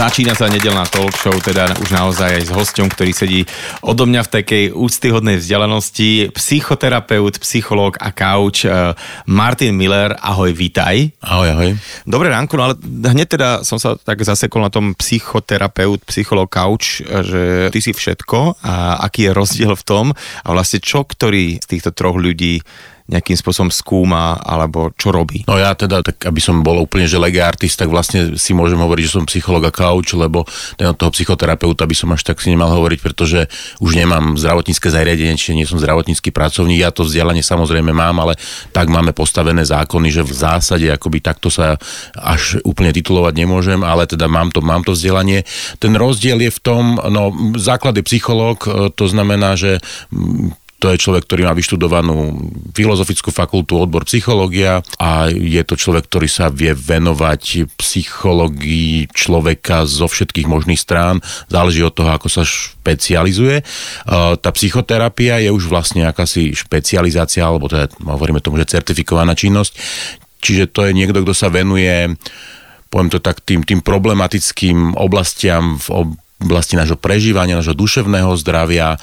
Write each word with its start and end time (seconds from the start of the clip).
Začína 0.00 0.32
sa 0.32 0.48
nedelná 0.48 0.88
talk 0.88 1.12
show, 1.12 1.36
teda 1.44 1.76
už 1.76 1.92
naozaj 1.92 2.40
aj 2.40 2.44
s 2.48 2.50
hosťom, 2.56 2.88
ktorý 2.88 3.12
sedí 3.12 3.44
odo 3.84 4.08
mňa 4.08 4.24
v 4.24 4.32
takej 4.32 4.64
úctyhodnej 4.72 5.36
vzdialenosti. 5.36 6.32
Psychoterapeut, 6.32 7.36
psychológ 7.44 8.00
a 8.00 8.08
couch 8.08 8.64
eh, 8.64 8.96
Martin 9.28 9.76
Miller. 9.76 10.16
Ahoj, 10.16 10.56
vítaj. 10.56 11.12
Ahoj, 11.20 11.52
ahoj. 11.52 11.70
Dobré 12.08 12.32
ránko, 12.32 12.56
no 12.56 12.72
ale 12.72 12.80
hneď 12.80 13.28
teda 13.36 13.48
som 13.60 13.76
sa 13.76 13.92
tak 14.00 14.24
zasekol 14.24 14.64
na 14.64 14.72
tom 14.72 14.96
psychoterapeut, 14.96 16.00
psychológ, 16.08 16.48
couch, 16.48 17.04
eh, 17.04 17.20
že 17.20 17.42
ty 17.68 17.84
si 17.84 17.92
všetko 17.92 18.64
a 18.64 19.04
aký 19.04 19.28
je 19.28 19.36
rozdiel 19.36 19.76
v 19.76 19.84
tom 19.84 20.06
a 20.16 20.48
vlastne 20.48 20.80
čo 20.80 21.04
ktorý 21.04 21.60
z 21.60 21.76
týchto 21.76 21.92
troch 21.92 22.16
ľudí 22.16 22.64
nejakým 23.10 23.34
spôsobom 23.34 23.74
skúma 23.74 24.38
alebo 24.38 24.94
čo 24.94 25.10
robí? 25.10 25.42
No 25.50 25.58
ja 25.58 25.74
teda, 25.74 26.00
tak 26.06 26.22
aby 26.22 26.38
som 26.38 26.62
bol 26.62 26.78
úplne 26.78 27.10
že 27.10 27.18
lega 27.18 27.50
artist, 27.50 27.74
tak 27.74 27.90
vlastne 27.90 28.38
si 28.38 28.54
môžem 28.54 28.78
hovoriť, 28.78 29.02
že 29.02 29.14
som 29.18 29.26
psycholog 29.26 29.66
a 29.66 29.72
couch, 29.74 30.14
lebo 30.14 30.46
ten 30.78 30.86
od 30.86 30.94
toho 30.94 31.10
psychoterapeuta 31.10 31.84
by 31.84 31.96
som 31.98 32.14
až 32.14 32.22
tak 32.22 32.38
si 32.38 32.54
nemal 32.54 32.70
hovoriť, 32.70 32.98
pretože 33.02 33.50
už 33.82 33.98
nemám 33.98 34.38
zdravotnícke 34.38 34.86
zariadenie, 34.86 35.34
čiže 35.34 35.58
nie 35.58 35.66
som 35.66 35.82
zdravotnícky 35.82 36.30
pracovník. 36.30 36.86
Ja 36.86 36.94
to 36.94 37.02
vzdelanie 37.02 37.42
samozrejme 37.42 37.90
mám, 37.90 38.22
ale 38.22 38.38
tak 38.70 38.86
máme 38.86 39.10
postavené 39.10 39.66
zákony, 39.66 40.08
že 40.14 40.22
v 40.22 40.32
zásade 40.32 40.86
akoby 40.86 41.18
takto 41.18 41.50
sa 41.50 41.74
až 42.14 42.62
úplne 42.62 42.94
titulovať 42.94 43.34
nemôžem, 43.34 43.80
ale 43.82 44.06
teda 44.06 44.30
mám 44.30 44.54
to, 44.54 44.62
mám 44.62 44.86
to 44.86 44.94
vzdelanie. 44.94 45.42
Ten 45.82 45.98
rozdiel 45.98 46.38
je 46.46 46.50
v 46.54 46.60
tom, 46.62 46.94
no 47.10 47.34
základ 47.58 47.98
je 47.98 48.06
psychológ, 48.06 48.70
to 48.94 49.04
znamená, 49.10 49.58
že 49.58 49.82
to 50.80 50.96
je 50.96 51.02
človek, 51.04 51.28
ktorý 51.28 51.44
má 51.44 51.52
vyštudovanú 51.52 52.40
filozofickú 52.72 53.28
fakultu, 53.28 53.76
odbor 53.76 54.08
psychológia 54.08 54.80
a 54.96 55.28
je 55.28 55.60
to 55.60 55.76
človek, 55.76 56.08
ktorý 56.08 56.24
sa 56.24 56.48
vie 56.48 56.72
venovať 56.72 57.68
psychológii 57.76 59.12
človeka 59.12 59.84
zo 59.84 60.08
všetkých 60.08 60.48
možných 60.48 60.80
strán. 60.80 61.20
Záleží 61.52 61.84
od 61.84 61.92
toho, 61.92 62.16
ako 62.16 62.32
sa 62.32 62.48
špecializuje. 62.48 63.60
Tá 64.40 64.50
psychoterapia 64.56 65.44
je 65.44 65.52
už 65.52 65.68
vlastne 65.68 66.08
akási 66.08 66.56
špecializácia, 66.56 67.44
alebo 67.44 67.68
teda 67.68 67.92
hovoríme 68.00 68.40
tomu, 68.40 68.56
že 68.56 68.72
certifikovaná 68.72 69.36
činnosť. 69.36 69.76
Čiže 70.40 70.72
to 70.72 70.88
je 70.88 70.96
niekto, 70.96 71.20
kto 71.20 71.36
sa 71.36 71.52
venuje 71.52 72.16
poviem 72.90 73.06
to 73.06 73.22
tak, 73.22 73.38
tým, 73.46 73.62
tým 73.62 73.86
problematickým 73.86 74.98
oblastiam 74.98 75.78
v 75.78 76.10
oblasti 76.40 76.74
nášho 76.74 76.96
prežívania, 76.96 77.60
nášho 77.60 77.76
duševného 77.76 78.32
zdravia. 78.40 78.96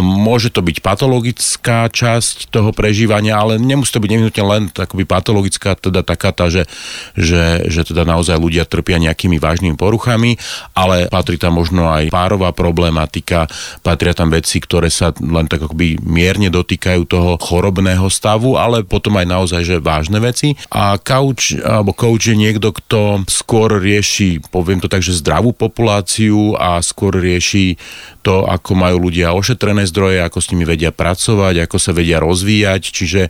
Môže 0.00 0.48
to 0.48 0.64
byť 0.64 0.80
patologická 0.80 1.92
časť 1.92 2.48
toho 2.48 2.72
prežívania, 2.72 3.36
ale 3.36 3.60
nemusí 3.60 3.92
to 3.92 4.00
byť 4.00 4.10
nevyhnutne 4.10 4.44
len 4.44 4.62
takoby 4.72 5.04
patologická, 5.04 5.76
teda 5.76 6.00
taká 6.00 6.32
tá, 6.32 6.48
že, 6.48 6.64
že, 7.12 7.68
že 7.68 7.84
teda 7.84 8.08
naozaj 8.08 8.40
ľudia 8.40 8.64
trpia 8.64 8.96
nejakými 8.96 9.36
vážnymi 9.36 9.76
poruchami, 9.76 10.40
ale 10.72 11.12
patrí 11.12 11.36
tam 11.36 11.60
možno 11.60 11.92
aj 11.92 12.08
párová 12.08 12.56
problematika, 12.56 13.44
patria 13.84 14.16
tam 14.16 14.32
veci, 14.32 14.56
ktoré 14.56 14.88
sa 14.88 15.12
len 15.20 15.44
tak 15.52 15.68
akoby 15.68 16.00
mierne 16.00 16.48
dotýkajú 16.48 17.04
toho 17.04 17.36
chorobného 17.36 18.08
stavu, 18.08 18.56
ale 18.56 18.88
potom 18.88 19.20
aj 19.20 19.26
naozaj, 19.28 19.62
že 19.68 19.76
vážne 19.84 20.16
veci. 20.16 20.56
A 20.72 20.96
coach, 20.96 21.60
alebo 21.60 21.92
coach 21.92 22.32
je 22.32 22.36
niekto, 22.40 22.72
kto 22.72 23.28
skôr 23.28 23.76
rieši, 23.76 24.40
poviem 24.48 24.80
to 24.80 24.88
tak, 24.88 25.04
že 25.04 25.20
zdravú 25.20 25.52
populáciu, 25.52 26.21
prevenciu 26.22 26.54
a 26.54 26.78
skôr 26.82 27.18
rieši 27.18 27.76
to, 28.22 28.46
ako 28.46 28.78
majú 28.78 29.10
ľudia 29.10 29.34
ošetrené 29.34 29.86
zdroje, 29.90 30.22
ako 30.22 30.38
s 30.38 30.50
nimi 30.54 30.62
vedia 30.62 30.94
pracovať, 30.94 31.66
ako 31.66 31.76
sa 31.82 31.90
vedia 31.90 32.22
rozvíjať, 32.22 32.82
čiže, 32.94 33.22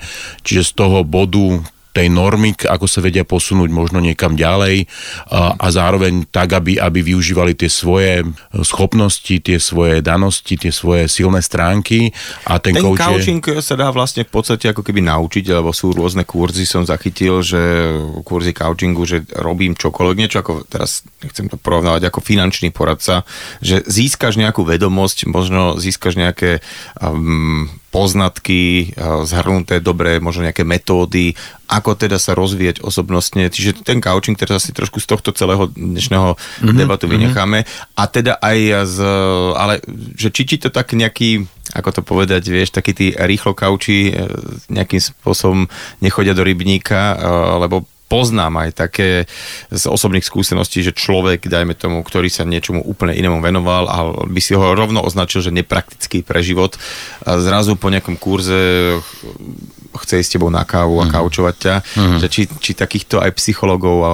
čiže 0.44 0.62
z 0.68 0.72
toho 0.76 1.00
bodu 1.00 1.64
tej 1.92 2.08
normy, 2.08 2.56
ako 2.56 2.88
sa 2.88 3.04
vedia 3.04 3.22
posunúť 3.22 3.68
možno 3.68 4.00
niekam 4.00 4.32
ďalej 4.32 4.88
a, 5.28 5.54
a 5.60 5.66
zároveň 5.68 6.24
tak, 6.32 6.56
aby, 6.56 6.80
aby 6.80 7.04
využívali 7.04 7.52
tie 7.52 7.68
svoje 7.68 8.24
schopnosti, 8.64 9.36
tie 9.44 9.60
svoje 9.60 10.00
danosti, 10.00 10.56
tie 10.56 10.72
svoje 10.72 11.06
silné 11.06 11.44
stránky. 11.44 12.08
A 12.48 12.56
ten, 12.56 12.72
ten 12.72 12.82
coaching 12.82 13.44
je... 13.44 13.60
sa 13.60 13.76
dá 13.76 13.92
vlastne 13.92 14.24
v 14.24 14.32
podstate 14.32 14.72
ako 14.72 14.80
keby 14.80 15.04
naučiť, 15.04 15.44
lebo 15.52 15.70
sú 15.76 15.92
rôzne 15.92 16.24
kurzy, 16.24 16.64
som 16.64 16.88
zachytil, 16.88 17.44
že 17.44 17.60
kurzy 18.24 18.56
coachingu, 18.56 19.04
že 19.04 19.28
robím 19.36 19.76
čokoľvek, 19.76 20.16
niečo 20.16 20.40
ako 20.40 20.64
teraz 20.64 21.04
nechcem 21.20 21.52
to 21.52 21.60
porovnávať 21.60 22.08
ako 22.08 22.24
finančný 22.24 22.72
poradca, 22.72 23.28
že 23.60 23.84
získaš 23.84 24.40
nejakú 24.40 24.64
vedomosť, 24.64 25.28
možno 25.28 25.76
získaš 25.76 26.16
nejaké 26.16 26.64
um, 26.98 27.68
poznatky, 27.92 28.96
zhrnuté 29.28 29.84
dobré, 29.84 30.16
možno 30.16 30.48
nejaké 30.48 30.64
metódy, 30.64 31.36
ako 31.68 31.92
teda 31.92 32.16
sa 32.16 32.32
rozvíjať 32.32 32.80
osobnostne. 32.80 33.52
Čiže 33.52 33.84
ten 33.84 34.00
coaching 34.00 34.32
teraz 34.32 34.64
asi 34.64 34.72
trošku 34.72 34.96
z 34.96 35.12
tohto 35.12 35.36
celého 35.36 35.68
dnešného 35.68 36.32
mm-hmm, 36.32 36.72
debatu 36.72 37.04
mhm. 37.04 37.12
vynecháme. 37.12 37.58
Mm-hmm. 37.62 38.00
A 38.00 38.02
teda 38.08 38.32
aj 38.40 38.58
z, 38.88 38.98
ale 39.52 39.74
že 40.16 40.32
či 40.32 40.42
ti 40.48 40.56
to 40.56 40.72
tak 40.72 40.96
nejaký 40.96 41.44
ako 41.72 41.88
to 41.88 42.02
povedať, 42.04 42.42
vieš, 42.52 42.76
takí 42.76 42.92
tí 42.92 43.16
rýchlo 43.16 43.56
kauči 43.56 44.12
e, 44.12 44.28
nejakým 44.68 45.00
spôsobom 45.00 45.64
nechodia 46.04 46.36
do 46.36 46.44
rybníka, 46.44 47.16
e, 47.16 47.26
lebo 47.64 47.88
poznám 48.12 48.68
aj 48.68 48.70
také 48.76 49.24
z 49.72 49.84
osobných 49.88 50.28
skúseností, 50.28 50.84
že 50.84 50.92
človek, 50.92 51.48
dajme 51.48 51.72
tomu, 51.72 52.04
ktorý 52.04 52.28
sa 52.28 52.44
niečomu 52.44 52.84
úplne 52.84 53.16
inému 53.16 53.40
venoval 53.40 53.88
a 53.88 53.96
by 54.28 54.40
si 54.44 54.52
ho 54.52 54.76
rovno 54.76 55.00
označil, 55.00 55.40
že 55.40 55.48
nepraktický 55.48 56.20
pre 56.20 56.44
život, 56.44 56.76
a 57.24 57.40
zrazu 57.40 57.80
po 57.80 57.88
nejakom 57.88 58.20
kurze 58.20 59.00
chce 59.96 60.20
ísť 60.20 60.28
s 60.28 60.34
tebou 60.36 60.52
na 60.52 60.64
kávu 60.68 61.00
a 61.00 61.08
mm. 61.08 61.12
kaučovať 61.12 61.54
ťa, 61.56 61.74
mm. 61.80 62.18
že 62.20 62.26
či, 62.28 62.42
či 62.48 62.72
takýchto 62.76 63.20
aj 63.20 63.32
psychologov 63.36 64.04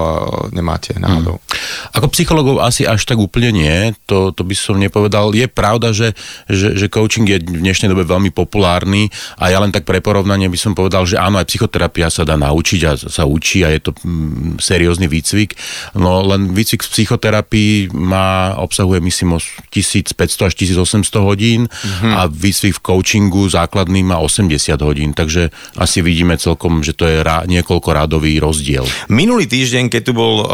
nemáte 0.55 0.95
náhodou. 0.99 1.43
Mm. 1.43 1.48
Ako 1.95 2.11
psychologov 2.13 2.61
asi 2.63 2.85
až 2.85 3.05
tak 3.05 3.19
úplne 3.21 3.51
nie, 3.55 3.77
to, 4.07 4.31
to 4.33 4.43
by 4.45 4.55
som 4.55 4.81
nepovedal. 4.81 5.33
Je 5.33 5.47
pravda, 5.47 5.93
že, 5.93 6.15
že, 6.47 6.75
že 6.75 6.87
coaching 6.91 7.27
je 7.29 7.39
v 7.43 7.63
dnešnej 7.65 7.91
dobe 7.91 8.05
veľmi 8.07 8.31
populárny 8.33 9.09
a 9.39 9.51
ja 9.53 9.59
len 9.63 9.73
tak 9.75 9.85
pre 9.85 9.99
porovnanie 10.03 10.47
by 10.49 10.59
som 10.59 10.73
povedal, 10.73 11.05
že 11.05 11.19
áno, 11.19 11.41
aj 11.41 11.49
psychoterapia 11.49 12.09
sa 12.09 12.23
dá 12.25 12.39
naučiť 12.39 12.81
a 12.87 12.93
sa 12.97 13.25
učí 13.25 13.63
a 13.65 13.73
je 13.73 13.81
to 13.81 13.93
mm, 13.95 14.63
seriózny 14.63 15.11
výcvik. 15.11 15.55
No 15.99 16.23
len 16.25 16.53
výcvik 16.53 16.85
z 16.85 16.89
psychoterapii 16.93 17.95
má, 17.95 18.59
obsahuje 18.59 19.01
myslím 19.03 19.39
1500 19.71 20.49
až 20.49 20.53
1800 20.55 21.19
hodín 21.23 21.67
mm-hmm. 21.69 22.13
a 22.15 22.27
výcvik 22.29 22.79
v 22.79 22.85
coachingu 22.85 23.49
základný 23.49 24.05
má 24.05 24.19
80 24.21 24.79
hodín, 24.83 25.11
takže 25.13 25.51
asi 25.77 26.01
vidíme 26.05 26.39
celkom, 26.39 26.81
že 26.83 26.95
to 26.95 27.05
je 27.07 27.21
rá, 27.21 27.45
niekoľko 27.49 27.89
rádový 27.93 28.39
rozdiel. 28.39 28.85
Minulý 29.11 29.49
týždeň, 29.49 29.91
keď 29.93 30.03
tu 30.03 30.13
bol, 30.17 30.35
uh, 30.45 30.49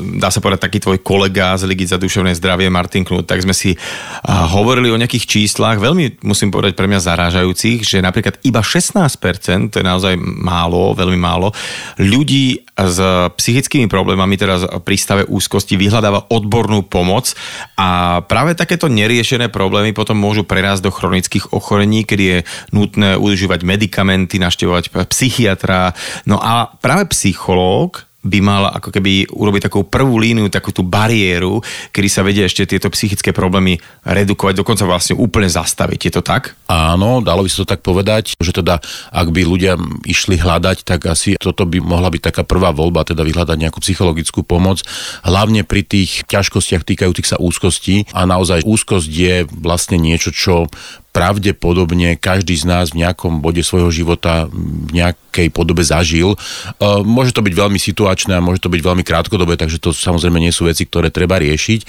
dá 0.00 0.32
sa 0.32 0.40
povedať, 0.40 0.66
taký 0.66 0.78
tvoj 0.80 0.98
kolega 1.04 1.54
z 1.54 1.68
Ligy 1.68 1.86
za 1.86 2.00
duševné 2.00 2.32
zdravie, 2.36 2.72
Martin 2.72 3.04
Knut, 3.04 3.28
tak 3.28 3.44
sme 3.44 3.52
si 3.52 3.76
hovorili 4.26 4.90
o 4.90 4.98
nejakých 4.98 5.28
číslach, 5.28 5.78
veľmi 5.78 6.24
musím 6.24 6.50
povedať 6.50 6.74
pre 6.74 6.88
mňa 6.88 7.00
zarážajúcich, 7.04 7.84
že 7.84 8.02
napríklad 8.02 8.40
iba 8.42 8.64
16%, 8.64 9.70
to 9.70 9.78
je 9.78 9.86
naozaj 9.86 10.16
málo, 10.20 10.96
veľmi 10.96 11.20
málo, 11.20 11.52
ľudí 12.00 12.66
s 12.80 12.98
psychickými 13.36 13.92
problémami, 13.92 14.40
teraz 14.40 14.64
pri 14.64 14.96
stave 14.96 15.24
úzkosti, 15.28 15.76
vyhľadáva 15.76 16.32
odbornú 16.32 16.80
pomoc 16.88 17.36
a 17.76 18.20
práve 18.24 18.56
takéto 18.56 18.88
neriešené 18.88 19.52
problémy 19.52 19.92
potom 19.92 20.16
môžu 20.16 20.48
prerásť 20.48 20.88
do 20.88 20.94
chronických 20.94 21.52
ochorení, 21.52 22.08
kedy 22.08 22.24
je 22.24 22.38
nutné 22.72 23.20
užívať 23.20 23.60
medikamenty, 23.68 24.40
naštevovať 24.40 24.96
psychiatra. 25.12 25.92
No 26.24 26.40
a 26.40 26.72
práve 26.80 27.12
psychológ 27.12 28.09
by 28.20 28.38
mal 28.44 28.62
ako 28.76 28.92
keby 28.92 29.32
urobiť 29.32 29.72
takú 29.72 29.88
prvú 29.88 30.20
líniu, 30.20 30.52
takú 30.52 30.76
tú 30.76 30.84
bariéru, 30.84 31.64
kedy 31.88 32.08
sa 32.12 32.20
vedia 32.20 32.44
ešte 32.44 32.68
tieto 32.68 32.92
psychické 32.92 33.32
problémy 33.32 33.80
redukovať, 34.04 34.60
dokonca 34.60 34.84
vlastne 34.84 35.16
úplne 35.16 35.48
zastaviť. 35.48 36.00
Je 36.00 36.12
to 36.12 36.22
tak? 36.24 36.52
Áno, 36.68 37.24
dalo 37.24 37.44
by 37.44 37.48
sa 37.48 37.64
to 37.64 37.70
tak 37.72 37.80
povedať, 37.80 38.36
že 38.36 38.52
teda 38.52 38.76
ak 39.08 39.28
by 39.32 39.40
ľudia 39.44 39.80
išli 40.04 40.36
hľadať, 40.36 40.84
tak 40.84 41.08
asi 41.08 41.40
toto 41.40 41.64
by 41.64 41.80
mohla 41.80 42.12
byť 42.12 42.32
taká 42.32 42.42
prvá 42.44 42.76
voľba, 42.76 43.08
teda 43.08 43.24
vyhľadať 43.24 43.56
nejakú 43.56 43.80
psychologickú 43.80 44.44
pomoc, 44.44 44.84
hlavne 45.24 45.64
pri 45.64 45.80
tých 45.80 46.28
ťažkostiach 46.28 46.84
týkajúcich 46.84 47.24
sa 47.24 47.40
úzkosti 47.40 48.04
a 48.12 48.28
naozaj 48.28 48.68
úzkosť 48.68 49.08
je 49.08 49.34
vlastne 49.48 49.96
niečo, 49.96 50.28
čo 50.28 50.68
pravdepodobne 51.10 52.14
každý 52.14 52.54
z 52.54 52.64
nás 52.70 52.94
v 52.94 53.02
nejakom 53.02 53.42
bode 53.42 53.60
svojho 53.66 53.90
života 53.90 54.46
v 54.46 54.94
nejakej 54.94 55.50
podobe 55.50 55.82
zažil. 55.82 56.34
E, 56.34 56.38
môže 57.02 57.34
to 57.34 57.42
byť 57.42 57.54
veľmi 57.54 57.78
situačné 57.82 58.38
a 58.38 58.44
môže 58.44 58.62
to 58.62 58.70
byť 58.70 58.78
veľmi 58.78 59.02
krátkodobé, 59.02 59.58
takže 59.58 59.82
to 59.82 59.90
samozrejme 59.90 60.38
nie 60.38 60.54
sú 60.54 60.70
veci, 60.70 60.86
ktoré 60.86 61.10
treba 61.10 61.42
riešiť, 61.42 61.80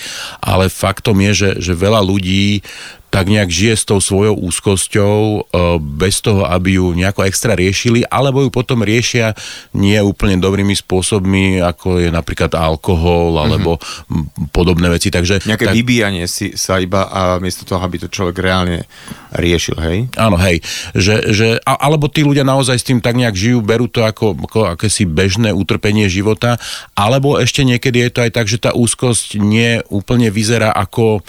ale 0.41 0.73
faktom 0.73 1.21
je, 1.29 1.31
že, 1.31 1.49
že 1.61 1.73
veľa 1.77 2.01
ľudí 2.01 2.65
tak 3.11 3.27
nejak 3.27 3.51
žije 3.51 3.75
s 3.75 3.83
tou 3.83 3.99
svojou 3.99 4.39
úzkosťou 4.39 5.19
e, 5.19 5.39
bez 5.83 6.23
toho, 6.23 6.47
aby 6.47 6.79
ju 6.79 6.95
nejako 6.95 7.27
extra 7.27 7.59
riešili, 7.59 8.07
alebo 8.07 8.39
ju 8.39 8.47
potom 8.47 8.87
riešia 8.87 9.35
nie 9.75 9.99
úplne 9.99 10.39
dobrými 10.39 10.71
spôsobmi, 10.71 11.59
ako 11.59 11.99
je 11.99 12.07
napríklad 12.07 12.55
alkohol 12.55 13.35
alebo 13.35 13.75
mm-hmm. 13.75 14.55
podobné 14.55 14.87
veci. 14.87 15.11
Takže, 15.11 15.43
Nejaké 15.43 15.67
tak, 15.67 15.75
vybíjanie 15.75 16.23
si 16.31 16.55
sa 16.55 16.79
iba 16.79 17.11
a 17.11 17.35
miesto 17.43 17.67
toho, 17.67 17.83
aby 17.83 17.99
to 17.99 18.07
človek 18.07 18.39
reálne 18.39 18.87
riešil, 19.35 19.75
hej? 19.83 19.97
Áno, 20.15 20.39
hej. 20.39 20.63
Že, 20.95 21.15
že, 21.35 21.47
alebo 21.67 22.07
tí 22.07 22.23
ľudia 22.23 22.47
naozaj 22.47 22.79
s 22.79 22.87
tým 22.87 23.03
tak 23.03 23.19
nejak 23.19 23.35
žijú, 23.35 23.59
berú 23.59 23.91
to 23.91 24.07
ako, 24.07 24.39
ako 24.39 24.79
akési 24.79 25.03
bežné 25.03 25.51
utrpenie 25.51 26.07
života, 26.07 26.55
alebo 26.95 27.35
ešte 27.35 27.67
niekedy 27.67 28.07
je 28.07 28.11
to 28.15 28.19
aj 28.23 28.31
tak, 28.31 28.47
že 28.47 28.63
tá 28.63 28.71
úzkosť 28.71 29.35
nie 29.35 29.83
úplne 29.91 30.31
vyzerá 30.31 30.71
ako 30.71 31.19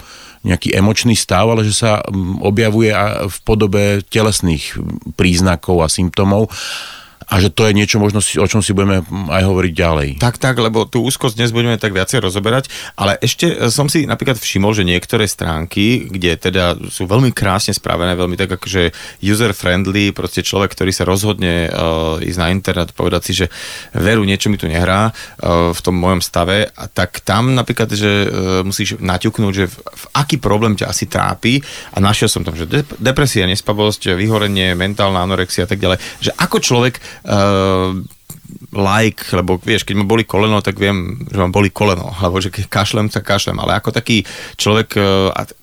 nejaký 0.43 0.75
emočný 0.75 1.15
stav, 1.15 1.47
ale 1.47 1.63
že 1.63 1.73
sa 1.73 2.03
mm, 2.03 2.43
objavuje 2.43 2.91
v 3.27 3.37
podobe 3.47 3.83
telesných 4.07 4.75
príznakov 5.15 5.83
a 5.83 5.87
symptómov 5.87 6.51
a 7.27 7.33
že 7.39 7.49
to 7.49 7.67
je 7.67 7.73
niečo 7.73 7.97
možno, 7.97 8.19
o 8.19 8.47
čom 8.47 8.59
si 8.59 8.75
budeme 8.75 9.03
aj 9.31 9.43
hovoriť 9.43 9.73
ďalej. 9.73 10.09
Tak, 10.19 10.37
tak, 10.39 10.59
lebo 10.59 10.85
tú 10.87 11.03
úzkosť 11.03 11.39
dnes 11.39 11.55
budeme 11.55 11.79
tak 11.79 11.95
viacej 11.95 12.23
rozoberať, 12.23 12.67
ale 12.99 13.17
ešte 13.19 13.49
e, 13.49 13.55
som 13.71 13.87
si 13.87 14.03
napríklad 14.05 14.37
všimol, 14.39 14.75
že 14.75 14.87
niektoré 14.87 15.25
stránky, 15.27 16.07
kde 16.07 16.35
teda 16.37 16.77
sú 16.89 17.07
veľmi 17.07 17.31
krásne 17.31 17.71
spravené, 17.73 18.13
veľmi 18.13 18.35
tak 18.35 18.59
akože 18.59 18.93
user-friendly, 19.23 20.11
proste 20.11 20.43
človek, 20.43 20.75
ktorý 20.75 20.91
sa 20.93 21.07
rozhodne 21.07 21.69
uh, 21.69 22.17
ísť 22.21 22.39
na 22.39 22.47
internet, 22.51 22.95
povedať 22.95 23.21
si, 23.25 23.33
že 23.33 23.45
veru, 23.95 24.25
niečo 24.25 24.49
mi 24.51 24.57
tu 24.59 24.69
nehrá 24.69 25.09
uh, 25.09 25.71
v 25.71 25.79
tom 25.81 25.95
mojom 25.97 26.21
stave, 26.21 26.69
a 26.69 26.85
tak 26.87 27.23
tam 27.25 27.55
napríklad, 27.55 27.89
že 27.93 28.11
uh, 28.25 28.27
musíš 28.61 28.99
naťuknúť, 28.99 29.53
že 29.53 29.65
v, 29.69 29.75
v 29.79 30.03
aký 30.13 30.35
problém 30.37 30.77
ťa 30.77 30.89
asi 30.89 31.05
trápi 31.09 31.63
a 31.93 31.97
našiel 32.03 32.29
som 32.29 32.43
tam, 32.45 32.57
že 32.57 32.69
depresia, 32.99 33.49
nespavosť, 33.49 34.13
vyhorenie, 34.17 34.75
mentálna 34.77 35.23
anorexia 35.23 35.65
a 35.65 35.69
tak 35.69 35.79
ďalej, 35.79 35.97
že 36.19 36.31
ako 36.37 36.57
človek 36.59 36.95
like, 38.73 39.21
lebo 39.31 39.61
vieš, 39.61 39.85
keď 39.85 39.95
ma 40.01 40.05
boli 40.05 40.25
koleno, 40.25 40.59
tak 40.59 40.81
viem, 40.81 41.25
že 41.29 41.37
ma 41.37 41.49
boli 41.49 41.69
koleno, 41.69 42.09
alebo 42.21 42.41
že 42.41 42.49
keď 42.49 42.65
kašlem, 42.67 43.07
tak 43.07 43.25
kašlem, 43.25 43.57
ale 43.61 43.77
ako 43.77 43.93
taký 43.93 44.25
človek, 44.57 44.89
e, 44.97 45.01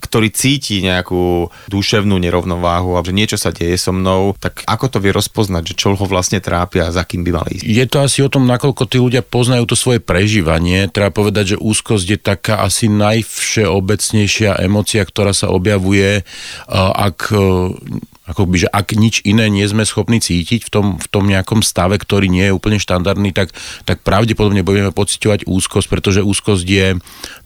ktorý 0.01 0.29
cíti 0.31 0.83
nejakú 0.83 1.51
duševnú 1.71 2.19
nerovnováhu 2.19 2.99
a 2.99 3.05
že 3.05 3.15
niečo 3.15 3.37
sa 3.39 3.55
deje 3.55 3.79
so 3.79 3.95
mnou, 3.95 4.35
tak 4.39 4.63
ako 4.67 4.87
to 4.91 4.99
vie 5.03 5.15
rozpoznať, 5.15 5.75
že 5.75 5.79
čo 5.79 5.95
ho 5.95 6.07
vlastne 6.07 6.43
trápia 6.43 6.89
a 6.89 6.95
za 6.95 7.07
kým 7.07 7.23
by 7.27 7.31
mali 7.35 7.51
ísť? 7.59 7.65
Je 7.67 7.87
to 7.87 7.99
asi 8.03 8.19
o 8.23 8.33
tom, 8.33 8.47
nakoľko 8.47 8.83
tí 8.87 8.99
ľudia 8.99 9.23
poznajú 9.23 9.67
to 9.71 9.77
svoje 9.79 10.03
prežívanie. 10.03 10.91
Treba 10.91 11.15
povedať, 11.15 11.55
že 11.55 11.63
úzkosť 11.63 12.07
je 12.07 12.19
taká 12.19 12.63
asi 12.63 12.91
najvšeobecnejšia 12.91 14.63
emocia, 14.63 15.03
ktorá 15.07 15.35
sa 15.35 15.51
objavuje, 15.51 16.23
ak 16.71 17.31
akoby, 18.31 18.67
že 18.67 18.69
ak 18.71 18.95
nič 18.95 19.27
iné 19.27 19.51
nie 19.51 19.67
sme 19.67 19.83
schopní 19.83 20.23
cítiť 20.23 20.63
v 20.67 20.71
tom, 20.71 20.87
v 20.97 21.07
tom 21.11 21.27
nejakom 21.27 21.67
stave, 21.67 21.99
ktorý 21.99 22.31
nie 22.31 22.47
je 22.47 22.55
úplne 22.55 22.79
štandardný, 22.79 23.35
tak, 23.35 23.51
tak 23.83 24.07
pravdepodobne 24.07 24.63
budeme 24.63 24.95
pociťovať 24.95 25.51
úzkosť, 25.51 25.87
pretože 25.91 26.21
úzkosť 26.23 26.67
je 26.67 26.87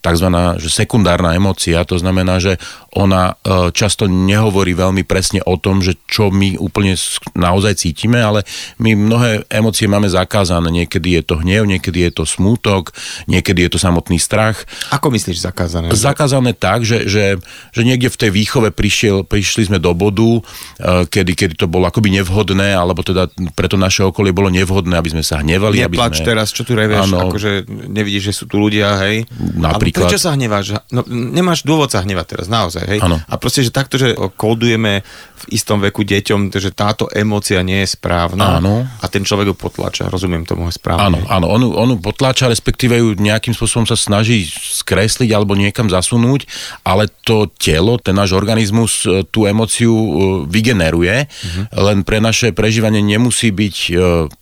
tzv. 0.05 0.29
Že 0.61 0.69
sekundárna 0.69 1.33
emócia, 1.33 1.81
to 1.89 1.97
znamená, 1.97 2.37
že 2.37 2.61
ona 2.93 3.41
e, 3.41 3.73
často 3.73 4.05
nehovorí 4.05 4.77
veľmi 4.77 5.09
presne 5.09 5.41
o 5.49 5.57
tom, 5.57 5.81
že 5.81 5.97
čo 6.05 6.29
my 6.29 6.61
úplne 6.61 6.95
naozaj 7.33 7.81
cítime, 7.81 8.21
ale 8.21 8.45
my 8.77 8.93
mnohé 8.93 9.49
emócie 9.49 9.89
máme 9.89 10.07
zakázané. 10.13 10.69
Niekedy 10.69 11.19
je 11.19 11.23
to 11.25 11.35
hnev, 11.41 11.65
niekedy 11.65 12.05
je 12.07 12.13
to 12.13 12.25
smútok, 12.29 12.93
niekedy 13.27 13.65
je 13.67 13.71
to 13.73 13.79
samotný 13.81 14.21
strach. 14.21 14.69
Ako 14.93 15.09
myslíš 15.09 15.41
zakázané? 15.41 15.89
Zakázané 15.97 16.53
tak, 16.53 16.85
že, 16.85 17.09
že, 17.09 17.41
že 17.73 17.83
niekde 17.83 18.13
v 18.13 18.21
tej 18.21 18.31
výchove 18.31 18.69
prišiel, 18.71 19.25
prišli 19.25 19.73
sme 19.73 19.81
do 19.81 19.91
bodu, 19.97 20.45
Eh, 20.75 21.07
kedy, 21.07 21.33
kedy 21.39 21.55
to 21.55 21.67
bolo 21.71 21.87
akoby 21.87 22.11
nevhodné, 22.11 22.75
alebo 22.75 23.07
teda 23.07 23.31
pre 23.55 23.71
to 23.71 23.79
naše 23.79 24.03
okolie 24.03 24.35
bolo 24.35 24.51
nevhodné, 24.51 24.99
aby 24.99 25.15
sme 25.15 25.23
sa 25.23 25.39
hnevali. 25.39 25.79
Neplač 25.79 26.19
aby 26.19 26.25
sme... 26.25 26.29
teraz, 26.35 26.49
čo 26.51 26.67
tu 26.67 26.75
revieš, 26.75 27.15
ano, 27.15 27.31
akože 27.31 27.71
nevidíš, 27.71 28.31
že 28.31 28.33
sú 28.43 28.45
tu 28.51 28.59
ľudia, 28.59 28.99
hej? 29.07 29.23
Napríklad. 29.55 29.94
Ale 29.95 30.11
prečo 30.11 30.19
sa 30.19 30.35
hneváš? 30.35 30.75
No, 30.91 31.07
nemáš 31.07 31.63
dôvod 31.63 31.89
sa 31.89 32.03
hnevať 32.03 32.27
teraz, 32.27 32.47
naozaj, 32.51 32.85
hej? 32.91 32.99
Ano. 33.01 33.23
A 33.31 33.35
proste, 33.39 33.63
že 33.63 33.71
takto, 33.71 33.95
že 33.95 34.19
kódujeme 34.35 35.07
v 35.47 35.55
istom 35.55 35.79
veku 35.79 36.03
deťom, 36.03 36.51
že 36.51 36.75
táto 36.75 37.07
emócia 37.15 37.63
nie 37.63 37.87
je 37.87 37.95
správna 37.95 38.59
áno. 38.59 38.83
a 38.83 39.07
ten 39.07 39.23
človek 39.23 39.55
ju 39.55 39.57
potlača, 39.57 40.11
rozumiem 40.11 40.43
tomu 40.43 40.67
správne. 40.75 41.07
Áno, 41.07 41.19
áno, 41.31 41.47
on, 41.55 41.61
on 41.71 41.89
ju 41.95 41.99
potlača, 42.03 42.51
respektíve 42.51 42.99
ju 42.99 43.15
nejakým 43.15 43.55
spôsobom 43.55 43.87
sa 43.87 43.95
snaží 43.95 44.51
skresliť 44.51 45.31
alebo 45.31 45.55
niekam 45.55 45.87
zasunúť, 45.87 46.51
ale 46.83 47.07
to 47.23 47.47
telo, 47.55 48.03
ten 48.03 48.19
náš 48.19 48.35
organizmus 48.35 49.07
eh, 49.07 49.23
tú 49.31 49.47
emóciu 49.47 49.95
vy 50.51 50.65
vygeneruje, 50.65 51.29
uh-huh. 51.29 51.65
len 51.93 52.01
pre 52.09 52.25
naše 52.25 52.57
prežívanie 52.57 53.05
nemusí 53.05 53.53
byť 53.53 53.77
e, 53.77 53.93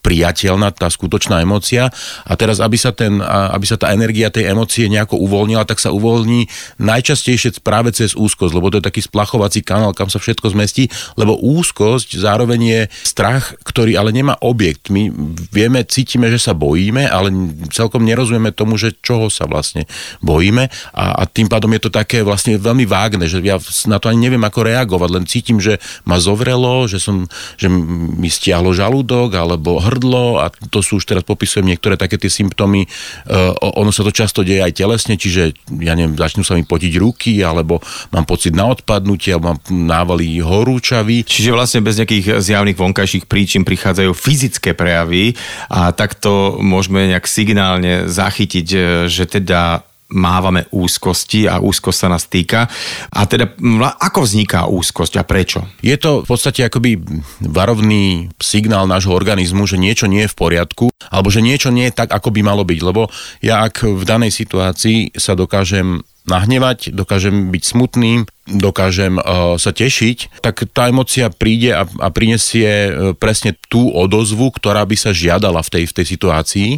priateľná 0.06 0.70
tá 0.70 0.86
skutočná 0.86 1.42
emócia 1.42 1.90
a 2.22 2.32
teraz, 2.38 2.62
aby 2.62 2.78
sa, 2.78 2.94
ten, 2.94 3.18
aby 3.26 3.66
sa 3.66 3.74
tá 3.74 3.90
energia 3.90 4.30
tej 4.30 4.54
emócie 4.54 4.86
nejako 4.86 5.18
uvoľnila, 5.18 5.66
tak 5.66 5.82
sa 5.82 5.90
uvoľní 5.90 6.46
najčastejšie 6.78 7.58
práve 7.66 7.90
cez 7.90 8.14
úzkosť, 8.14 8.54
lebo 8.54 8.70
to 8.70 8.78
je 8.78 8.86
taký 8.86 9.02
splachovací 9.02 9.66
kanál, 9.66 9.90
kam 9.90 10.06
sa 10.06 10.22
všetko 10.22 10.54
zmestí, 10.54 10.86
lebo 11.16 11.38
úzkosť 11.38 12.16
zároveň 12.18 12.60
je 12.60 12.80
strach, 13.04 13.56
ktorý 13.66 13.96
ale 13.98 14.14
nemá 14.14 14.38
objekt. 14.40 14.88
My 14.92 15.10
vieme, 15.50 15.84
cítime, 15.86 16.28
že 16.32 16.40
sa 16.40 16.52
bojíme, 16.56 17.08
ale 17.08 17.32
celkom 17.70 18.04
nerozumieme 18.04 18.54
tomu, 18.54 18.78
že 18.78 18.94
čoho 19.00 19.28
sa 19.28 19.44
vlastne 19.48 19.84
bojíme 20.22 20.68
a, 20.92 21.04
a 21.18 21.22
tým 21.28 21.48
pádom 21.48 21.72
je 21.74 21.82
to 21.88 21.90
také 21.92 22.22
vlastne 22.24 22.56
veľmi 22.56 22.84
vágne, 22.88 23.26
že 23.26 23.40
ja 23.42 23.56
na 23.88 23.98
to 23.98 24.08
ani 24.08 24.28
neviem 24.28 24.42
ako 24.42 24.68
reagovať, 24.68 25.10
len 25.12 25.24
cítim, 25.28 25.58
že 25.58 25.80
ma 26.04 26.20
zovrelo, 26.20 26.86
že, 26.86 27.02
som, 27.02 27.26
že 27.56 27.68
mi 27.68 28.28
stiahlo 28.28 28.72
žalúdok 28.72 29.34
alebo 29.34 29.80
hrdlo 29.80 30.42
a 30.42 30.52
to 30.70 30.84
sú 30.84 31.00
už 31.00 31.08
teraz 31.08 31.24
popisujem 31.26 31.66
niektoré 31.66 31.96
také 31.96 32.20
tie 32.20 32.30
symptómy. 32.30 32.86
Uh, 33.26 33.54
ono 33.76 33.90
sa 33.90 34.04
to 34.04 34.12
často 34.12 34.44
deje 34.44 34.62
aj 34.62 34.76
telesne, 34.76 35.14
čiže 35.16 35.56
ja 35.80 35.96
neviem, 35.96 36.14
začnú 36.18 36.44
sa 36.44 36.54
mi 36.56 36.64
potiť 36.66 36.92
ruky 37.00 37.40
alebo 37.40 37.80
mám 38.12 38.24
pocit 38.28 38.52
na 38.52 38.68
odpadnutie 38.68 39.34
alebo 39.34 39.56
mám 39.56 39.60
návaly 39.70 40.38
horúčavy. 40.82 41.22
Čiže 41.22 41.54
vlastne 41.54 41.86
bez 41.86 42.02
nejakých 42.02 42.42
zjavných 42.42 42.74
vonkajších 42.74 43.30
príčin 43.30 43.62
prichádzajú 43.62 44.10
fyzické 44.10 44.74
prejavy 44.74 45.38
a 45.70 45.94
takto 45.94 46.58
môžeme 46.58 47.06
nejak 47.06 47.30
signálne 47.30 48.10
zachytiť, 48.10 48.66
že 49.06 49.24
teda 49.30 49.86
mávame 50.12 50.68
úzkosti 50.68 51.48
a 51.48 51.56
úzkosť 51.56 51.96
sa 51.96 52.08
nás 52.12 52.28
týka. 52.28 52.68
A 53.14 53.24
teda 53.24 53.56
ako 53.96 54.28
vzniká 54.28 54.68
úzkosť 54.68 55.16
a 55.16 55.24
prečo? 55.24 55.64
Je 55.80 55.96
to 55.96 56.20
v 56.20 56.28
podstate 56.28 56.68
akoby 56.68 57.00
varovný 57.40 58.28
signál 58.36 58.84
nášho 58.84 59.14
organizmu, 59.14 59.64
že 59.64 59.80
niečo 59.80 60.10
nie 60.10 60.28
je 60.28 60.32
v 60.34 60.36
poriadku, 60.36 60.92
alebo 61.08 61.32
že 61.32 61.40
niečo 61.40 61.72
nie 61.72 61.88
je 61.88 61.96
tak, 61.96 62.12
ako 62.12 62.28
by 62.28 62.44
malo 62.44 62.60
byť. 62.60 62.80
Lebo 62.84 63.08
ja 63.40 63.64
ak 63.64 63.88
v 63.88 64.04
danej 64.04 64.36
situácii 64.36 65.16
sa 65.16 65.32
dokážem 65.32 66.04
nahnevať, 66.28 66.94
dokážem 66.94 67.50
byť 67.50 67.62
smutný, 67.66 68.12
dokážem 68.42 69.22
uh, 69.22 69.54
sa 69.54 69.70
tešiť, 69.70 70.42
tak 70.42 70.66
tá 70.74 70.90
emocia 70.90 71.30
príde 71.30 71.70
a, 71.70 71.86
a 71.86 72.08
prinesie 72.10 72.66
uh, 72.66 72.90
presne 73.14 73.54
tú 73.70 73.90
odozvu, 73.94 74.50
ktorá 74.50 74.82
by 74.82 74.98
sa 74.98 75.14
žiadala 75.14 75.62
v 75.62 75.70
tej, 75.70 75.84
v 75.86 75.94
tej 75.94 76.06
situácii. 76.10 76.70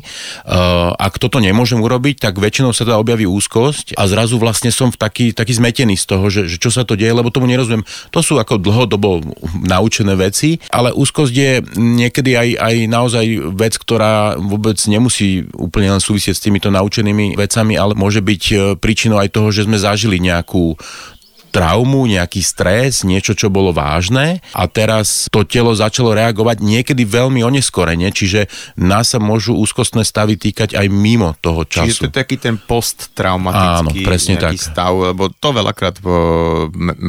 Uh, 0.45 0.93
ak 1.01 1.17
toto 1.17 1.41
nemôžem 1.41 1.81
urobiť, 1.81 2.21
tak 2.21 2.37
väčšinou 2.37 2.77
sa 2.77 2.85
teda 2.85 3.01
objaví 3.01 3.25
úzkosť 3.25 3.97
a 3.97 4.05
zrazu 4.05 4.37
vlastne 4.37 4.69
som 4.69 4.93
v 4.93 5.01
taký, 5.01 5.27
taký 5.33 5.57
zmetený 5.57 5.97
z 5.97 6.05
toho, 6.05 6.29
že, 6.29 6.53
že 6.53 6.61
čo 6.61 6.69
sa 6.69 6.85
to 6.85 7.01
deje, 7.01 7.17
lebo 7.17 7.33
tomu 7.33 7.49
nerozumiem. 7.49 7.85
To 8.13 8.21
sú 8.21 8.37
ako 8.37 8.61
dlhodobo 8.61 9.25
naučené 9.65 10.21
veci, 10.21 10.61
ale 10.69 10.93
úzkosť 10.93 11.33
je 11.33 11.53
niekedy 11.81 12.37
aj, 12.37 12.49
aj 12.61 12.75
naozaj 12.93 13.25
vec, 13.57 13.81
ktorá 13.81 14.37
vôbec 14.37 14.77
nemusí 14.85 15.49
úplne 15.57 15.97
len 15.97 16.03
súvisieť 16.03 16.37
s 16.37 16.45
týmito 16.45 16.69
naučenými 16.69 17.41
vecami, 17.41 17.81
ale 17.81 17.97
môže 17.97 18.21
byť 18.21 18.77
príčinou 18.85 19.17
aj 19.17 19.34
toho, 19.35 19.51
že 19.51 19.67
sme 19.67 19.75
zažili 19.75 20.23
nejakú 20.23 20.79
traumu, 21.55 22.11
nejaký 22.11 22.43
stres, 22.43 23.07
niečo, 23.07 23.39
čo 23.39 23.47
bolo 23.47 23.71
vážne 23.71 24.43
a 24.51 24.67
teraz 24.67 25.31
to 25.31 25.47
telo 25.47 25.71
začalo 25.71 26.11
reagovať 26.11 26.59
niekedy 26.59 27.07
veľmi 27.07 27.47
oneskorene, 27.47 28.11
čiže 28.11 28.51
nás 28.75 29.15
sa 29.15 29.23
môžu 29.23 29.55
úzkostné 29.55 30.03
stavy 30.03 30.35
týkať 30.35 30.75
aj 30.75 30.91
mimo 30.91 31.39
toho 31.39 31.63
času. 31.63 31.87
Čiže 31.87 32.03
to 32.03 32.11
je 32.11 32.19
taký 32.19 32.37
ten 32.43 32.59
posttraumatický 32.59 34.03
Áno, 34.03 34.09
presne 34.09 34.35
tak. 34.35 34.59
stav, 34.59 35.15
lebo 35.15 35.31
to 35.31 35.55
veľakrát 35.55 36.03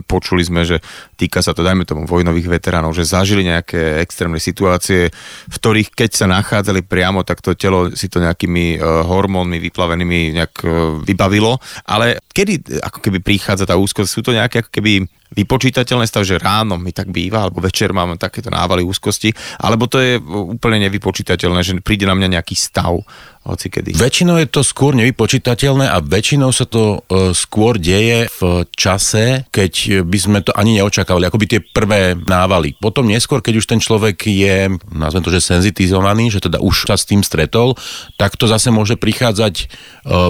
počuli 0.06 0.46
sme, 0.46 0.62
že 0.62 0.78
týka 1.18 1.42
sa 1.42 1.58
to, 1.58 1.66
dajme 1.66 1.88
tomu, 1.88 2.06
vojnových 2.06 2.46
veteránov, 2.46 2.94
že 2.94 3.08
zažili 3.08 3.48
nejaké 3.48 4.04
extrémne 4.04 4.38
situácie, 4.38 5.10
v 5.50 5.56
ktorých 5.58 5.90
keď 5.96 6.10
sa 6.14 6.28
nachádzali 6.30 6.86
priamo, 6.86 7.26
tak 7.26 7.42
to 7.42 7.58
telo 7.58 7.90
si 7.98 8.12
to 8.12 8.22
nejakými 8.22 8.78
uh, 8.78 9.02
hormónmi 9.08 9.58
vyplavenými 9.58 10.38
nejak 10.38 10.54
uh, 10.62 10.70
vybavilo, 11.02 11.58
ale 11.88 12.22
kedy 12.36 12.84
ako 12.84 13.00
keby 13.00 13.24
prichádza 13.24 13.66
tá 13.66 13.80
úzkosť, 13.80 14.10
sú 14.12 14.22
to 14.22 14.35
nejaké 14.36 14.64
ako 14.64 14.70
keby 14.76 15.08
vypočítateľné 15.34 16.06
stav, 16.06 16.28
že 16.28 16.38
ráno 16.38 16.78
mi 16.78 16.94
tak 16.94 17.10
býva, 17.10 17.48
alebo 17.48 17.64
večer 17.64 17.90
mám 17.96 18.14
takéto 18.20 18.54
návaly 18.54 18.86
úzkosti, 18.86 19.34
alebo 19.58 19.90
to 19.90 19.98
je 19.98 20.22
úplne 20.22 20.78
nevypočítateľné, 20.86 21.60
že 21.66 21.82
príde 21.82 22.06
na 22.06 22.14
mňa 22.14 22.38
nejaký 22.40 22.54
stav 22.54 23.02
hoci 23.46 23.70
kedy. 23.70 23.94
Väčšinou 23.94 24.42
je 24.42 24.50
to 24.50 24.66
skôr 24.66 24.98
nevypočítateľné 24.98 25.86
a 25.86 26.02
väčšinou 26.02 26.50
sa 26.50 26.66
to 26.66 27.06
e, 27.06 27.30
skôr 27.38 27.78
deje 27.78 28.26
v 28.42 28.66
čase, 28.74 29.46
keď 29.54 30.02
by 30.02 30.18
sme 30.18 30.40
to 30.42 30.50
ani 30.58 30.82
neočakávali, 30.82 31.30
akoby 31.30 31.46
tie 31.46 31.62
prvé 31.62 32.18
návaly. 32.18 32.74
Potom 32.82 33.06
neskôr, 33.06 33.46
keď 33.46 33.62
už 33.62 33.70
ten 33.70 33.78
človek 33.78 34.18
je, 34.26 34.74
nazvem 34.90 35.22
to, 35.22 35.30
že 35.30 35.46
senzitizovaný, 35.46 36.34
že 36.34 36.42
teda 36.42 36.58
už 36.58 36.90
sa 36.90 36.98
s 36.98 37.06
tým 37.06 37.22
stretol, 37.22 37.78
tak 38.18 38.34
to 38.34 38.50
zase 38.50 38.74
môže 38.74 38.98
prichádzať 38.98 39.54
e, 39.62 39.66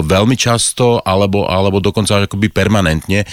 veľmi 0.04 0.36
často 0.36 1.00
alebo, 1.00 1.48
alebo 1.48 1.80
dokonca 1.80 2.28
akoby 2.28 2.52
permanentne. 2.52 3.24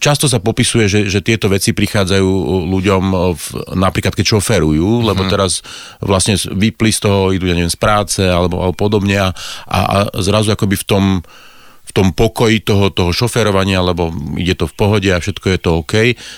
Často 0.00 0.32
sa 0.32 0.40
popisuje, 0.40 0.88
že, 0.90 1.00
že 1.06 1.22
tieto 1.22 1.46
veci 1.46 1.70
prichádzajú 1.70 2.28
ľuďom 2.66 3.04
v, 3.38 3.44
napríklad 3.78 4.18
keď 4.18 4.26
šoferujú, 4.36 5.06
lebo 5.06 5.22
mhm. 5.22 5.30
teraz 5.30 5.62
vlastne 6.02 6.34
vypli 6.34 6.90
z 6.90 7.06
toho, 7.06 7.30
idú, 7.30 7.46
ja 7.46 7.54
neviem, 7.54 7.70
z 7.70 7.78
práce 7.78 8.26
alebo, 8.26 8.58
alebo 8.58 8.74
podobne 8.74 9.22
a, 9.22 9.30
a, 9.70 9.80
a 9.80 9.98
zrazu 10.18 10.50
akoby 10.50 10.74
v 10.74 10.88
tom 10.88 11.04
v 11.90 11.92
tom 11.92 12.08
pokoji 12.14 12.62
toho, 12.62 12.94
toho 12.94 13.10
šoferovania, 13.10 13.82
lebo 13.82 14.14
ide 14.38 14.54
to 14.54 14.70
v 14.70 14.74
pohode 14.78 15.10
a 15.10 15.18
všetko 15.18 15.46
je 15.50 15.58
to 15.58 15.70
OK, 15.82 15.94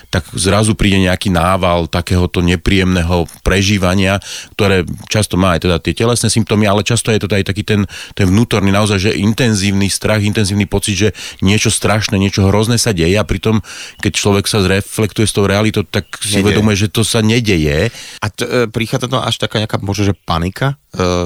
tak 0.08 0.24
zrazu 0.32 0.72
príde 0.72 1.04
nejaký 1.04 1.28
nával 1.28 1.92
takéhoto 1.92 2.40
nepríjemného 2.40 3.28
prežívania, 3.44 4.16
ktoré 4.56 4.88
často 5.12 5.36
má 5.36 5.54
aj 5.54 5.68
teda 5.68 5.76
tie 5.84 5.92
telesné 5.92 6.32
symptómy, 6.32 6.64
ale 6.64 6.80
často 6.80 7.12
je 7.12 7.20
to 7.20 7.28
aj 7.28 7.44
taký 7.44 7.68
ten, 7.68 7.84
ten 8.16 8.24
vnútorný 8.24 8.72
naozaj, 8.72 9.12
že 9.12 9.20
intenzívny 9.20 9.92
strach, 9.92 10.24
intenzívny 10.24 10.64
pocit, 10.64 10.96
že 10.96 11.08
niečo 11.44 11.68
strašné, 11.68 12.16
niečo 12.16 12.48
hrozné 12.48 12.80
sa 12.80 12.96
deje 12.96 13.20
a 13.20 13.28
pritom, 13.28 13.60
keď 14.00 14.12
človek 14.16 14.48
sa 14.48 14.64
zreflektuje 14.64 15.28
s 15.28 15.36
tou 15.36 15.44
realitou, 15.44 15.84
tak 15.84 16.08
si 16.24 16.40
Nedeje. 16.40 16.42
uvedomuje, 16.48 16.76
že 16.80 16.88
to 16.88 17.04
sa 17.04 17.20
nedeje. 17.20 17.92
A 18.24 18.26
t- 18.32 18.48
e, 18.48 18.64
prichádza 18.72 19.12
to 19.12 19.20
až 19.20 19.36
taká 19.36 19.60
nejaká 19.60 19.76
možno, 19.84 20.08
že 20.08 20.14
panika 20.16 20.80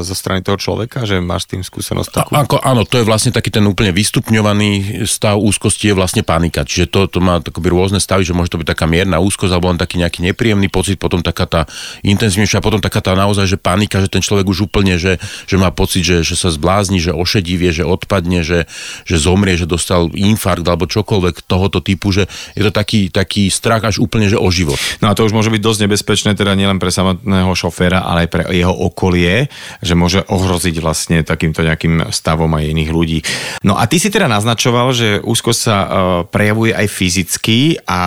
zo 0.06 0.14
strany 0.14 0.46
toho 0.46 0.54
človeka, 0.54 1.02
že 1.02 1.18
máš 1.18 1.50
s 1.50 1.58
tým 1.58 1.62
skúsenosť 1.66 2.10
takú? 2.14 2.30
A, 2.38 2.46
ako, 2.46 2.62
áno, 2.62 2.86
to 2.86 3.02
je 3.02 3.04
vlastne 3.04 3.34
taký 3.34 3.50
ten 3.50 3.66
úplne 3.66 3.90
vystupňovaný 3.90 5.02
stav 5.10 5.42
úzkosti 5.42 5.90
je 5.90 5.98
vlastne 5.98 6.22
panika. 6.22 6.62
Čiže 6.62 6.86
to, 6.86 7.00
to 7.10 7.18
má 7.18 7.42
takoby 7.42 7.74
rôzne 7.74 7.98
stavy, 7.98 8.22
že 8.22 8.30
môže 8.30 8.54
to 8.54 8.62
byť 8.62 8.68
taká 8.78 8.86
mierna 8.86 9.18
úzkosť 9.18 9.50
alebo 9.50 9.74
len 9.74 9.74
taký 9.74 9.98
nejaký 9.98 10.22
nepríjemný 10.22 10.70
pocit, 10.70 11.02
potom 11.02 11.18
taká 11.18 11.50
tá 11.50 11.60
intenzívnejšia, 12.06 12.62
potom 12.62 12.78
taká 12.78 13.02
tá 13.02 13.18
naozaj, 13.18 13.50
že 13.50 13.58
panika, 13.58 13.98
že 13.98 14.06
ten 14.06 14.22
človek 14.22 14.46
už 14.46 14.70
úplne, 14.70 15.02
že, 15.02 15.18
že 15.50 15.58
má 15.58 15.74
pocit, 15.74 16.06
že, 16.06 16.22
že 16.22 16.38
sa 16.38 16.54
zblázni, 16.54 17.02
že 17.02 17.10
ošedivie, 17.10 17.74
že 17.74 17.82
odpadne, 17.82 18.46
že, 18.46 18.70
že 19.02 19.16
zomrie, 19.18 19.58
že 19.58 19.66
dostal 19.66 20.14
infarkt 20.14 20.62
alebo 20.62 20.86
čokoľvek 20.86 21.42
tohoto 21.42 21.82
typu, 21.82 22.14
že 22.14 22.30
je 22.54 22.62
to 22.62 22.70
taký, 22.70 23.10
taký 23.10 23.50
strach 23.50 23.82
až 23.82 23.98
úplne, 23.98 24.30
že 24.30 24.38
o 24.38 24.46
život. 24.46 24.78
No 25.02 25.10
a 25.10 25.18
to 25.18 25.26
už 25.26 25.34
môže 25.34 25.50
byť 25.50 25.58
dosť 25.58 25.80
nebezpečné, 25.90 26.30
teda 26.38 26.54
nielen 26.54 26.78
pre 26.78 26.94
samotného 26.94 27.50
šoféra, 27.50 28.06
ale 28.06 28.26
aj 28.26 28.28
pre 28.30 28.42
jeho 28.54 28.70
okolie, 28.70 29.50
že 29.80 29.94
môže 29.98 30.20
ohroziť 30.26 30.76
vlastne 30.80 31.22
takýmto 31.26 31.64
nejakým 31.64 32.10
stavom 32.10 32.50
aj 32.54 32.64
iných 32.70 32.90
ľudí. 32.90 33.18
No 33.62 33.76
a 33.76 33.84
ty 33.90 33.98
si 33.98 34.08
teda 34.12 34.30
naznačoval, 34.30 34.92
že 34.92 35.08
úzkosť 35.22 35.60
sa 35.60 35.76
uh, 35.76 35.88
prejavuje 36.28 36.72
aj 36.72 36.86
fyzicky 36.88 37.80
a 37.84 38.00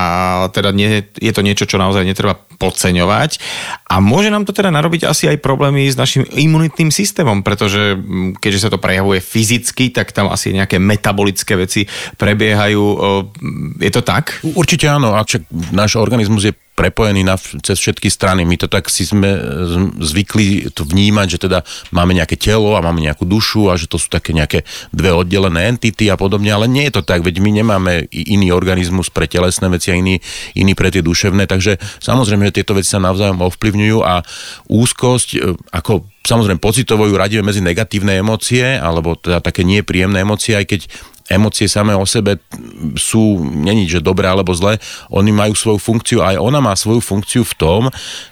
teda 0.54 0.70
nie, 0.72 1.04
je 1.18 1.32
to 1.34 1.42
niečo, 1.46 1.66
čo 1.68 1.82
naozaj 1.82 2.06
netreba 2.06 2.38
podceňovať 2.60 3.40
a 3.88 4.04
môže 4.04 4.28
nám 4.28 4.44
to 4.44 4.52
teda 4.52 4.68
narobiť 4.68 5.08
asi 5.08 5.32
aj 5.32 5.40
problémy 5.40 5.88
s 5.88 5.96
našim 5.96 6.28
imunitným 6.28 6.92
systémom, 6.92 7.40
pretože 7.40 7.96
keďže 8.44 8.68
sa 8.68 8.70
to 8.70 8.84
prejavuje 8.84 9.24
fyzicky, 9.24 9.96
tak 9.96 10.12
tam 10.12 10.28
asi 10.28 10.52
nejaké 10.52 10.76
metabolické 10.76 11.56
veci 11.56 11.88
prebiehajú. 12.20 12.84
Uh, 12.84 13.24
je 13.80 13.92
to 13.92 14.04
tak? 14.04 14.44
Určite 14.44 14.92
áno, 14.92 15.16
a 15.16 15.24
náš 15.72 15.96
organizmus 15.96 16.52
je 16.52 16.54
prepojený 16.80 17.28
na, 17.28 17.36
cez 17.36 17.76
všetky 17.76 18.08
strany. 18.08 18.48
My 18.48 18.56
to 18.56 18.72
tak 18.72 18.88
si 18.88 19.04
sme 19.04 19.28
e, 19.28 19.42
zvykli 20.00 20.72
to 20.72 20.88
vnímať, 20.88 21.28
že 21.36 21.40
teda 21.44 21.60
máme 21.92 22.16
nejaké 22.16 22.40
telo 22.40 22.80
a 22.80 22.80
máme 22.80 23.04
nejakú 23.04 23.28
dušu 23.28 23.68
a 23.68 23.76
že 23.76 23.92
to 23.92 24.00
sú 24.00 24.08
také 24.08 24.32
nejaké 24.32 24.64
dve 24.96 25.12
oddelené 25.12 25.76
entity 25.76 26.08
a 26.08 26.16
podobne, 26.16 26.48
ale 26.56 26.72
nie 26.72 26.88
je 26.88 26.96
to 26.96 27.04
tak, 27.04 27.28
veď 27.28 27.44
my 27.44 27.52
nemáme 27.60 28.08
iný 28.16 28.56
organizmus 28.56 29.12
pre 29.12 29.28
telesné 29.28 29.68
veci 29.68 29.92
a 29.92 30.00
iný, 30.00 30.24
iný 30.56 30.72
pre 30.72 30.88
tie 30.88 31.04
duševné, 31.04 31.52
takže 31.52 31.76
samozrejme, 32.00 32.48
že 32.48 32.64
tieto 32.64 32.72
veci 32.72 32.96
sa 32.96 33.04
navzájom 33.04 33.44
ovplyvňujú 33.44 34.00
a 34.00 34.24
úzkosť, 34.72 35.30
e, 35.36 35.40
ako 35.76 36.08
samozrejme 36.24 36.64
pocitovo 36.64 37.04
ju 37.10 37.20
radíme 37.20 37.44
medzi 37.44 37.60
negatívne 37.60 38.24
emócie, 38.24 38.80
alebo 38.80 39.20
teda 39.20 39.44
také 39.44 39.68
nepríjemné 39.68 40.24
emócie, 40.24 40.56
aj 40.56 40.66
keď 40.70 40.82
emócie 41.30 41.70
samé 41.70 41.94
o 41.94 42.04
sebe 42.04 42.42
sú, 42.98 43.40
není, 43.46 43.86
že 43.86 44.02
dobré 44.02 44.26
alebo 44.26 44.52
zlé, 44.58 44.82
oni 45.14 45.30
majú 45.30 45.54
svoju 45.54 45.80
funkciu, 45.80 46.20
aj 46.26 46.42
ona 46.42 46.60
má 46.60 46.74
svoju 46.74 47.00
funkciu 47.00 47.46
v 47.46 47.54
tom, 47.56 47.82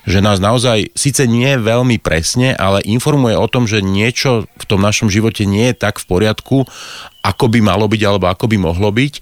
že 0.03 0.19
nás 0.19 0.41
naozaj 0.41 0.91
síce 0.97 1.29
nie 1.29 1.53
veľmi 1.55 2.01
presne, 2.01 2.57
ale 2.57 2.81
informuje 2.83 3.37
o 3.37 3.47
tom, 3.47 3.69
že 3.69 3.85
niečo 3.85 4.49
v 4.57 4.65
tom 4.65 4.81
našom 4.81 5.07
živote 5.07 5.45
nie 5.45 5.71
je 5.71 5.77
tak 5.77 6.01
v 6.01 6.09
poriadku 6.09 6.65
ako 7.27 7.51
by 7.51 7.59
malo 7.59 7.91
byť, 7.91 8.01
alebo 8.07 8.31
ako 8.31 8.45
by 8.47 8.57
mohlo 8.57 8.89
byť, 8.95 9.13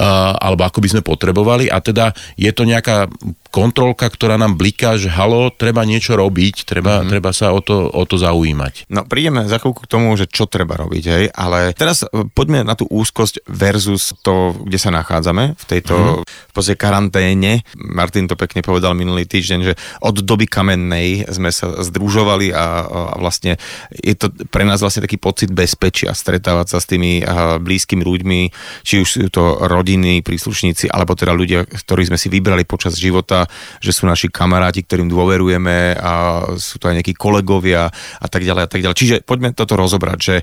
uh, 0.00 0.36
alebo 0.40 0.64
ako 0.64 0.78
by 0.80 0.88
sme 0.96 1.02
potrebovali 1.04 1.68
a 1.68 1.78
teda 1.84 2.16
je 2.40 2.50
to 2.56 2.64
nejaká 2.64 3.12
kontrolka, 3.50 4.06
ktorá 4.06 4.38
nám 4.38 4.54
bliká, 4.54 4.94
že 4.94 5.10
halo, 5.10 5.50
treba 5.50 5.82
niečo 5.82 6.14
robiť, 6.14 6.64
treba, 6.64 7.02
mm-hmm. 7.02 7.10
treba 7.10 7.30
sa 7.34 7.50
o 7.50 7.58
to, 7.58 7.90
o 7.90 8.04
to 8.06 8.14
zaujímať. 8.14 8.86
No 8.88 9.02
prídeme 9.02 9.42
za 9.50 9.58
chvíľku 9.58 9.84
k 9.84 9.90
tomu, 9.90 10.14
že 10.14 10.30
čo 10.30 10.46
treba 10.46 10.78
robiť, 10.78 11.04
hej, 11.10 11.24
ale 11.34 11.74
teraz 11.74 12.06
e, 12.06 12.30
poďme 12.30 12.62
na 12.62 12.78
tú 12.78 12.86
úzkosť 12.86 13.42
versus 13.50 14.14
to, 14.22 14.54
kde 14.62 14.78
sa 14.78 14.94
nachádzame, 14.94 15.58
v 15.58 15.64
tejto 15.66 16.22
mm-hmm. 16.22 16.54
v 16.54 16.58
karanténe. 16.78 17.66
Martin 17.74 18.30
to 18.30 18.38
pekne 18.38 18.62
povedal 18.62 18.94
minulý 18.94 19.26
týždeň, 19.26 19.60
že 19.66 19.74
od 19.98 20.22
doby 20.22 20.46
kamennej 20.46 21.26
sme 21.26 21.50
sa 21.50 21.82
združovali 21.82 22.54
a, 22.54 22.86
a 22.86 23.00
vlastne 23.18 23.58
je 23.90 24.14
to 24.14 24.30
pre 24.48 24.62
nás 24.62 24.78
vlastne 24.78 25.02
taký 25.02 25.18
pocit 25.18 25.50
bezpečia 25.50 26.14
stretávať 26.14 26.66
sa 26.70 26.78
s 26.78 26.86
tými 26.86 27.24
blízkymi 27.58 28.04
ľuďmi, 28.04 28.40
či 28.86 29.02
už 29.02 29.08
sú 29.08 29.18
to 29.32 29.64
rodiny, 29.66 30.22
príslušníci, 30.22 30.92
alebo 30.92 31.18
teda 31.18 31.34
ľudia, 31.34 31.66
ktorých 31.66 32.14
sme 32.14 32.18
si 32.20 32.28
vybrali 32.30 32.62
počas 32.62 32.94
života 32.94 33.48
že 33.78 33.94
sú 33.94 34.04
naši 34.04 34.28
kamaráti, 34.28 34.82
ktorým 34.82 35.08
dôverujeme 35.08 35.94
a 35.96 36.44
sú 36.58 36.82
to 36.82 36.90
aj 36.90 37.00
nejakí 37.00 37.14
kolegovia 37.14 37.88
a 38.18 38.26
tak 38.26 38.42
ďalej 38.42 38.62
a 38.66 38.68
tak 38.68 38.80
ďalej. 38.82 38.96
Čiže 38.98 39.16
poďme 39.22 39.54
toto 39.54 39.78
rozobrať, 39.78 40.18
že 40.18 40.36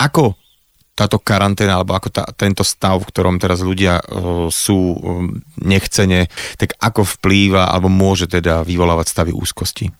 ako 0.00 0.34
táto 0.94 1.18
karanténa 1.18 1.82
alebo 1.82 1.98
ako 1.98 2.08
tá, 2.10 2.24
tento 2.38 2.62
stav, 2.62 3.02
v 3.02 3.10
ktorom 3.10 3.42
teraz 3.42 3.66
ľudia 3.66 3.98
uh, 3.98 4.46
sú 4.46 4.94
um, 4.94 5.42
nechcene, 5.58 6.30
tak 6.54 6.78
ako 6.78 7.02
vplýva 7.18 7.66
alebo 7.70 7.90
môže 7.90 8.30
teda 8.30 8.62
vyvolávať 8.62 9.10
stavy 9.10 9.32
úzkosti? 9.34 9.90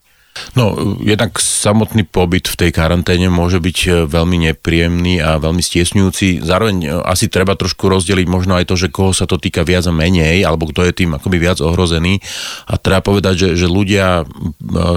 No, 0.58 0.74
jednak 0.98 1.38
samotný 1.38 2.06
pobyt 2.06 2.50
v 2.50 2.66
tej 2.66 2.70
karanténe 2.74 3.30
môže 3.30 3.62
byť 3.62 3.78
e, 3.86 3.90
veľmi 4.10 4.50
nepríjemný 4.50 5.22
a 5.22 5.38
veľmi 5.38 5.62
stiesňujúci. 5.62 6.42
Zároveň 6.42 6.76
e, 6.82 6.88
asi 7.06 7.30
treba 7.30 7.54
trošku 7.54 7.86
rozdeliť 7.86 8.26
možno 8.26 8.58
aj 8.58 8.66
to, 8.66 8.74
že 8.74 8.90
koho 8.90 9.14
sa 9.14 9.30
to 9.30 9.38
týka 9.38 9.62
viac 9.62 9.86
a 9.86 9.94
menej, 9.94 10.42
alebo 10.42 10.70
kto 10.70 10.90
je 10.90 11.06
tým 11.06 11.14
akoby 11.14 11.38
viac 11.38 11.62
ohrozený. 11.62 12.18
A 12.66 12.74
treba 12.78 13.02
povedať, 13.02 13.34
že, 13.34 13.48
že 13.62 13.66
ľudia 13.70 14.22
e, 14.22 14.24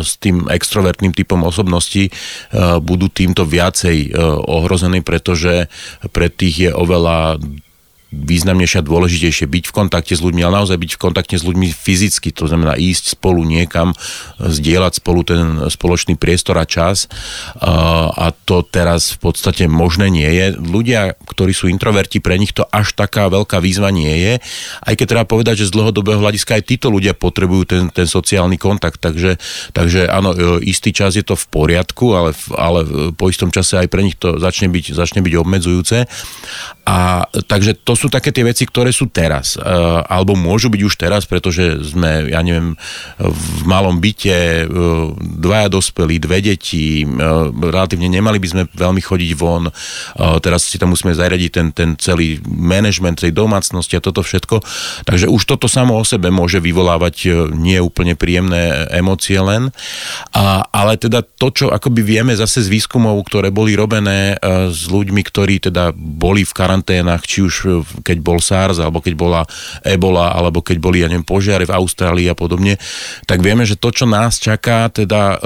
s 0.02 0.18
tým 0.18 0.50
extrovertným 0.50 1.14
typom 1.14 1.46
osobnosti 1.46 2.10
budú 2.82 3.08
týmto 3.12 3.46
viacej 3.46 4.16
ohrození, 4.48 5.06
pretože 5.06 5.70
pre 6.10 6.28
tých 6.32 6.70
je 6.70 6.72
oveľa 6.74 7.38
významnejšie 8.08 8.80
a 8.80 8.88
dôležitejšie 8.88 9.52
byť 9.52 9.64
v 9.68 9.76
kontakte 9.76 10.16
s 10.16 10.24
ľuďmi, 10.24 10.40
ale 10.48 10.64
naozaj 10.64 10.80
byť 10.80 10.92
v 10.96 11.02
kontakte 11.02 11.36
s 11.36 11.44
ľuďmi 11.44 11.68
fyzicky, 11.76 12.32
to 12.32 12.48
znamená 12.48 12.80
ísť 12.80 13.20
spolu 13.20 13.44
niekam, 13.44 13.92
zdieľať 14.40 15.04
spolu 15.04 15.28
ten 15.28 15.68
spoločný 15.68 16.16
priestor 16.16 16.56
a 16.56 16.64
čas 16.64 17.12
a 17.60 18.32
to 18.48 18.64
teraz 18.64 19.20
v 19.20 19.28
podstate 19.28 19.68
možné 19.68 20.08
nie 20.08 20.28
je. 20.28 20.56
Ľudia, 20.56 21.20
ktorí 21.20 21.52
sú 21.52 21.68
introverti, 21.68 22.24
pre 22.24 22.40
nich 22.40 22.56
to 22.56 22.64
až 22.72 22.96
taká 22.96 23.28
veľká 23.28 23.60
výzva 23.60 23.92
nie 23.92 24.16
je, 24.24 24.34
aj 24.88 24.94
keď 24.96 25.06
treba 25.06 25.26
povedať, 25.28 25.68
že 25.68 25.70
z 25.70 25.76
dlhodobého 25.76 26.24
hľadiska 26.24 26.56
aj 26.56 26.64
títo 26.64 26.88
ľudia 26.88 27.12
potrebujú 27.12 27.64
ten, 27.68 27.84
ten 27.92 28.08
sociálny 28.08 28.56
kontakt, 28.56 29.04
takže, 29.04 29.36
takže 29.76 30.08
áno, 30.08 30.32
e, 30.32 30.64
istý 30.64 30.96
čas 30.96 31.20
je 31.20 31.28
to 31.28 31.36
v 31.36 31.46
poriadku, 31.52 32.16
ale, 32.16 32.32
ale 32.56 33.12
po 33.20 33.28
istom 33.28 33.52
čase 33.52 33.84
aj 33.84 33.92
pre 33.92 34.00
nich 34.08 34.16
to 34.16 34.40
začne 34.40 34.72
byť, 34.72 34.96
začne 34.96 35.20
byť 35.20 35.34
obmedzujúce. 35.36 36.08
A 36.88 37.28
takže 37.52 37.76
to 37.84 37.97
sú 37.98 38.08
také 38.14 38.30
tie 38.30 38.46
veci, 38.46 38.70
ktoré 38.70 38.94
sú 38.94 39.10
teraz. 39.10 39.58
Uh, 39.58 40.06
alebo 40.06 40.38
môžu 40.38 40.70
byť 40.70 40.82
už 40.86 40.94
teraz, 41.02 41.26
pretože 41.26 41.82
sme, 41.82 42.30
ja 42.30 42.46
neviem, 42.46 42.78
v 43.18 43.62
malom 43.66 43.98
byte, 43.98 44.70
uh, 44.70 45.12
dvaja 45.18 45.74
dospelí, 45.74 46.22
dve 46.22 46.46
deti, 46.46 47.02
uh, 47.02 47.50
relatívne 47.50 48.06
nemali 48.06 48.38
by 48.38 48.48
sme 48.48 48.64
veľmi 48.70 49.02
chodiť 49.02 49.32
von. 49.34 49.74
Teraz 50.18 50.68
si 50.68 50.78
tam 50.78 50.94
musíme 50.94 51.16
zariadiť 51.16 51.52
ten, 51.52 51.68
ten 51.74 51.90
celý 51.98 52.38
manažment 52.46 53.18
tej 53.18 53.34
domácnosti 53.34 53.98
a 53.98 54.04
toto 54.04 54.22
všetko. 54.22 54.62
Takže 55.08 55.26
už 55.32 55.42
toto 55.50 55.66
samo 55.66 55.98
o 55.98 56.04
sebe 56.06 56.30
môže 56.30 56.62
vyvolávať 56.62 57.50
nie 57.56 57.80
úplne 57.82 58.14
príjemné 58.14 58.86
emócie 58.94 59.40
len. 59.40 59.74
A, 60.36 60.68
ale 60.70 61.00
teda 61.00 61.24
to, 61.24 61.50
čo 61.50 61.66
akoby 61.72 62.04
vieme 62.04 62.34
zase 62.36 62.62
z 62.62 62.70
výskumov, 62.70 63.18
ktoré 63.26 63.50
boli 63.50 63.74
robené 63.74 64.36
s 64.44 64.86
ľuďmi, 64.92 65.22
ktorí 65.24 65.64
teda 65.72 65.96
boli 65.96 66.44
v 66.44 66.54
karanténach, 66.54 67.24
či 67.24 67.48
už 67.48 67.87
keď 68.04 68.18
bol 68.20 68.40
SARS, 68.40 68.80
alebo 68.80 69.00
keď 69.00 69.14
bola 69.18 69.42
Ebola, 69.84 70.34
alebo 70.34 70.62
keď 70.62 70.78
boli, 70.80 71.02
ja 71.02 71.10
neviem, 71.10 71.26
požiare 71.26 71.66
v 71.66 71.76
Austrálii 71.76 72.28
a 72.30 72.36
podobne, 72.36 72.80
tak 73.26 73.42
vieme, 73.42 73.64
že 73.64 73.80
to, 73.80 73.90
čo 73.92 74.06
nás 74.06 74.40
čaká, 74.40 74.92
teda 74.92 75.40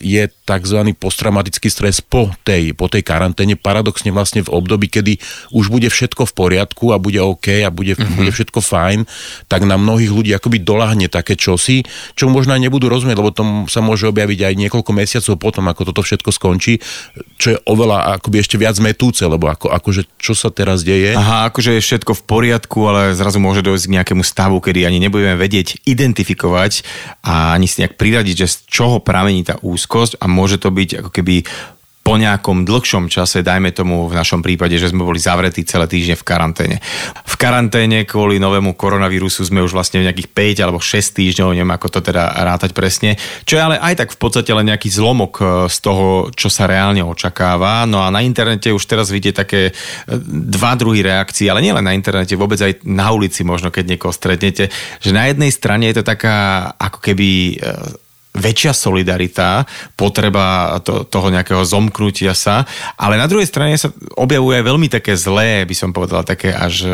je 0.00 0.24
tzv. 0.42 0.78
posttraumatický 0.98 1.68
stres 1.70 2.02
po 2.02 2.32
tej, 2.42 2.74
po 2.74 2.90
tej 2.90 3.06
karanténe, 3.06 3.54
paradoxne 3.54 4.10
vlastne 4.10 4.42
v 4.42 4.52
období, 4.52 4.90
kedy 4.90 5.16
už 5.54 5.70
bude 5.70 5.88
všetko 5.88 6.28
v 6.28 6.32
poriadku 6.34 6.90
a 6.92 7.00
bude 7.00 7.22
OK 7.22 7.62
a 7.62 7.70
bude, 7.70 7.94
mm-hmm. 7.94 8.16
bude 8.18 8.32
všetko 8.34 8.60
fajn, 8.60 9.06
tak 9.46 9.64
na 9.64 9.78
mnohých 9.78 10.10
ľudí 10.12 10.30
akoby 10.34 10.60
dolahne 10.60 11.06
také 11.06 11.38
čosi, 11.38 11.86
čo 12.18 12.28
možno 12.28 12.52
aj 12.56 12.62
nebudú 12.62 12.90
rozumieť, 12.90 13.16
lebo 13.18 13.30
to 13.30 13.42
sa 13.70 13.80
môže 13.80 14.08
objaviť 14.10 14.52
aj 14.52 14.54
niekoľko 14.66 14.90
mesiacov 14.92 15.34
potom, 15.38 15.64
ako 15.70 15.94
toto 15.94 16.02
všetko 16.02 16.30
skončí, 16.34 16.82
čo 17.38 17.54
je 17.54 17.58
oveľa 17.66 18.18
akoby 18.20 18.42
ešte 18.42 18.56
viac 18.58 18.76
metúce, 18.82 19.22
lebo 19.24 19.48
ako, 19.48 19.70
akože 19.70 20.18
čo 20.18 20.34
sa 20.34 20.50
teraz 20.50 20.82
deje. 20.82 21.14
Aha, 21.14 21.48
akože 21.50 21.78
všetko 21.82 22.14
v 22.14 22.22
poriadku, 22.22 22.78
ale 22.86 23.18
zrazu 23.18 23.42
môže 23.42 23.66
dojsť 23.66 23.84
k 23.90 23.94
nejakému 23.98 24.22
stavu, 24.22 24.62
kedy 24.62 24.86
ani 24.86 25.02
nebudeme 25.02 25.34
vedieť 25.34 25.82
identifikovať 25.82 26.86
a 27.26 27.52
ani 27.58 27.66
si 27.66 27.82
nejak 27.82 27.98
priradiť, 27.98 28.46
že 28.46 28.46
z 28.46 28.56
čoho 28.70 28.96
pramení 29.02 29.42
tá 29.42 29.58
úzkosť 29.60 30.22
a 30.22 30.30
môže 30.30 30.62
to 30.62 30.70
byť 30.70 31.04
ako 31.04 31.10
keby 31.10 31.44
po 32.02 32.18
nejakom 32.18 32.66
dlhšom 32.66 33.06
čase, 33.06 33.46
dajme 33.46 33.70
tomu 33.70 34.10
v 34.10 34.18
našom 34.18 34.42
prípade, 34.42 34.74
že 34.74 34.90
sme 34.90 35.06
boli 35.06 35.22
zavretí 35.22 35.62
celé 35.62 35.86
týždne 35.86 36.18
v 36.18 36.26
karanténe. 36.26 36.76
V 37.22 37.34
karanténe 37.38 38.02
kvôli 38.02 38.42
novému 38.42 38.74
koronavírusu 38.74 39.46
sme 39.46 39.62
už 39.62 39.70
vlastne 39.70 40.02
nejakých 40.02 40.58
5 40.58 40.64
alebo 40.66 40.82
6 40.82 40.98
týždňov, 40.98 41.54
neviem 41.54 41.70
ako 41.70 41.88
to 41.94 42.00
teda 42.10 42.42
rátať 42.42 42.74
presne, 42.74 43.14
čo 43.46 43.54
je 43.54 43.62
ale 43.62 43.78
aj 43.78 44.02
tak 44.02 44.10
v 44.10 44.18
podstate 44.18 44.50
len 44.50 44.66
nejaký 44.66 44.90
zlomok 44.90 45.32
e, 45.38 45.44
z 45.70 45.78
toho, 45.78 46.06
čo 46.34 46.50
sa 46.50 46.66
reálne 46.66 47.06
očakáva. 47.06 47.86
No 47.86 48.02
a 48.02 48.10
na 48.10 48.26
internete 48.26 48.74
už 48.74 48.82
teraz 48.82 49.14
vidíte 49.14 49.46
také 49.46 49.70
e, 49.70 49.72
dva 50.50 50.74
druhy 50.74 51.06
reakcií, 51.06 51.46
ale 51.46 51.62
nielen 51.62 51.86
na 51.86 51.94
internete, 51.94 52.34
vôbec 52.34 52.58
aj 52.58 52.82
na 52.82 53.14
ulici 53.14 53.46
možno, 53.46 53.70
keď 53.70 53.94
niekoho 53.94 54.10
stretnete, 54.10 54.74
že 54.98 55.10
na 55.14 55.30
jednej 55.30 55.54
strane 55.54 55.86
je 55.86 56.02
to 56.02 56.04
taká 56.04 56.66
ako 56.82 56.98
keby 56.98 57.62
e, 57.62 58.02
väčšia 58.32 58.72
solidarita, 58.72 59.68
potreba 59.92 60.76
to, 60.80 61.04
toho 61.04 61.28
nejakého 61.28 61.60
zomknutia 61.68 62.32
sa, 62.32 62.64
ale 62.96 63.20
na 63.20 63.28
druhej 63.28 63.44
strane 63.44 63.76
sa 63.76 63.92
objavuje 64.16 64.64
veľmi 64.64 64.88
také 64.88 65.12
zlé, 65.12 65.68
by 65.68 65.74
som 65.76 65.92
povedal, 65.92 66.24
také 66.24 66.56
až 66.56 66.88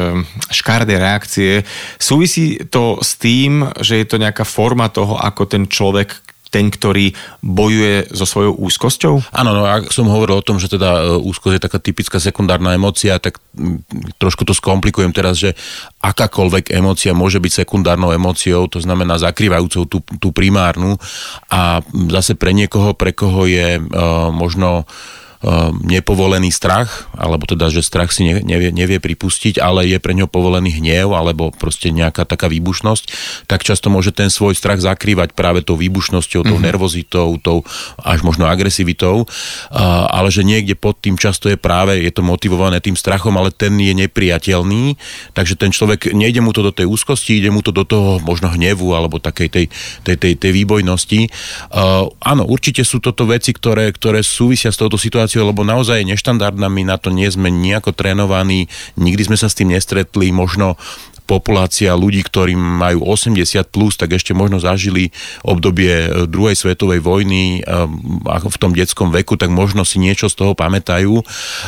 škardé 0.51 0.99
reakcie. 0.99 1.63
Súvisí 1.97 2.59
to 2.67 2.99
s 2.99 3.15
tým, 3.15 3.71
že 3.79 4.03
je 4.03 4.07
to 4.07 4.19
nejaká 4.19 4.43
forma 4.43 4.91
toho, 4.91 5.15
ako 5.15 5.47
ten 5.47 5.71
človek 5.71 6.28
ten, 6.49 6.73
ktorý 6.73 7.13
bojuje 7.45 8.09
so 8.13 8.25
svojou 8.25 8.57
úzkosťou? 8.59 9.33
Áno, 9.33 9.51
no 9.53 9.69
ak 9.69 9.93
som 9.93 10.09
hovoril 10.09 10.41
o 10.41 10.47
tom, 10.47 10.57
že 10.57 10.73
teda 10.73 10.91
e, 10.91 11.23
úzkosť 11.23 11.55
je 11.57 11.65
taká 11.65 11.79
typická 11.79 12.19
sekundárna 12.19 12.75
emócia, 12.75 13.21
tak 13.21 13.41
trošku 14.17 14.49
to 14.49 14.57
skomplikujem 14.57 15.13
teraz, 15.13 15.39
že 15.39 15.53
akákoľvek 16.01 16.73
emócia 16.73 17.13
môže 17.13 17.39
byť 17.39 17.65
sekundárnou 17.65 18.15
emóciou, 18.15 18.67
to 18.67 18.81
znamená 18.81 19.21
zakrývajúcou 19.21 19.83
tú, 19.87 19.99
tú 20.19 20.29
primárnu 20.33 20.97
a 21.53 21.85
zase 22.09 22.39
pre 22.39 22.57
niekoho, 22.57 22.95
pre 22.95 23.11
koho 23.13 23.45
je 23.51 23.77
uh, 23.77 24.31
možno 24.31 24.85
uh, 24.85 25.28
nepovolený 25.87 26.51
strach, 26.51 27.07
alebo 27.15 27.47
teda, 27.47 27.71
že 27.71 27.87
strach 27.87 28.11
si 28.11 28.27
nevie, 28.27 28.75
nevie 28.75 28.99
pripustiť, 28.99 29.63
ale 29.63 29.87
je 29.87 30.03
pre 30.03 30.11
ňo 30.11 30.27
povolený 30.27 30.83
hnev, 30.83 31.15
alebo 31.15 31.55
proste 31.55 31.95
nejaká 31.95 32.27
taká 32.27 32.51
výbušnosť, 32.51 33.05
tak 33.47 33.63
často 33.63 33.87
môže 33.87 34.11
ten 34.11 34.35
svoj 34.35 34.59
strach 34.59 34.83
zakrývať 34.83 35.39
práve 35.39 35.63
tou 35.63 35.79
výbušnosťou, 35.79 36.43
tou 36.43 36.59
mm-hmm. 36.59 36.67
nervozitou, 36.67 37.39
tou 37.39 37.63
až 38.03 38.27
možno 38.27 38.51
agresivitou, 38.51 39.31
ale 40.11 40.35
že 40.35 40.43
niekde 40.43 40.75
pod 40.75 40.99
tým 40.99 41.15
často 41.15 41.47
je 41.47 41.55
práve, 41.55 42.03
je 42.03 42.11
to 42.11 42.27
motivované 42.27 42.83
tým 42.83 42.99
strachom, 42.99 43.39
ale 43.39 43.55
ten 43.55 43.79
je 43.79 43.95
nepriateľný, 43.95 44.99
takže 45.39 45.55
ten 45.55 45.71
človek, 45.71 46.19
nejde 46.19 46.43
mu 46.43 46.51
to 46.51 46.67
do 46.67 46.75
tej 46.75 46.91
úzkosti, 46.91 47.39
ide 47.39 47.55
mu 47.55 47.63
to 47.63 47.71
do 47.71 47.87
toho 47.87 48.19
možno 48.27 48.51
hnevu, 48.51 48.91
alebo 48.91 49.23
takej 49.23 49.55
tej, 49.55 49.67
tej, 50.03 50.17
tej, 50.19 50.35
tej 50.35 50.51
výbojnosti. 50.51 51.31
Áno, 52.27 52.43
určite 52.43 52.83
sú 52.83 52.99
toto 52.99 53.23
veci, 53.23 53.55
ktoré, 53.55 53.95
ktoré 53.95 54.27
súvisia 54.27 54.75
s 54.75 54.81
touto 54.81 54.99
situáciou 54.99 55.27
situáciu, 55.29 55.45
lebo 55.45 55.61
naozaj 55.61 56.01
je 56.01 56.17
neštandardná, 56.17 56.73
my 56.73 56.89
na 56.89 56.97
to 56.97 57.13
nie 57.13 57.29
sme 57.29 57.53
nejako 57.53 57.93
trénovaní, 57.93 58.73
nikdy 58.97 59.29
sme 59.29 59.37
sa 59.37 59.53
s 59.53 59.57
tým 59.61 59.77
nestretli, 59.77 60.33
možno 60.33 60.81
populácia 61.29 61.93
ľudí, 61.93 62.25
ktorí 62.25 62.57
majú 62.57 63.05
80 63.05 63.45
plus, 63.69 64.01
tak 64.01 64.17
ešte 64.17 64.33
možno 64.33 64.57
zažili 64.57 65.13
obdobie 65.45 66.09
e, 66.09 66.25
druhej 66.25 66.57
svetovej 66.57 67.05
vojny 67.05 67.61
v 68.25 68.57
tom 68.57 68.73
detskom 68.73 69.13
veku, 69.13 69.37
tak 69.37 69.53
možno 69.53 69.85
si 69.85 70.01
niečo 70.01 70.33
z 70.33 70.41
toho 70.41 70.57
pamätajú, 70.57 71.21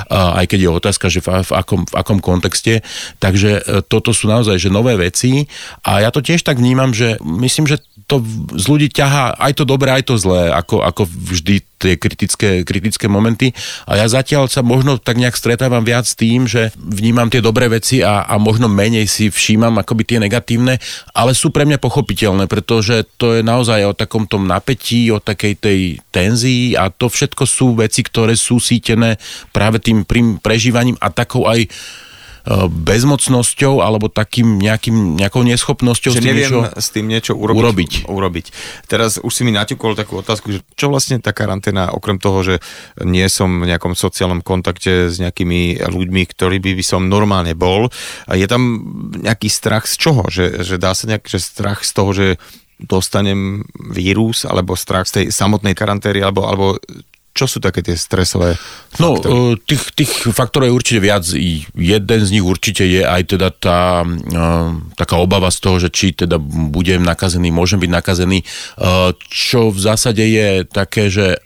aj 0.09 0.49
keď 0.49 0.59
je 0.65 0.71
otázka, 0.73 1.07
že 1.13 1.21
v, 1.21 1.45
v, 1.45 1.53
akom, 1.53 1.85
v 1.85 1.93
akom 1.93 2.25
kontexte. 2.25 2.81
Takže 3.21 3.51
e, 3.61 3.63
toto 3.85 4.17
sú 4.17 4.33
naozaj 4.33 4.57
že 4.57 4.73
nové 4.73 4.97
veci 4.97 5.45
a 5.85 6.01
ja 6.01 6.09
to 6.09 6.25
tiež 6.25 6.41
tak 6.41 6.57
vnímam, 6.57 6.97
že 6.97 7.21
myslím, 7.21 7.69
že 7.69 7.85
to 8.09 8.25
z 8.57 8.65
ľudí 8.65 8.89
ťahá 8.89 9.37
aj 9.37 9.61
to 9.61 9.69
dobré, 9.69 9.93
aj 9.93 10.09
to 10.09 10.17
zlé, 10.17 10.49
ako, 10.57 10.81
ako 10.81 11.05
vždy 11.05 11.70
tie 11.81 11.97
kritické, 11.97 12.61
kritické 12.63 13.09
momenty. 13.09 13.57
A 13.89 13.97
ja 13.97 14.05
zatiaľ 14.05 14.53
sa 14.53 14.61
možno 14.61 15.01
tak 15.01 15.17
nejak 15.17 15.33
stretávam 15.33 15.81
viac 15.81 16.05
s 16.05 16.13
tým, 16.13 16.45
že 16.45 16.69
vnímam 16.77 17.33
tie 17.33 17.41
dobré 17.41 17.73
veci 17.73 18.05
a, 18.05 18.29
a 18.29 18.37
možno 18.37 18.69
menej 18.69 19.09
si 19.09 19.33
všímam 19.33 19.81
akoby 19.81 20.05
tie 20.05 20.19
negatívne, 20.21 20.77
ale 21.17 21.33
sú 21.33 21.49
pre 21.49 21.65
mňa 21.65 21.81
pochopiteľné, 21.81 22.45
pretože 22.45 23.09
to 23.17 23.41
je 23.41 23.43
naozaj 23.43 23.81
o 23.89 23.97
takom 23.97 24.29
tom 24.29 24.45
napätí, 24.45 25.09
o 25.09 25.25
takej 25.25 25.55
tej 25.57 25.81
tenzii 26.13 26.77
a 26.77 26.93
to 26.93 27.09
všetko 27.09 27.49
sú 27.49 27.81
veci, 27.81 28.05
ktoré 28.05 28.37
sú 28.37 28.61
sítené 28.61 29.17
práve 29.57 29.81
tým 29.81 30.05
prežívaním 30.45 31.01
a 31.01 31.09
takou 31.09 31.49
aj 31.49 31.65
bezmocnosťou 32.71 33.85
alebo 33.85 34.09
takým 34.09 34.57
nejakým, 34.59 35.21
nejakou 35.21 35.45
neschopnosťou 35.45 36.13
že 36.17 36.21
s 36.21 36.25
tým 36.25 36.31
neviem 36.33 36.51
niečo, 36.51 36.61
s 36.73 36.89
tým 36.89 37.07
niečo 37.07 37.33
urobiť, 37.37 37.61
urobiť. 37.61 37.93
urobiť. 38.09 38.47
Teraz 38.89 39.21
už 39.21 39.33
si 39.33 39.43
mi 39.45 39.53
naťukol 39.53 39.93
takú 39.93 40.21
otázku, 40.25 40.53
že 40.57 40.65
čo 40.75 40.89
vlastne 40.89 41.21
tá 41.21 41.37
karanténa, 41.37 41.93
okrem 41.93 42.17
toho, 42.17 42.41
že 42.41 42.55
nie 43.05 43.25
som 43.29 43.61
v 43.61 43.69
nejakom 43.69 43.93
sociálnom 43.93 44.41
kontakte 44.41 45.13
s 45.13 45.21
nejakými 45.21 45.85
ľuďmi, 45.85 46.23
ktorí 46.33 46.59
by, 46.59 46.71
by 46.81 46.85
som 46.85 47.13
normálne 47.13 47.53
bol, 47.53 47.93
je 48.29 48.47
tam 48.49 48.83
nejaký 49.21 49.53
strach 49.53 49.85
z 49.85 50.01
čoho? 50.01 50.23
Že, 50.29 50.65
že 50.65 50.77
dá 50.81 50.97
sa 50.97 51.05
nejak, 51.11 51.29
že 51.29 51.39
strach 51.39 51.85
z 51.85 51.93
toho, 51.93 52.11
že 52.17 52.27
dostanem 52.81 53.69
vírus, 53.77 54.49
alebo 54.49 54.73
strach 54.73 55.05
z 55.05 55.13
tej 55.13 55.25
samotnej 55.29 55.77
karantéry, 55.77 56.25
alebo, 56.25 56.49
alebo 56.49 56.67
čo 57.31 57.47
sú 57.47 57.63
také 57.63 57.81
tie 57.81 57.95
stresové 57.95 58.59
No, 58.99 59.15
faktory? 59.15 59.55
E, 59.55 59.63
tých, 59.63 59.83
tých 59.95 60.13
faktorov 60.35 60.67
je 60.67 60.77
určite 60.77 61.01
viac. 61.01 61.23
Jeden 61.79 62.21
z 62.27 62.31
nich 62.35 62.43
určite 62.43 62.83
je 62.83 63.07
aj 63.07 63.23
teda 63.39 63.49
tá 63.55 64.03
uh, 64.03 64.75
taká 64.99 65.17
obava 65.23 65.47
z 65.55 65.59
toho, 65.63 65.77
že 65.79 65.95
či 65.95 66.11
teda 66.11 66.43
budem 66.43 67.07
nakazený, 67.07 67.55
môžem 67.55 67.79
byť 67.79 67.91
nakazený, 67.91 68.43
uh, 68.43 69.15
čo 69.31 69.71
v 69.71 69.79
zásade 69.79 70.27
je 70.27 70.67
také, 70.67 71.07
že 71.07 71.39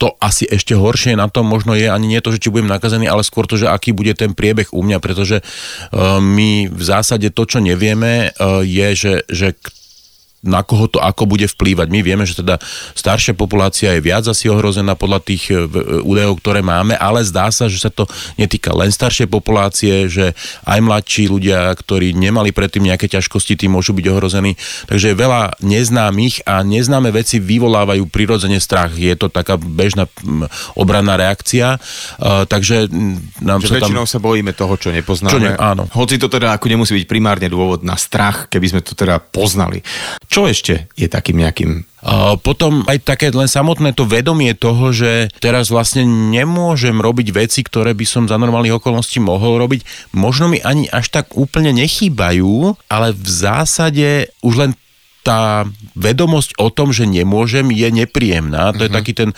to 0.00 0.16
asi 0.16 0.48
ešte 0.48 0.72
horšie 0.72 1.12
na 1.12 1.28
tom 1.28 1.44
možno 1.44 1.76
je 1.76 1.84
ani 1.84 2.08
nie 2.08 2.24
to, 2.24 2.32
že 2.32 2.40
či 2.40 2.48
budem 2.48 2.72
nakazený, 2.72 3.04
ale 3.04 3.20
skôr 3.20 3.44
to, 3.44 3.60
že 3.60 3.68
aký 3.68 3.92
bude 3.92 4.16
ten 4.16 4.32
priebeh 4.32 4.72
u 4.72 4.80
mňa, 4.80 4.96
pretože 4.96 5.44
my 6.24 6.72
v 6.72 6.82
zásade 6.82 7.28
to, 7.36 7.44
čo 7.44 7.60
nevieme, 7.60 8.32
je, 8.64 8.88
že, 8.96 9.14
že 9.28 9.52
na 10.40 10.64
koho 10.64 10.88
to 10.88 10.96
ako 11.00 11.28
bude 11.28 11.44
vplývať. 11.44 11.92
My 11.92 12.00
vieme, 12.00 12.24
že 12.24 12.40
teda 12.40 12.56
staršia 12.96 13.36
populácia 13.36 13.92
je 13.92 14.00
viac 14.00 14.24
asi 14.24 14.48
ohrozená 14.48 14.96
podľa 14.96 15.20
tých 15.20 15.52
e, 15.52 15.68
e, 15.68 16.00
údajov, 16.00 16.40
ktoré 16.40 16.64
máme, 16.64 16.96
ale 16.96 17.20
zdá 17.20 17.52
sa, 17.52 17.68
že 17.68 17.76
sa 17.76 17.92
to 17.92 18.08
netýka 18.40 18.72
len 18.72 18.88
staršej 18.88 19.28
populácie, 19.28 20.08
že 20.08 20.32
aj 20.64 20.80
mladší 20.80 21.28
ľudia, 21.28 21.68
ktorí 21.76 22.16
nemali 22.16 22.56
predtým 22.56 22.88
nejaké 22.88 23.12
ťažkosti, 23.12 23.60
tí 23.60 23.66
môžu 23.68 23.92
byť 23.92 24.06
ohrození. 24.08 24.56
Takže 24.88 25.12
je 25.12 25.16
veľa 25.20 25.60
neznámych 25.60 26.48
a 26.48 26.64
neznáme 26.64 27.12
veci 27.12 27.36
vyvolávajú 27.36 28.08
prirodzene 28.08 28.56
strach. 28.64 28.96
Je 28.96 29.12
to 29.20 29.28
taká 29.28 29.60
bežná 29.60 30.08
obranná 30.72 31.20
reakcia. 31.20 31.76
Uh, 32.16 32.48
takže 32.48 32.88
nám 33.44 33.60
že 33.60 33.76
sa 33.76 33.84
tam... 33.84 34.08
sa 34.08 34.20
bojíme 34.22 34.56
toho, 34.56 34.74
čo 34.80 34.88
nepoznáme. 34.88 35.32
Čo 35.32 35.40
ne, 35.40 35.52
áno. 35.60 35.84
Hoci 35.92 36.16
to 36.16 36.32
teda 36.32 36.56
ako 36.56 36.66
nemusí 36.72 36.96
byť 36.96 37.06
primárne 37.06 37.48
dôvod 37.52 37.84
na 37.84 38.00
strach, 38.00 38.48
keby 38.48 38.66
sme 38.72 38.80
to 38.80 38.96
teda 38.96 39.20
poznali. 39.20 39.84
Čo 40.30 40.46
ešte 40.46 40.86
je 40.94 41.10
takým 41.10 41.42
nejakým? 41.42 41.90
Potom 42.46 42.86
aj 42.86 43.02
také 43.02 43.34
len 43.34 43.50
samotné 43.50 43.92
to 43.92 44.06
vedomie 44.06 44.54
toho, 44.54 44.94
že 44.94 45.26
teraz 45.42 45.68
vlastne 45.68 46.06
nemôžem 46.06 46.94
robiť 46.96 47.34
veci, 47.34 47.60
ktoré 47.66 47.92
by 47.98 48.06
som 48.06 48.24
za 48.30 48.38
normálnych 48.38 48.78
okolností 48.78 49.18
mohol 49.18 49.58
robiť, 49.58 49.82
možno 50.14 50.48
mi 50.54 50.62
ani 50.62 50.86
až 50.88 51.10
tak 51.10 51.34
úplne 51.34 51.74
nechýbajú, 51.74 52.78
ale 52.86 53.10
v 53.10 53.28
zásade 53.28 54.30
už 54.40 54.54
len 54.64 54.70
tá 55.20 55.68
vedomosť 55.96 56.56
o 56.56 56.72
tom, 56.72 56.96
že 56.96 57.04
nemôžem, 57.04 57.68
je 57.68 57.88
nepríjemná. 57.92 58.72
To 58.72 58.80
uh-huh. 58.80 58.86
je 58.86 58.90
mhm. 58.90 58.96
taký 58.96 59.12
ten, 59.12 59.30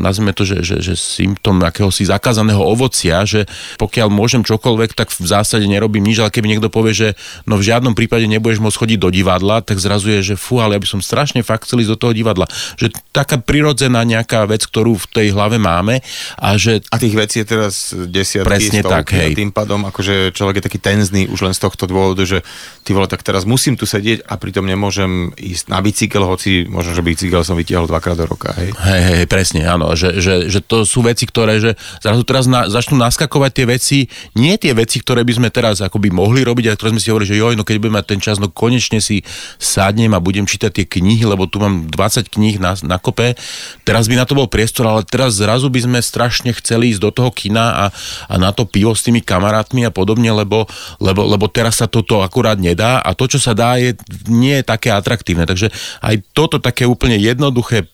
nazvime 0.00 0.32
to, 0.32 0.48
že, 0.48 0.64
že, 0.64 0.76
že 0.80 0.94
symptom 0.96 1.60
akéhosi 1.60 2.08
zakázaného 2.08 2.60
ovocia, 2.60 3.24
že 3.28 3.44
pokiaľ 3.76 4.08
môžem 4.08 4.42
čokoľvek, 4.44 4.96
tak 4.96 5.12
v 5.12 5.26
zásade 5.26 5.68
nerobím 5.68 6.04
nič, 6.04 6.20
ale 6.20 6.32
keby 6.32 6.56
niekto 6.56 6.72
povie, 6.72 6.96
že 6.96 7.08
no 7.44 7.60
v 7.60 7.66
žiadnom 7.68 7.92
prípade 7.92 8.24
nebudeš 8.28 8.60
môcť 8.60 8.78
chodiť 8.80 8.98
do 9.00 9.08
divadla, 9.12 9.60
tak 9.60 9.80
zrazu 9.80 10.12
je, 10.20 10.34
že 10.34 10.36
fú, 10.40 10.60
ale 10.60 10.76
ja 10.76 10.82
by 10.82 10.88
som 10.88 11.00
strašne 11.04 11.44
fakt 11.44 11.68
chcel 11.68 11.84
ísť 11.84 11.92
do 11.96 12.00
toho 12.00 12.12
divadla. 12.16 12.48
Že 12.80 12.96
taká 13.12 13.36
prirodzená 13.40 14.02
nejaká 14.02 14.48
vec, 14.48 14.64
ktorú 14.64 14.96
v 14.96 15.06
tej 15.12 15.28
hlave 15.36 15.60
máme 15.60 16.00
a 16.40 16.56
že... 16.56 16.80
A 16.88 16.96
tých 16.96 17.16
vecí 17.16 17.44
je 17.44 17.46
teraz 17.46 17.92
desiatky, 17.92 18.48
Presne 18.48 18.80
stovky, 18.80 18.94
tak, 18.94 19.06
hej. 19.14 19.32
A 19.32 19.38
tým 19.38 19.50
pádom 19.52 19.80
akože 19.88 20.32
človek 20.32 20.60
je 20.60 20.64
taký 20.70 20.78
tenzný 20.80 21.28
už 21.28 21.44
len 21.44 21.54
z 21.54 21.60
tohto 21.62 21.84
dôvodu, 21.84 22.22
že 22.24 22.40
ty 22.82 22.92
vole, 22.92 23.08
tak 23.08 23.22
teraz 23.22 23.46
musím 23.48 23.76
tu 23.76 23.84
sedieť 23.88 24.26
a 24.26 24.34
pritom 24.36 24.64
nemôžem 24.64 25.03
ísť 25.34 25.70
na 25.70 25.78
bicykel, 25.80 26.22
hoci 26.24 26.66
možno, 26.66 26.94
že 26.94 27.02
bicykel 27.04 27.42
som 27.46 27.56
vytiahol 27.56 27.88
dvakrát 27.88 28.18
do 28.18 28.26
roka. 28.28 28.52
Hej, 28.56 28.74
hej, 28.74 29.02
hej 29.22 29.26
presne, 29.26 29.64
áno. 29.64 29.92
Že, 29.94 30.20
že, 30.20 30.34
že, 30.50 30.60
to 30.64 30.84
sú 30.84 31.04
veci, 31.04 31.24
ktoré 31.24 31.60
že 31.62 31.76
zrazu 32.02 32.22
teraz 32.26 32.44
na, 32.50 32.66
začnú 32.66 32.98
naskakovať 32.98 33.50
tie 33.54 33.66
veci, 33.66 33.98
nie 34.34 34.58
tie 34.58 34.74
veci, 34.74 34.98
ktoré 35.00 35.22
by 35.22 35.32
sme 35.38 35.48
teraz 35.48 35.80
akoby 35.80 36.10
mohli 36.10 36.42
robiť, 36.42 36.70
ale 36.70 36.76
ktoré 36.76 36.90
sme 36.96 37.02
si 37.02 37.08
hovorili, 37.14 37.30
že 37.32 37.40
joj, 37.40 37.54
no 37.56 37.62
keď 37.62 37.76
budem 37.80 37.96
mať 37.96 38.06
ten 38.10 38.20
čas, 38.20 38.36
no 38.42 38.50
konečne 38.50 38.98
si 38.98 39.22
sadnem 39.56 40.12
a 40.12 40.20
budem 40.20 40.44
čítať 40.44 40.70
tie 40.74 40.86
knihy, 40.86 41.24
lebo 41.24 41.46
tu 41.46 41.62
mám 41.62 41.86
20 41.88 42.28
kníh 42.28 42.56
na, 42.58 42.74
na 42.84 42.98
kope. 42.98 43.38
Teraz 43.86 44.10
by 44.10 44.18
na 44.18 44.24
to 44.28 44.36
bol 44.36 44.50
priestor, 44.50 44.90
ale 44.90 45.06
teraz 45.06 45.38
zrazu 45.38 45.70
by 45.70 45.80
sme 45.84 45.98
strašne 46.02 46.50
chceli 46.58 46.92
ísť 46.92 47.00
do 47.00 47.10
toho 47.14 47.30
kina 47.30 47.88
a, 47.88 47.94
a 48.28 48.34
na 48.36 48.50
to 48.50 48.68
pivo 48.68 48.92
s 48.92 49.06
tými 49.06 49.22
kamarátmi 49.22 49.86
a 49.86 49.94
podobne, 49.94 50.28
lebo, 50.34 50.66
lebo, 50.98 51.22
lebo 51.24 51.46
teraz 51.48 51.80
sa 51.80 51.86
toto 51.88 52.20
akurát 52.20 52.58
nedá 52.58 53.00
a 53.00 53.14
to, 53.14 53.30
čo 53.30 53.38
sa 53.38 53.54
dá, 53.54 53.78
je, 53.78 53.94
nie 54.28 54.60
je 54.60 54.64
také 54.64 54.83
atraktívne. 54.92 55.46
Takže 55.46 55.72
aj 56.02 56.24
toto 56.36 56.58
také 56.60 56.84
úplne 56.84 57.16
jednoduché 57.20 57.88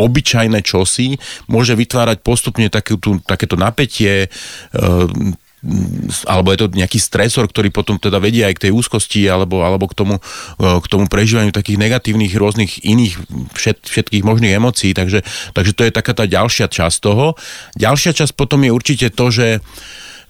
obyčajné 0.00 0.64
čosi 0.64 1.20
môže 1.44 1.76
vytvárať 1.76 2.24
postupne 2.24 2.66
takú, 2.72 2.96
takéto 3.20 3.60
napätie, 3.60 4.26
e, 4.26 4.28
alebo 6.28 6.52
je 6.52 6.58
to 6.60 6.76
nejaký 6.76 7.00
stresor, 7.00 7.48
ktorý 7.48 7.72
potom 7.72 7.96
teda 7.96 8.20
vedie 8.20 8.44
aj 8.44 8.60
k 8.60 8.62
tej 8.68 8.72
úzkosti 8.76 9.24
alebo, 9.24 9.64
alebo 9.64 9.88
k, 9.88 9.96
tomu, 9.96 10.14
e, 10.60 10.64
k 10.80 10.86
tomu 10.88 11.08
prežívaniu 11.08 11.52
takých 11.52 11.80
negatívnych 11.80 12.32
rôznych 12.36 12.84
iných 12.84 13.14
všet, 13.56 13.88
všetkých 13.88 14.24
možných 14.24 14.56
emócií. 14.60 14.92
Takže, 14.92 15.24
takže 15.56 15.72
to 15.72 15.82
je 15.88 15.92
taká 15.92 16.12
tá 16.12 16.24
ďalšia 16.28 16.68
časť 16.68 16.96
toho. 17.00 17.36
Ďalšia 17.80 18.12
časť 18.12 18.32
potom 18.36 18.60
je 18.64 18.70
určite 18.72 19.08
to, 19.12 19.32
že 19.32 19.64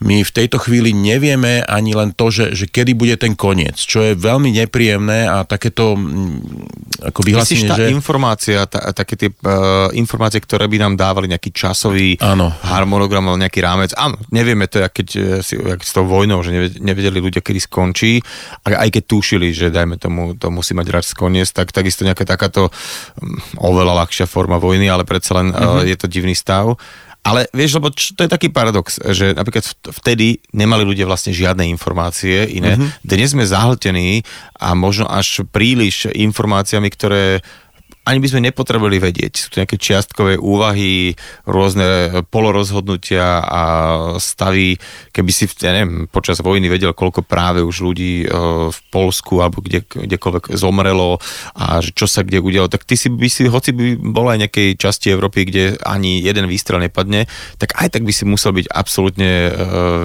my 0.03 0.27
v 0.27 0.33
tejto 0.35 0.59
chvíli 0.59 0.91
nevieme 0.91 1.63
ani 1.63 1.95
len 1.95 2.11
to, 2.17 2.33
že, 2.33 2.57
že 2.57 2.67
kedy 2.67 2.97
bude 2.99 3.15
ten 3.15 3.39
koniec, 3.39 3.79
čo 3.79 4.03
je 4.03 4.19
veľmi 4.19 4.51
nepríjemné 4.51 5.31
a 5.31 5.47
takéto 5.47 5.95
mm, 5.95 7.11
ako 7.15 7.21
vyhlásenie, 7.23 7.71
tá 7.71 7.79
že... 7.79 7.93
informácia, 7.93 8.65
tá, 8.67 8.91
také 8.91 9.15
tie 9.15 9.31
uh, 9.31 9.93
informácie, 9.95 10.41
ktoré 10.43 10.67
by 10.67 10.79
nám 10.83 10.95
dávali 10.99 11.31
nejaký 11.31 11.55
časový 11.55 12.19
áno. 12.19 12.51
harmonogram 12.65 13.29
alebo 13.29 13.39
nejaký 13.39 13.61
rámec. 13.63 13.91
Áno, 13.95 14.19
nevieme 14.33 14.67
to, 14.67 14.83
keď 14.83 15.09
e, 15.15 15.21
si, 15.45 15.55
jak 15.59 15.81
s 15.85 15.93
tou 15.93 16.09
vojnou, 16.09 16.41
že 16.41 16.81
nevedeli 16.81 17.21
ľudia, 17.21 17.45
kedy 17.45 17.61
skončí, 17.61 18.25
a 18.65 18.87
aj 18.87 18.89
keď 18.95 19.03
tušili, 19.05 19.53
že 19.53 19.69
dajme 19.69 20.01
tomu, 20.01 20.35
to 20.39 20.49
musí 20.49 20.73
mať 20.73 20.87
rád 20.91 21.05
koniec, 21.13 21.53
tak 21.53 21.71
takisto 21.71 22.07
nejaká 22.07 22.25
takáto 22.25 22.71
um, 22.71 23.39
oveľa 23.61 24.05
ľahšia 24.05 24.27
forma 24.27 24.57
vojny, 24.57 24.89
ale 24.89 25.05
predsa 25.05 25.37
len 25.37 25.53
uh-huh. 25.53 25.81
uh, 25.81 25.87
je 25.87 25.97
to 25.99 26.09
divný 26.09 26.33
stav. 26.33 26.75
Ale 27.25 27.49
vieš, 27.57 27.81
lebo 27.81 27.89
čo, 27.89 28.13
to 28.13 28.29
je 28.29 28.31
taký 28.31 28.53
paradox, 28.53 29.01
že 29.01 29.33
napríklad 29.33 29.65
vtedy 29.97 30.45
nemali 30.53 30.85
ľudia 30.85 31.09
vlastne 31.09 31.33
žiadne 31.33 31.65
informácie 31.73 32.53
iné. 32.53 32.77
Mm-hmm. 32.77 33.01
Dnes 33.01 33.33
sme 33.33 33.49
zahltení 33.49 34.21
a 34.61 34.77
možno 34.77 35.09
až 35.09 35.41
príliš 35.49 36.13
informáciami, 36.13 36.93
ktoré 36.93 37.41
ani 38.05 38.21
by 38.21 38.29
sme 38.29 38.47
nepotrebovali 38.53 39.01
vedieť. 39.01 39.33
Sú 39.33 39.49
to 39.49 39.61
nejaké 39.65 39.81
čiastkové 39.81 40.37
úvahy, 40.37 41.17
rôzne 41.49 42.21
polorozhodnutia 42.29 43.41
a 43.41 43.63
stavy. 44.21 44.77
Keby 45.09 45.31
si, 45.33 45.49
ja 45.65 45.73
neviem, 45.73 46.05
počas 46.13 46.45
vojny 46.45 46.69
vedel, 46.69 46.93
koľko 46.93 47.25
práve 47.25 47.65
už 47.65 47.81
ľudí 47.81 48.25
e, 48.25 48.27
v 48.69 48.79
Polsku 48.93 49.41
alebo 49.41 49.65
kde, 49.65 49.89
kdekoľvek 49.89 50.53
zomrelo 50.53 51.17
a 51.57 51.81
čo 51.81 52.05
sa 52.05 52.21
kde 52.21 52.45
udialo, 52.45 52.69
tak 52.69 52.85
ty 52.85 53.01
si 53.01 53.09
by 53.09 53.29
si, 53.33 53.49
hoci 53.49 53.73
by 53.73 53.97
bola 53.97 54.37
aj 54.37 54.49
nejakej 54.49 54.69
časti 54.77 55.09
Európy, 55.09 55.49
kde 55.49 55.81
ani 55.81 56.21
jeden 56.21 56.45
výstrel 56.45 56.85
nepadne, 56.85 57.25
tak 57.57 57.73
aj 57.81 57.89
tak 57.97 58.05
by 58.05 58.13
si 58.13 58.29
musel 58.29 58.53
byť 58.53 58.69
absolútne 58.69 59.49
e, 59.49 59.51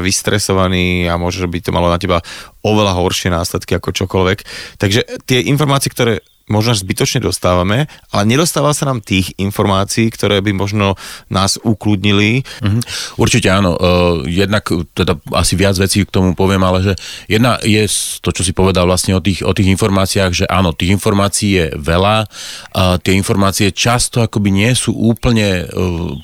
vystresovaný 0.08 1.12
a 1.12 1.20
možno 1.20 1.52
by 1.52 1.60
to 1.60 1.76
malo 1.76 1.92
na 1.92 2.00
teba 2.00 2.24
oveľa 2.64 2.96
horšie 2.96 3.28
následky 3.28 3.76
ako 3.76 3.92
čokoľvek. 3.92 4.40
Takže 4.80 5.28
tie 5.28 5.44
informácie, 5.52 5.92
ktoré 5.92 6.24
možno 6.50 6.74
zbytočne 6.76 7.24
dostávame, 7.24 7.86
ale 8.10 8.24
nedostáva 8.26 8.74
sa 8.74 8.90
nám 8.90 9.06
tých 9.06 9.34
informácií, 9.38 10.10
ktoré 10.10 10.42
by 10.42 10.52
možno 10.54 10.98
nás 11.30 11.62
ukludnili. 11.62 12.42
Mm-hmm. 12.42 12.82
Určite 13.22 13.48
áno. 13.54 13.78
Uh, 13.80 14.26
jednak 14.26 14.66
teda 14.98 15.16
asi 15.38 15.54
viac 15.56 15.78
vecí 15.78 16.04
k 16.04 16.12
tomu 16.12 16.34
poviem, 16.34 16.62
ale 16.66 16.82
že 16.82 16.94
jedna 17.30 17.62
je 17.62 17.86
to, 18.20 18.34
čo 18.34 18.42
si 18.44 18.52
povedal 18.52 18.90
vlastne 18.90 19.16
o 19.16 19.22
tých, 19.22 19.46
o 19.46 19.54
tých 19.54 19.70
informáciách, 19.70 20.32
že 20.34 20.46
áno, 20.50 20.74
tých 20.74 20.94
informácií 20.94 21.50
je 21.56 21.66
veľa. 21.78 22.26
Uh, 22.74 22.98
tie 23.00 23.14
informácie 23.14 23.72
často 23.72 24.26
akoby 24.26 24.50
nie 24.50 24.72
sú 24.74 24.92
úplne 24.92 25.70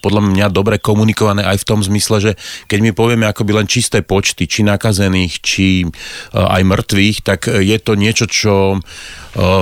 podľa 0.01 0.21
mňa 0.25 0.47
dobre 0.49 0.81
komunikované 0.81 1.45
aj 1.45 1.61
v 1.61 1.67
tom 1.67 1.79
zmysle, 1.85 2.17
že 2.19 2.31
keď 2.65 2.79
my 2.81 2.91
povieme 2.97 3.25
akoby 3.29 3.51
len 3.53 3.67
čisté 3.69 4.01
počty, 4.01 4.49
či 4.49 4.65
nakazených, 4.65 5.33
či 5.41 5.67
aj 6.33 6.61
mŕtvych, 6.65 7.17
tak 7.21 7.47
je 7.47 7.77
to 7.77 7.93
niečo, 7.93 8.25
čo 8.25 8.53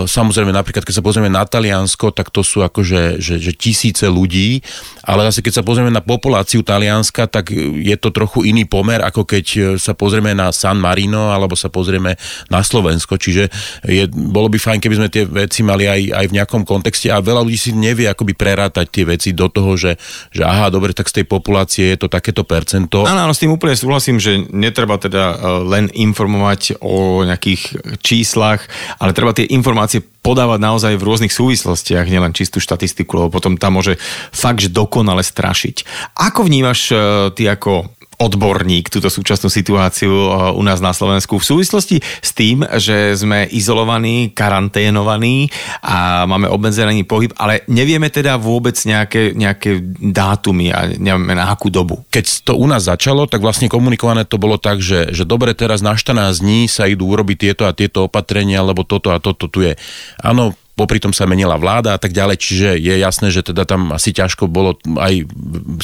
samozrejme 0.06 0.54
napríklad 0.54 0.86
keď 0.86 0.96
sa 1.02 1.06
pozrieme 1.06 1.34
na 1.34 1.44
Taliansko, 1.44 2.14
tak 2.14 2.30
to 2.30 2.46
sú 2.46 2.62
akože 2.62 3.18
že, 3.18 3.42
že 3.42 3.52
tisíce 3.58 4.06
ľudí, 4.06 4.62
ale 5.04 5.26
zase 5.30 5.42
keď 5.42 5.62
sa 5.62 5.64
pozrieme 5.66 5.90
na 5.90 6.06
populáciu 6.06 6.62
Talianska, 6.62 7.26
tak 7.26 7.50
je 7.82 7.96
to 7.98 8.14
trochu 8.14 8.48
iný 8.48 8.70
pomer, 8.70 9.02
ako 9.02 9.26
keď 9.26 9.78
sa 9.82 9.98
pozrieme 9.98 10.38
na 10.38 10.54
San 10.54 10.78
Marino 10.78 11.34
alebo 11.34 11.58
sa 11.58 11.74
pozrieme 11.74 12.16
na 12.54 12.62
Slovensko, 12.62 13.18
čiže 13.18 13.50
je, 13.86 14.06
bolo 14.10 14.48
by 14.48 14.58
fajn, 14.62 14.80
keby 14.80 14.96
sme 15.00 15.10
tie 15.10 15.24
veci 15.26 15.66
mali 15.66 15.90
aj, 15.90 16.02
aj 16.14 16.26
v 16.30 16.36
nejakom 16.38 16.64
kontexte 16.64 17.10
a 17.10 17.24
veľa 17.24 17.42
ľudí 17.44 17.60
si 17.60 17.72
nevie 17.74 18.06
akoby 18.06 18.38
prerátať 18.38 18.86
tie 18.90 19.04
veci 19.04 19.30
do 19.34 19.50
toho, 19.50 19.74
že, 19.74 19.98
že 20.30 20.46
aha, 20.46 20.70
dobre, 20.70 20.94
tak 20.94 21.10
z 21.10 21.22
tej 21.22 21.26
populácie 21.26 21.94
je 21.94 21.98
to 22.00 22.08
takéto 22.08 22.46
percento. 22.46 23.04
Áno, 23.04 23.26
áno, 23.26 23.34
s 23.34 23.42
tým 23.42 23.54
úplne 23.54 23.74
súhlasím, 23.74 24.22
že 24.22 24.46
netreba 24.54 25.02
teda 25.02 25.24
e, 25.34 25.36
len 25.68 25.86
informovať 25.94 26.78
o 26.84 27.26
nejakých 27.26 27.62
číslach, 28.00 28.66
ale 29.02 29.16
treba 29.16 29.34
tie 29.34 29.50
informácie 29.64 30.04
podávať 30.04 30.60
naozaj 30.60 30.94
v 31.00 31.08
rôznych 31.08 31.32
súvislostiach, 31.32 32.12
nielen 32.12 32.36
čistú 32.36 32.60
štatistiku, 32.60 33.16
lebo 33.16 33.40
potom 33.40 33.56
tam 33.56 33.80
môže 33.80 33.96
fakt, 34.36 34.60
že 34.60 34.68
dokonale 34.68 35.24
strašiť. 35.24 35.88
Ako 36.20 36.44
vnímaš 36.44 36.92
uh, 36.92 37.32
ty 37.32 37.48
ako 37.48 37.88
odborník 38.20 38.90
túto 38.90 39.10
súčasnú 39.10 39.50
situáciu 39.50 40.12
eh, 40.12 40.32
u 40.54 40.62
nás 40.62 40.84
na 40.84 40.92
Slovensku 40.92 41.40
v 41.40 41.46
súvislosti 41.46 41.98
s 42.02 42.32
tým, 42.34 42.66
že 42.78 43.18
sme 43.18 43.48
izolovaní, 43.50 44.34
karanténovaní 44.34 45.50
a 45.82 46.26
máme 46.30 46.50
obmedzený 46.50 47.06
pohyb, 47.06 47.34
ale 47.38 47.66
nevieme 47.70 48.10
teda 48.10 48.38
vôbec 48.38 48.76
nejaké, 48.84 49.34
nejaké 49.34 49.82
dátumy 50.00 50.74
a 50.74 50.90
nevieme 50.90 51.38
na 51.38 51.50
akú 51.50 51.70
dobu. 51.70 52.06
Keď 52.10 52.46
to 52.48 52.54
u 52.58 52.66
nás 52.70 52.86
začalo, 52.86 53.26
tak 53.30 53.42
vlastne 53.42 53.72
komunikované 53.72 54.26
to 54.28 54.42
bolo 54.42 54.58
tak, 54.58 54.80
že, 54.80 55.14
že 55.14 55.24
dobre, 55.24 55.56
teraz 55.58 55.80
na 55.80 55.96
14 55.96 56.42
dní 56.42 56.66
sa 56.68 56.90
idú 56.90 57.10
urobiť 57.12 57.38
tieto 57.50 57.64
a 57.68 57.76
tieto 57.76 58.08
opatrenia, 58.08 58.66
lebo 58.66 58.84
toto 58.84 59.14
a 59.14 59.18
toto 59.22 59.48
tu 59.48 59.64
je. 59.64 59.78
Áno, 60.22 60.56
popri 60.74 60.98
tom 60.98 61.14
sa 61.14 61.30
menila 61.30 61.54
vláda 61.58 61.94
a 61.94 62.00
tak 62.02 62.14
ďalej, 62.14 62.38
čiže 62.42 62.70
je 62.82 62.94
jasné, 62.98 63.28
že 63.30 63.46
teda 63.46 63.64
tam 63.66 63.94
asi 63.94 64.10
ťažko 64.10 64.50
bolo 64.50 64.78
aj 64.98 65.30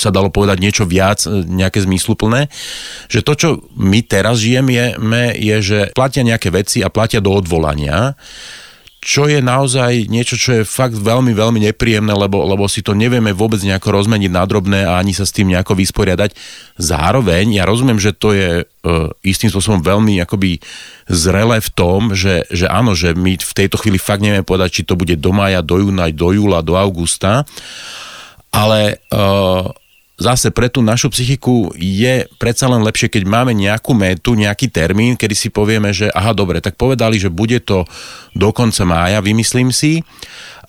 sa 0.02 0.10
dalo 0.10 0.34
povedať 0.34 0.58
niečo 0.58 0.90
viac, 0.90 1.22
nejaké 1.30 1.86
zmysluplné, 1.86 2.50
že 3.06 3.22
to, 3.22 3.34
čo 3.38 3.50
my 3.78 4.02
teraz 4.02 4.42
žijeme, 4.42 4.98
je, 5.38 5.56
že 5.62 5.80
platia 5.94 6.26
nejaké 6.26 6.50
veci 6.50 6.82
a 6.82 6.90
platia 6.90 7.22
do 7.22 7.34
odvolania 7.34 8.18
čo 9.00 9.32
je 9.32 9.40
naozaj 9.40 10.12
niečo, 10.12 10.36
čo 10.36 10.60
je 10.60 10.68
fakt 10.68 10.92
veľmi, 10.92 11.32
veľmi 11.32 11.64
nepríjemné, 11.72 12.12
lebo, 12.12 12.44
lebo 12.44 12.68
si 12.68 12.84
to 12.84 12.92
nevieme 12.92 13.32
vôbec 13.32 13.64
nejako 13.64 13.96
rozmeniť 13.96 14.28
na 14.28 14.44
drobné 14.44 14.84
a 14.84 15.00
ani 15.00 15.16
sa 15.16 15.24
s 15.24 15.32
tým 15.32 15.56
nejako 15.56 15.80
vysporiadať. 15.80 16.36
Zároveň 16.76 17.56
ja 17.56 17.64
rozumiem, 17.64 17.96
že 17.96 18.12
to 18.12 18.36
je 18.36 18.52
e, 18.60 18.64
istým 19.24 19.48
spôsobom 19.48 19.80
veľmi 19.80 20.20
akoby 20.20 20.60
zrelé 21.08 21.64
v 21.64 21.70
tom, 21.72 22.12
že, 22.12 22.44
že 22.52 22.68
áno, 22.68 22.92
že 22.92 23.16
my 23.16 23.40
v 23.40 23.54
tejto 23.56 23.80
chvíli 23.80 23.96
fakt 23.96 24.20
nevieme 24.20 24.44
povedať, 24.44 24.84
či 24.84 24.88
to 24.88 25.00
bude 25.00 25.16
do 25.16 25.32
maja, 25.32 25.64
do 25.64 25.80
júna, 25.80 26.12
do 26.12 26.36
júla, 26.36 26.60
do 26.60 26.76
augusta, 26.76 27.48
ale 28.52 29.00
e, 29.08 29.20
zase 30.20 30.52
pre 30.52 30.68
tú 30.68 30.84
našu 30.84 31.10
psychiku 31.10 31.72
je 31.80 32.28
predsa 32.38 32.68
len 32.68 32.84
lepšie, 32.84 33.08
keď 33.08 33.24
máme 33.26 33.56
nejakú 33.56 33.96
metu, 33.96 34.36
nejaký 34.36 34.68
termín, 34.70 35.16
kedy 35.16 35.34
si 35.34 35.50
povieme, 35.50 35.96
že 35.96 36.12
aha, 36.12 36.36
dobre, 36.36 36.60
tak 36.60 36.76
povedali, 36.76 37.16
že 37.18 37.32
bude 37.32 37.64
to 37.64 37.88
do 38.36 38.50
konca 38.52 38.84
mája, 38.84 39.24
vymyslím 39.24 39.72
si, 39.72 40.04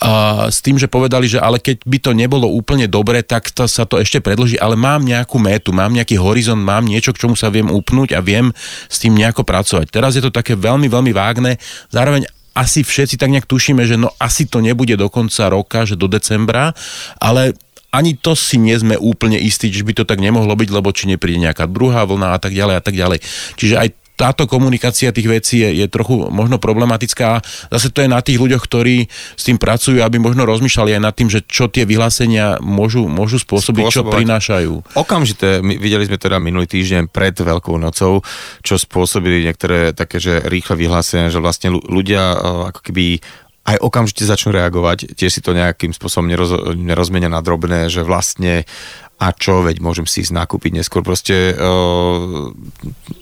a 0.00 0.48
s 0.48 0.64
tým, 0.64 0.80
že 0.80 0.88
povedali, 0.88 1.28
že 1.28 1.36
ale 1.36 1.60
keď 1.60 1.84
by 1.84 1.98
to 2.00 2.10
nebolo 2.16 2.48
úplne 2.48 2.88
dobre, 2.88 3.20
tak 3.20 3.52
to, 3.52 3.68
sa 3.68 3.84
to 3.84 4.00
ešte 4.00 4.24
predlží, 4.24 4.56
ale 4.56 4.72
mám 4.72 5.04
nejakú 5.04 5.36
métu, 5.36 5.76
mám 5.76 5.92
nejaký 5.92 6.16
horizont, 6.16 6.56
mám 6.56 6.88
niečo, 6.88 7.12
k 7.12 7.20
čomu 7.20 7.36
sa 7.36 7.52
viem 7.52 7.68
upnúť 7.68 8.16
a 8.16 8.24
viem 8.24 8.48
s 8.88 8.96
tým 8.96 9.12
nejako 9.12 9.44
pracovať. 9.44 9.92
Teraz 9.92 10.16
je 10.16 10.24
to 10.24 10.32
také 10.32 10.56
veľmi, 10.56 10.88
veľmi 10.88 11.12
vágne, 11.12 11.60
zároveň 11.92 12.24
asi 12.56 12.80
všetci 12.80 13.20
tak 13.20 13.30
nejak 13.30 13.46
tušíme, 13.46 13.84
že 13.84 14.00
no 14.00 14.10
asi 14.16 14.48
to 14.48 14.64
nebude 14.64 14.96
do 14.96 15.06
konca 15.12 15.52
roka, 15.52 15.84
že 15.84 16.00
do 16.00 16.10
decembra, 16.10 16.72
ale 17.20 17.54
ani 17.90 18.14
to 18.14 18.38
si 18.38 18.56
nie 18.56 18.74
sme 18.78 18.94
úplne 18.94 19.38
istí, 19.38 19.70
že 19.70 19.82
by 19.82 20.02
to 20.02 20.04
tak 20.06 20.22
nemohlo 20.22 20.54
byť, 20.54 20.70
lebo 20.70 20.94
či 20.94 21.10
nepríde 21.10 21.42
nejaká 21.42 21.66
druhá 21.66 22.06
vlna 22.06 22.34
a 22.34 22.38
tak 22.38 22.54
ďalej 22.54 22.74
a 22.78 22.82
tak 22.82 22.94
ďalej. 22.94 23.18
Čiže 23.58 23.74
aj 23.76 23.88
táto 24.20 24.44
komunikácia 24.44 25.16
tých 25.16 25.32
vecí 25.32 25.64
je, 25.64 25.80
je 25.80 25.86
trochu 25.88 26.28
možno 26.28 26.60
problematická. 26.60 27.40
Zase 27.72 27.88
to 27.88 28.04
je 28.04 28.12
na 28.12 28.20
tých 28.20 28.36
ľuďoch, 28.36 28.60
ktorí 28.60 29.08
s 29.08 29.42
tým 29.48 29.56
pracujú, 29.56 30.04
aby 30.04 30.20
možno 30.20 30.44
rozmýšľali 30.44 31.00
aj 31.00 31.02
nad 31.08 31.16
tým, 31.16 31.32
že 31.32 31.40
čo 31.48 31.72
tie 31.72 31.88
vyhlásenia 31.88 32.60
môžu, 32.60 33.08
môžu 33.08 33.40
spôsobiť, 33.40 33.88
Spôsobovať. 33.88 33.96
čo 33.96 34.12
prinášajú. 34.12 34.72
Okamžite, 34.92 35.64
my, 35.64 35.80
videli 35.80 36.04
sme 36.04 36.20
teda 36.20 36.36
minulý 36.36 36.68
týždeň 36.68 37.08
pred 37.08 37.32
Veľkou 37.32 37.80
nocou, 37.80 38.20
čo 38.60 38.76
spôsobili 38.76 39.40
niektoré 39.48 39.96
také, 39.96 40.20
že 40.20 40.44
rýchle 40.44 40.76
vyhlásenia, 40.76 41.32
že 41.32 41.40
vlastne 41.40 41.72
ľudia 41.72 42.36
e, 42.36 42.38
ako 42.76 42.80
keby 42.84 43.24
aj 43.64 43.76
okamžite 43.78 44.24
začnú 44.24 44.56
reagovať, 44.56 45.14
tiež 45.14 45.38
si 45.38 45.44
to 45.44 45.52
nejakým 45.52 45.92
spôsobom 45.92 46.26
neroz, 46.26 46.74
nerozmenia 46.74 47.28
na 47.28 47.44
drobné, 47.44 47.92
že 47.92 48.00
vlastne 48.00 48.64
a 49.20 49.36
čo, 49.36 49.60
veď 49.60 49.84
môžem 49.84 50.08
si 50.08 50.24
ísť 50.24 50.32
nakúpiť 50.32 50.80
neskôr. 50.80 51.04
Proste 51.04 51.52
uh, 51.52 52.56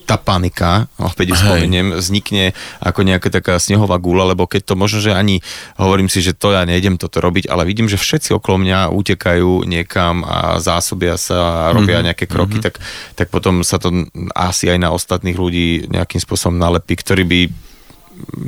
tá 0.07 0.15
panika, 0.15 0.87
opäť 0.95 1.35
spomeniem, 1.35 1.99
vznikne 1.99 2.55
ako 2.79 3.03
nejaká 3.03 3.35
taká 3.35 3.59
snehová 3.59 3.99
gula, 3.99 4.31
lebo 4.31 4.47
keď 4.47 4.63
to 4.63 4.75
možno, 4.79 5.03
že 5.03 5.11
ani 5.11 5.43
hovorím 5.75 6.07
si, 6.07 6.23
že 6.23 6.39
to 6.39 6.55
ja 6.55 6.63
nejdem 6.63 7.03
toto 7.03 7.19
robiť, 7.19 7.51
ale 7.51 7.67
vidím, 7.67 7.91
že 7.91 7.99
všetci 7.99 8.31
okolo 8.31 8.63
mňa 8.63 8.95
utekajú 8.95 9.67
niekam 9.67 10.23
a 10.23 10.63
zásobia 10.63 11.19
sa 11.19 11.67
a 11.67 11.75
robia 11.75 11.99
mm-hmm. 11.99 12.07
nejaké 12.15 12.31
kroky, 12.31 12.63
mm-hmm. 12.63 12.67
tak, 12.71 12.79
tak 13.19 13.27
potom 13.35 13.67
sa 13.67 13.83
to 13.83 13.91
asi 14.39 14.71
aj 14.71 14.79
na 14.79 14.95
ostatných 14.95 15.35
ľudí 15.35 15.91
nejakým 15.91 16.23
spôsobom 16.23 16.55
nalepí, 16.55 16.95
ktorí 16.95 17.27
by 17.27 17.41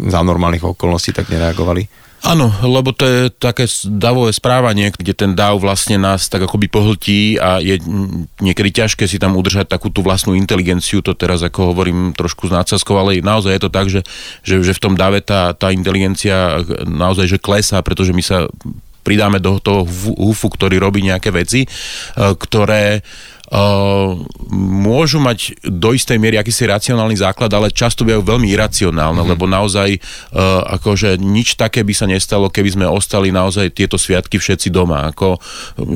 za 0.08 0.20
normálnych 0.22 0.64
okolností 0.64 1.12
tak 1.14 1.30
nereagovali. 1.30 2.00
Áno, 2.20 2.52
lebo 2.60 2.92
to 2.92 3.08
je 3.08 3.20
také 3.32 3.64
davové 3.88 4.28
správanie, 4.36 4.92
kde 4.92 5.16
ten 5.16 5.32
dáv 5.32 5.56
vlastne 5.56 5.96
nás 5.96 6.28
tak 6.28 6.44
akoby 6.44 6.68
pohltí 6.68 7.40
a 7.40 7.64
je 7.64 7.80
niekedy 8.44 8.76
ťažké 8.76 9.08
si 9.08 9.16
tam 9.16 9.40
udržať 9.40 9.72
takú 9.72 9.88
tú 9.88 10.04
vlastnú 10.04 10.36
inteligenciu, 10.36 11.00
to 11.00 11.16
teraz 11.16 11.40
ako 11.40 11.72
hovorím 11.72 12.12
trošku 12.12 12.52
s 12.52 12.52
nácazkou, 12.52 12.92
ale 13.00 13.24
naozaj 13.24 13.56
je 13.56 13.62
to 13.64 13.70
tak, 13.72 13.88
že, 13.88 14.04
že, 14.44 14.60
že 14.60 14.76
v 14.76 14.82
tom 14.84 14.94
dáve 15.00 15.24
tá, 15.24 15.56
tá 15.56 15.72
inteligencia 15.72 16.60
naozaj 16.84 17.24
že 17.24 17.38
klesá, 17.40 17.80
pretože 17.80 18.12
my 18.12 18.20
sa 18.20 18.52
pridáme 19.00 19.40
do 19.40 19.56
toho 19.56 19.88
hufu, 20.20 20.52
ktorý 20.52 20.76
robí 20.76 21.00
nejaké 21.00 21.32
veci, 21.32 21.64
e, 21.64 21.68
ktoré 22.36 23.00
môžu 24.54 25.18
mať 25.18 25.58
do 25.66 25.90
istej 25.90 26.22
miery 26.22 26.38
akýsi 26.38 26.70
racionálny 26.70 27.18
základ, 27.18 27.50
ale 27.50 27.74
často 27.74 28.06
bývajú 28.06 28.22
veľmi 28.22 28.46
iracionálne, 28.46 29.26
mm-hmm. 29.26 29.32
lebo 29.34 29.50
naozaj 29.50 29.98
uh, 29.98 30.78
akože 30.78 31.18
nič 31.18 31.58
také 31.58 31.82
by 31.82 31.90
sa 31.90 32.06
nestalo, 32.06 32.46
keby 32.46 32.78
sme 32.78 32.86
ostali 32.86 33.34
naozaj 33.34 33.74
tieto 33.74 33.98
sviatky 33.98 34.38
všetci 34.38 34.70
doma. 34.70 35.10
Ako, 35.10 35.42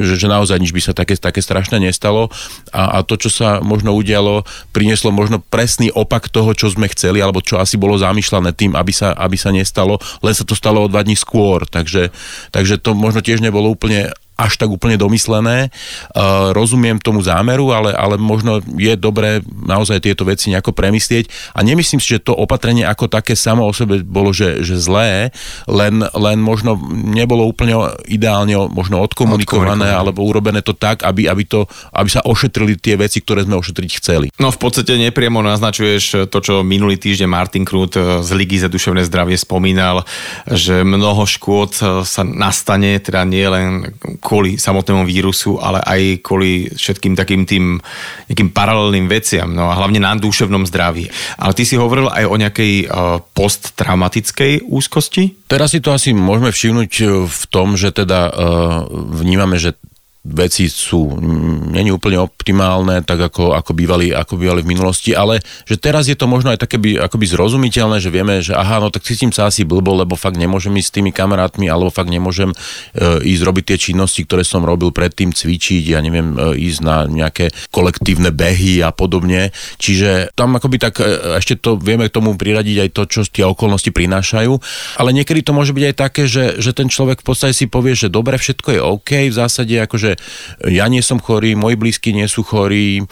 že, 0.03 0.19
že 0.19 0.27
naozaj 0.27 0.59
nič 0.59 0.75
by 0.75 0.83
sa 0.83 0.93
také, 0.99 1.15
také 1.15 1.39
strašné 1.39 1.79
nestalo 1.79 2.27
a, 2.75 2.99
a 2.99 3.07
to, 3.07 3.15
čo 3.15 3.31
sa 3.31 3.63
možno 3.63 3.95
udialo, 3.95 4.43
prinieslo 4.75 5.15
možno 5.15 5.39
presný 5.39 5.95
opak 5.95 6.27
toho, 6.35 6.59
čo 6.59 6.75
sme 6.75 6.91
chceli, 6.91 7.23
alebo 7.23 7.39
čo 7.39 7.63
asi 7.63 7.79
bolo 7.79 7.95
zamýšľané 7.95 8.51
tým, 8.51 8.75
aby 8.75 8.91
sa, 8.91 9.15
aby 9.15 9.39
sa 9.39 9.55
nestalo, 9.55 10.03
len 10.27 10.35
sa 10.35 10.43
to 10.43 10.59
stalo 10.59 10.83
o 10.83 10.91
dva 10.91 11.07
dní 11.07 11.15
skôr. 11.15 11.71
Takže, 11.71 12.11
takže 12.51 12.83
to 12.83 12.99
možno 12.99 13.23
tiež 13.23 13.39
nebolo 13.39 13.71
úplne 13.71 14.11
až 14.35 14.59
tak 14.59 14.71
úplne 14.71 14.99
domyslené. 14.99 15.71
Uh, 16.15 16.51
rozumiem 16.51 16.99
tomu 16.99 17.23
zámeru, 17.23 17.71
ale, 17.71 17.95
ale 17.95 18.19
možno 18.19 18.59
je 18.75 18.95
dobré 18.99 19.41
naozaj 19.47 20.03
tieto 20.03 20.27
veci 20.27 20.51
nejako 20.51 20.75
premyslieť. 20.75 21.55
A 21.55 21.63
nemyslím 21.63 22.03
si, 22.03 22.19
že 22.19 22.25
to 22.25 22.35
opatrenie 22.35 22.83
ako 22.83 23.07
také 23.07 23.39
samo 23.39 23.67
o 23.67 23.73
sebe 23.73 24.03
bolo, 24.03 24.35
že, 24.35 24.67
že 24.67 24.75
zlé, 24.79 25.31
len, 25.71 26.03
len 26.03 26.39
možno 26.43 26.75
nebolo 26.91 27.47
úplne 27.47 27.79
ideálne 28.11 28.59
možno 28.71 29.03
odkomunikované, 29.03 29.91
alebo 29.91 30.27
urobené 30.27 30.61
to 30.63 30.75
tak, 30.75 31.07
aby, 31.07 31.31
aby, 31.31 31.47
to, 31.47 31.71
aby 31.95 32.09
sa 32.11 32.23
ošetrili 32.27 32.75
tie 32.79 32.99
veci, 32.99 33.23
ktoré 33.23 33.47
sme 33.47 33.59
ošetriť 33.59 33.91
chceli. 34.03 34.27
No 34.43 34.51
v 34.51 34.59
podstate 34.59 34.99
nepriamo 34.99 35.43
naznačuješ 35.43 36.27
to, 36.29 36.39
čo 36.43 36.55
minulý 36.67 36.99
týždeň 36.99 37.29
Martin 37.31 37.63
Krút 37.63 37.95
z 37.99 38.31
Ligy 38.35 38.59
za 38.59 38.69
duševné 38.71 39.07
zdravie 39.07 39.39
spomínal, 39.39 40.03
že 40.51 40.83
mnoho 40.83 41.23
škôd 41.23 41.71
sa 42.03 42.23
nastane, 42.27 42.99
teda 42.99 43.23
nie 43.27 43.47
len 43.47 43.95
kvôli 44.25 44.57
samotnému 44.57 45.05
vírusu, 45.05 45.61
ale 45.61 45.85
aj 45.85 46.01
kvôli 46.25 46.73
všetkým 46.73 47.13
takým 47.13 47.45
tým 47.45 47.77
nejakým 48.33 48.51
paralelným 48.57 49.05
veciam, 49.05 49.53
no 49.53 49.69
a 49.69 49.77
hlavne 49.77 50.01
na 50.01 50.17
duševnom 50.17 50.65
zdraví. 50.65 51.13
Ale 51.37 51.53
ty 51.53 51.69
si 51.69 51.77
hovoril 51.77 52.09
aj 52.09 52.25
o 52.25 52.41
nejakej 52.41 52.73
uh, 52.89 53.21
posttraumatickej 53.37 54.65
úzkosti? 54.65 55.45
Teraz 55.45 55.77
si 55.77 55.85
to 55.85 55.93
asi 55.93 56.17
môžeme 56.17 56.49
všimnúť 56.49 56.91
v 57.29 57.43
tom, 57.53 57.77
že 57.77 57.93
teda 57.93 58.33
uh, 58.33 58.33
vnímame, 58.91 59.61
že 59.61 59.77
veci 60.25 60.73
sú 60.73 61.21
není 61.69 61.93
úplne 61.93 62.17
optimálne, 62.17 63.05
tak 63.05 63.29
ako, 63.29 63.53
ako, 63.53 63.77
bývali, 63.77 64.09
ako 64.09 64.41
bývali 64.41 64.65
v 64.65 64.73
minulosti, 64.73 65.13
ale 65.13 65.45
že 65.69 65.77
teraz 65.77 66.09
je 66.09 66.17
to 66.17 66.25
možno 66.25 66.49
aj 66.49 66.65
také 66.65 66.81
by, 66.81 66.97
akoby 66.97 67.29
zrozumiteľné, 67.29 68.01
že 68.01 68.09
vieme, 68.09 68.41
že 68.41 68.57
aha, 68.57 68.81
no 68.81 68.89
tak 68.89 69.05
cítim 69.05 69.29
sa 69.37 69.53
asi 69.53 69.69
blbo, 69.69 69.93
lebo 69.93 70.17
fakt 70.17 70.41
nemôžem 70.41 70.73
ísť 70.81 70.89
s 70.89 70.95
tými 70.97 71.13
kamarátmi, 71.13 71.69
alebo 71.69 71.93
fakt 71.93 72.09
nemôžem 72.09 72.49
e, 72.51 72.57
ísť 73.21 73.43
robiť 73.45 73.65
tie 73.69 73.79
činnosti, 73.93 74.25
ktoré 74.25 74.49
som 74.49 74.65
robil 74.65 74.97
predtým, 74.97 75.37
cvičiť, 75.37 75.93
ja 75.93 76.01
neviem, 76.01 76.33
e, 76.33 76.57
ísť 76.57 76.81
na 76.81 77.05
nejaké 77.05 77.53
kolektívne 77.69 78.33
behy 78.33 78.81
a 78.81 78.97
podobne. 78.97 79.53
Čiže 79.77 80.33
tam 80.33 80.57
akoby 80.57 80.81
tak 80.81 81.05
e, 81.05 81.37
ešte 81.37 81.61
to 81.61 81.77
vieme 81.77 82.09
k 82.09 82.17
tomu 82.17 82.33
priradiť 82.33 82.89
aj 82.89 82.91
to, 82.97 83.03
čo 83.05 83.21
tie 83.29 83.45
okolnosti 83.45 83.93
prinášajú, 83.93 84.53
ale 84.97 85.11
niekedy 85.13 85.45
to 85.45 85.53
môže 85.53 85.77
byť 85.77 85.85
aj 85.85 85.97
také, 86.01 86.23
že, 86.25 86.57
že 86.65 86.73
ten 86.73 86.89
človek 86.89 87.21
v 87.21 87.27
podstate 87.29 87.53
si 87.53 87.69
povie, 87.69 87.93
že 87.93 88.09
dobre, 88.09 88.41
všetko 88.41 88.69
je 88.73 88.81
OK, 88.81 89.11
v 89.29 89.35
zásade 89.35 89.77
akože 89.85 90.14
ja 90.65 90.87
nie 90.89 91.01
som 91.01 91.21
chorý, 91.21 91.55
moji 91.55 91.77
blízky 91.79 92.11
nie 92.13 92.27
sú 92.29 92.45
chorí, 92.45 93.01
e, 93.01 93.05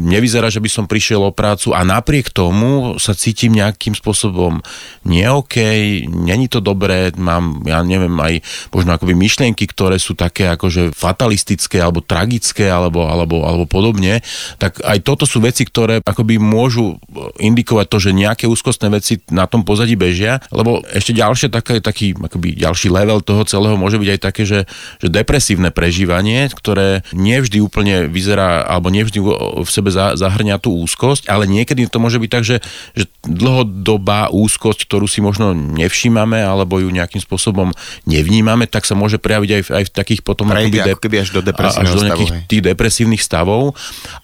nevyzerá, 0.00 0.48
že 0.48 0.62
by 0.62 0.70
som 0.70 0.84
prišiel 0.88 1.20
o 1.24 1.34
prácu 1.34 1.76
a 1.76 1.84
napriek 1.84 2.32
tomu 2.32 2.96
sa 3.02 3.12
cítim 3.12 3.54
nejakým 3.54 3.94
spôsobom 3.96 4.64
nie 5.04 5.26
OK, 5.28 5.60
není 6.08 6.48
to 6.48 6.64
dobré, 6.64 7.12
mám, 7.16 7.60
ja 7.68 7.84
neviem, 7.84 8.12
aj 8.16 8.40
možno 8.72 8.96
akoby 8.96 9.12
myšlienky, 9.12 9.68
ktoré 9.68 10.00
sú 10.00 10.16
také 10.16 10.48
akože 10.48 10.96
fatalistické 10.96 11.82
alebo 11.82 12.00
tragické 12.00 12.72
alebo, 12.72 13.04
alebo, 13.04 13.44
alebo 13.44 13.64
podobne, 13.68 14.24
tak 14.56 14.80
aj 14.80 14.98
toto 15.04 15.28
sú 15.28 15.44
veci, 15.44 15.68
ktoré 15.68 16.00
akoby 16.00 16.40
môžu 16.40 16.96
indikovať 17.36 17.86
to, 17.92 17.98
že 18.00 18.10
nejaké 18.16 18.44
úzkostné 18.48 18.88
veci 18.88 19.20
na 19.28 19.44
tom 19.44 19.60
pozadí 19.60 19.92
bežia, 19.94 20.40
lebo 20.48 20.80
ešte 20.88 21.12
ďalšie 21.12 21.52
také, 21.52 21.84
taký 21.84 22.16
akoby 22.16 22.56
ďalší 22.56 22.88
level 22.88 23.20
toho 23.20 23.44
celého 23.44 23.76
môže 23.76 24.00
byť 24.00 24.10
aj 24.16 24.20
také, 24.20 24.42
že, 24.48 24.64
že 25.02 25.08
depresívne 25.12 25.68
prežívanie 25.68 26.23
správanie, 26.24 26.48
ktoré 26.56 26.88
nevždy 27.12 27.58
úplne 27.60 27.96
vyzerá, 28.08 28.64
alebo 28.64 28.88
nevždy 28.88 29.20
v 29.60 29.68
sebe 29.68 29.92
zahrňa 29.92 30.56
tú 30.56 30.72
úzkosť, 30.80 31.28
ale 31.28 31.44
niekedy 31.44 31.86
to 31.86 32.00
môže 32.00 32.16
byť 32.16 32.30
tak, 32.32 32.44
že, 32.44 32.56
že 32.96 33.04
dlhodobá 33.24 34.32
úzkosť, 34.32 34.88
ktorú 34.88 35.04
si 35.04 35.20
možno 35.20 35.52
nevšímame, 35.52 36.40
alebo 36.40 36.80
ju 36.80 36.88
nejakým 36.88 37.20
spôsobom 37.20 37.76
nevnímame, 38.08 38.64
tak 38.64 38.88
sa 38.88 38.96
môže 38.96 39.20
prejaviť 39.20 39.50
aj 39.50 39.62
v, 39.62 39.68
aj 39.70 39.84
v 39.84 39.90
takých 39.92 40.20
potom 40.24 40.48
Prejde, 40.54 40.86
ako 40.94 41.02
keby 41.02 41.16
až 41.20 41.34
do, 41.34 41.40
až 41.42 41.88
do 41.92 42.06
nejakých 42.06 42.30
stavu, 42.30 42.48
tých 42.48 42.62
depresívnych 42.62 43.22
stavov. 43.22 43.74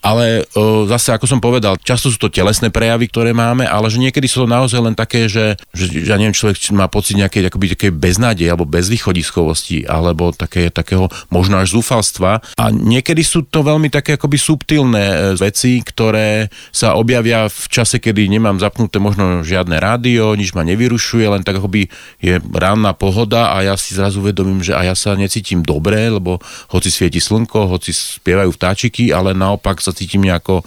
Ale 0.01 0.47
o, 0.55 0.87
zase, 0.87 1.11
ako 1.11 1.27
som 1.27 1.41
povedal, 1.43 1.75
často 1.83 2.07
sú 2.09 2.17
to 2.17 2.31
telesné 2.31 2.71
prejavy, 2.71 3.11
ktoré 3.11 3.35
máme, 3.35 3.67
ale 3.67 3.91
že 3.91 3.99
niekedy 3.99 4.31
sú 4.31 4.47
to 4.47 4.49
naozaj 4.49 4.79
len 4.79 4.95
také, 4.95 5.27
že, 5.27 5.59
že 5.75 5.91
ja 5.91 6.15
neviem, 6.15 6.37
človek 6.37 6.57
má 6.71 6.87
pocit 6.87 7.19
nejakej 7.19 7.51
akoby, 7.51 7.75
takej 7.75 7.93
beznádeje 7.93 8.47
alebo 8.47 8.69
bezvýchodiskovosti, 8.69 9.91
alebo 9.91 10.31
také, 10.31 10.71
takého 10.71 11.11
možno 11.35 11.59
až 11.59 11.75
zúfalstva 11.75 11.89
zúfalstva 11.90 12.38
a 12.55 12.64
niekedy 12.70 13.26
sú 13.26 13.42
to 13.50 13.66
veľmi 13.66 13.90
také 13.90 14.14
akoby 14.14 14.38
subtilné 14.38 15.05
e, 15.11 15.16
veci, 15.35 15.83
ktoré 15.83 16.46
sa 16.70 16.94
objavia 16.94 17.50
v 17.50 17.66
čase, 17.66 17.98
kedy 17.98 18.31
nemám 18.31 18.62
zapnuté 18.62 19.03
možno 19.03 19.42
žiadne 19.42 19.74
rádio, 19.83 20.38
nič 20.38 20.55
ma 20.55 20.62
nevyrušuje, 20.62 21.26
len 21.26 21.42
tak 21.42 21.59
akoby 21.59 21.90
je 22.22 22.38
ranná 22.55 22.94
pohoda 22.94 23.50
a 23.50 23.66
ja 23.66 23.74
si 23.74 23.98
zrazu 23.98 24.22
uvedomím, 24.22 24.62
že 24.62 24.79
a 24.79 24.87
ja 24.87 24.94
sa 24.94 25.18
necítim 25.18 25.66
dobre, 25.66 26.07
lebo 26.07 26.38
hoci 26.70 26.94
svieti 26.94 27.18
slnko, 27.18 27.66
hoci 27.66 27.90
spievajú 27.90 28.55
vtáčiky, 28.55 29.11
ale 29.11 29.35
naopak 29.35 29.83
sa 29.83 29.90
cítim 29.90 30.22
nejako 30.22 30.62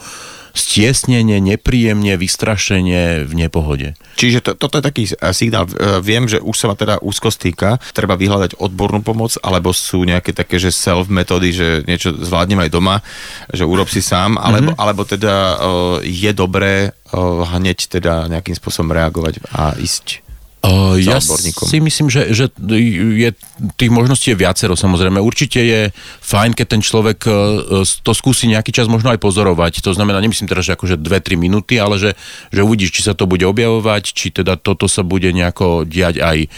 stiesnenie, 0.54 1.42
nepríjemne, 1.42 2.14
vystrašenie 2.14 3.26
v 3.26 3.32
nepohode. 3.34 3.98
Čiže 4.14 4.38
to, 4.40 4.50
toto 4.54 4.78
je 4.78 4.84
taký 4.86 5.04
eh, 5.10 5.34
signál. 5.34 5.66
Eh, 5.68 6.00
viem, 6.00 6.30
že 6.30 6.38
už 6.38 6.56
sa 6.56 6.70
ma 6.70 6.78
teda 6.78 7.02
úzkosť 7.02 7.38
týka, 7.38 7.70
treba 7.92 8.14
vyhľadať 8.14 8.56
odbornú 8.62 9.02
pomoc, 9.02 9.34
alebo 9.42 9.74
sú 9.74 10.06
nejaké 10.06 10.32
také, 10.32 10.62
že 10.62 10.70
self 10.70 11.10
metódy, 11.10 11.50
že 11.50 11.68
niečo 11.84 12.14
zvládnem 12.14 12.64
aj 12.64 12.70
doma, 12.70 13.02
že 13.50 13.66
urob 13.66 13.90
si 13.90 14.00
sám, 14.00 14.38
alebo, 14.38 14.72
mm-hmm. 14.72 14.82
alebo 14.82 15.02
teda 15.02 15.34
uh, 15.34 15.54
je 16.00 16.30
dobré 16.32 16.94
hneď 17.14 17.78
teda 17.86 18.26
nejakým 18.26 18.58
spôsobom 18.58 18.90
reagovať 18.90 19.38
a 19.54 19.78
ísť 19.78 20.23
Uh, 20.64 20.96
ja 20.96 21.20
odborníkom? 21.20 21.68
si 21.68 21.76
myslím, 21.76 22.08
že, 22.08 22.32
že 22.32 22.48
je, 22.72 23.30
tých 23.76 23.92
možností 23.92 24.32
je 24.32 24.40
viacero 24.40 24.72
samozrejme. 24.72 25.20
Určite 25.20 25.60
je 25.60 25.80
fajn, 26.24 26.56
keď 26.56 26.66
ten 26.72 26.80
človek 26.80 27.18
uh, 27.28 27.84
to 27.84 28.12
skúsi 28.16 28.48
nejaký 28.48 28.72
čas 28.72 28.88
možno 28.88 29.12
aj 29.12 29.20
pozorovať. 29.20 29.84
To 29.84 29.92
znamená, 29.92 30.24
nemyslím 30.24 30.48
teraz, 30.48 30.64
že 30.64 30.72
akože 30.72 30.96
2-3 30.96 31.36
minúty, 31.36 31.76
ale 31.76 32.00
že, 32.00 32.16
že 32.48 32.64
uvidíš, 32.64 32.96
či 32.96 33.04
sa 33.04 33.12
to 33.12 33.28
bude 33.28 33.44
objavovať, 33.44 34.16
či 34.16 34.32
teda 34.32 34.56
toto 34.56 34.88
sa 34.88 35.04
bude 35.04 35.28
nejako 35.36 35.84
diať 35.84 36.24
aj 36.24 36.48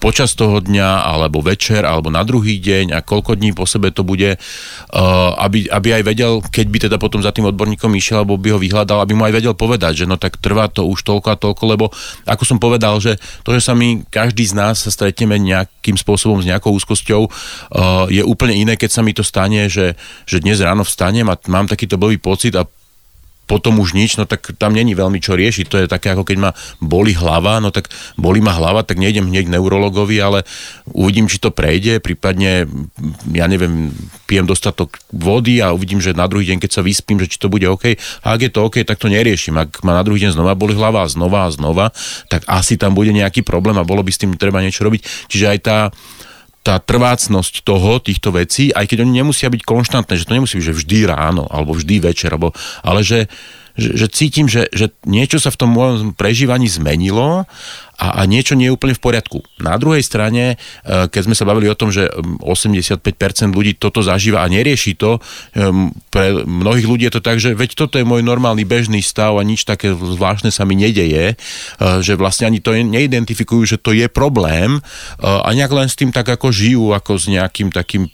počas 0.00 0.32
toho 0.32 0.64
dňa, 0.64 1.04
alebo 1.04 1.44
večer, 1.44 1.84
alebo 1.84 2.08
na 2.08 2.24
druhý 2.24 2.56
deň 2.56 2.96
a 2.96 3.04
koľko 3.04 3.36
dní 3.36 3.52
po 3.52 3.68
sebe 3.68 3.92
to 3.92 4.00
bude, 4.00 4.40
uh, 4.40 5.30
aby, 5.44 5.68
aby 5.68 5.88
aj 6.00 6.02
vedel, 6.08 6.32
keď 6.40 6.66
by 6.72 6.78
teda 6.88 6.96
potom 6.96 7.20
za 7.20 7.36
tým 7.36 7.52
odborníkom 7.52 7.92
išiel, 7.92 8.24
alebo 8.24 8.40
by 8.40 8.56
ho 8.56 8.58
vyhľadal, 8.60 9.04
aby 9.04 9.12
mu 9.12 9.28
aj 9.28 9.34
vedel 9.36 9.52
povedať, 9.52 10.04
že 10.04 10.06
no 10.08 10.16
tak 10.16 10.40
trvá 10.40 10.72
to 10.72 10.88
už 10.88 11.04
toľko 11.04 11.28
a 11.28 11.36
toľko, 11.36 11.62
lebo 11.68 11.84
ako 12.24 12.42
som 12.48 12.56
povedal, 12.56 12.96
že 12.96 13.20
to, 13.44 13.52
že 13.52 13.60
sa 13.60 13.76
my, 13.76 14.08
každý 14.08 14.48
z 14.48 14.56
nás 14.56 14.80
stretneme 14.80 15.36
nejakým 15.36 16.00
spôsobom 16.00 16.40
s 16.40 16.48
nejakou 16.48 16.72
úzkosťou, 16.72 17.22
uh, 17.28 18.08
je 18.08 18.24
úplne 18.24 18.56
iné, 18.56 18.80
keď 18.80 18.90
sa 18.90 19.04
mi 19.04 19.12
to 19.12 19.20
stane, 19.20 19.68
že, 19.68 20.00
že 20.24 20.40
dnes 20.40 20.56
ráno 20.64 20.88
vstanem 20.88 21.28
a 21.28 21.36
mám 21.52 21.68
takýto 21.68 22.00
blbý 22.00 22.16
pocit 22.16 22.56
a 22.56 22.64
potom 23.44 23.76
už 23.80 23.92
nič, 23.92 24.16
no 24.16 24.24
tak 24.24 24.56
tam 24.56 24.72
není 24.72 24.96
veľmi 24.96 25.20
čo 25.20 25.36
riešiť. 25.36 25.66
To 25.68 25.76
je 25.84 25.86
také, 25.88 26.12
ako 26.16 26.24
keď 26.24 26.36
ma 26.40 26.50
boli 26.80 27.12
hlava, 27.12 27.60
no 27.60 27.68
tak 27.68 27.92
boli 28.16 28.40
ma 28.40 28.56
hlava, 28.56 28.84
tak 28.84 28.96
nejdem 28.96 29.28
hneď 29.28 29.48
k 29.48 29.54
neurologovi, 29.54 30.16
ale 30.20 30.48
uvidím, 30.90 31.28
či 31.28 31.40
to 31.40 31.52
prejde, 31.52 32.00
prípadne, 32.00 32.64
ja 33.32 33.46
neviem, 33.46 33.92
pijem 34.24 34.48
dostatok 34.48 34.96
vody 35.12 35.60
a 35.60 35.76
uvidím, 35.76 36.00
že 36.00 36.16
na 36.16 36.24
druhý 36.24 36.48
deň, 36.52 36.58
keď 36.64 36.70
sa 36.80 36.82
vyspím, 36.82 37.20
že 37.20 37.28
či 37.28 37.38
to 37.40 37.52
bude 37.52 37.68
OK. 37.68 37.96
A 38.24 38.26
ak 38.32 38.40
je 38.48 38.50
to 38.52 38.64
OK, 38.64 38.80
tak 38.82 38.96
to 38.96 39.12
neriešim. 39.12 39.56
Ak 39.60 39.84
ma 39.84 39.92
na 39.92 40.02
druhý 40.02 40.24
deň 40.24 40.36
znova 40.36 40.56
boli 40.56 40.72
hlava 40.72 41.04
a 41.04 41.08
znova 41.08 41.46
a 41.46 41.52
znova, 41.52 41.92
tak 42.32 42.48
asi 42.48 42.80
tam 42.80 42.96
bude 42.96 43.12
nejaký 43.12 43.44
problém 43.44 43.76
a 43.76 43.84
bolo 43.84 44.00
by 44.00 44.10
s 44.10 44.20
tým 44.20 44.32
treba 44.40 44.64
niečo 44.64 44.82
robiť. 44.88 45.28
Čiže 45.28 45.46
aj 45.46 45.58
tá, 45.60 45.76
tá 46.64 46.80
trvácnosť 46.80 47.60
toho, 47.60 48.00
týchto 48.00 48.32
vecí, 48.32 48.72
aj 48.72 48.88
keď 48.88 49.04
oni 49.04 49.20
nemusia 49.20 49.52
byť 49.52 49.62
konštantné, 49.68 50.16
že 50.16 50.24
to 50.24 50.32
nemusí 50.32 50.56
byť, 50.56 50.72
že 50.72 50.78
vždy 50.80 50.98
ráno, 51.12 51.44
alebo 51.52 51.76
vždy 51.76 52.00
večer, 52.00 52.32
alebo, 52.32 52.56
ale 52.80 53.04
že, 53.04 53.28
že, 53.74 53.90
že 53.98 54.06
cítim, 54.06 54.46
že, 54.46 54.70
že 54.70 54.94
niečo 55.02 55.42
sa 55.42 55.50
v 55.50 55.58
tom 55.58 55.74
môjom 55.74 56.14
prežívaní 56.14 56.70
zmenilo 56.70 57.42
a, 57.94 58.06
a 58.18 58.26
niečo 58.26 58.58
nie 58.58 58.70
je 58.70 58.74
úplne 58.74 58.94
v 58.94 59.02
poriadku. 59.02 59.42
Na 59.58 59.78
druhej 59.78 60.02
strane, 60.02 60.54
e, 60.54 61.06
keď 61.10 61.22
sme 61.26 61.34
sa 61.34 61.46
bavili 61.46 61.66
o 61.70 61.78
tom, 61.78 61.90
že 61.90 62.06
85% 62.42 63.02
ľudí 63.50 63.74
toto 63.78 64.02
zažíva 64.02 64.42
a 64.42 64.50
nerieši 64.50 64.98
to, 64.98 65.18
pre 66.10 66.26
mnohých 66.46 66.86
ľudí 66.86 67.04
je 67.06 67.14
to 67.18 67.22
tak, 67.22 67.38
že 67.42 67.54
veď 67.54 67.74
toto 67.74 67.98
je 67.98 68.06
môj 68.06 68.22
normálny 68.22 68.62
bežný 68.66 69.02
stav 69.02 69.38
a 69.38 69.46
nič 69.46 69.66
také 69.66 69.94
zvláštne 69.94 70.54
sa 70.54 70.62
mi 70.66 70.78
nedeje, 70.78 71.34
e, 71.34 71.36
že 72.02 72.14
vlastne 72.18 72.50
ani 72.50 72.62
to 72.62 72.74
neidentifikujú, 72.74 73.62
že 73.66 73.78
to 73.78 73.90
je 73.94 74.06
problém 74.06 74.78
e, 74.78 74.80
a 75.26 75.50
nejak 75.50 75.70
len 75.74 75.90
s 75.90 75.98
tým 75.98 76.14
tak 76.14 76.30
ako 76.30 76.54
žijú, 76.54 76.94
ako 76.94 77.18
s 77.18 77.26
nejakým 77.26 77.74
takým 77.74 78.06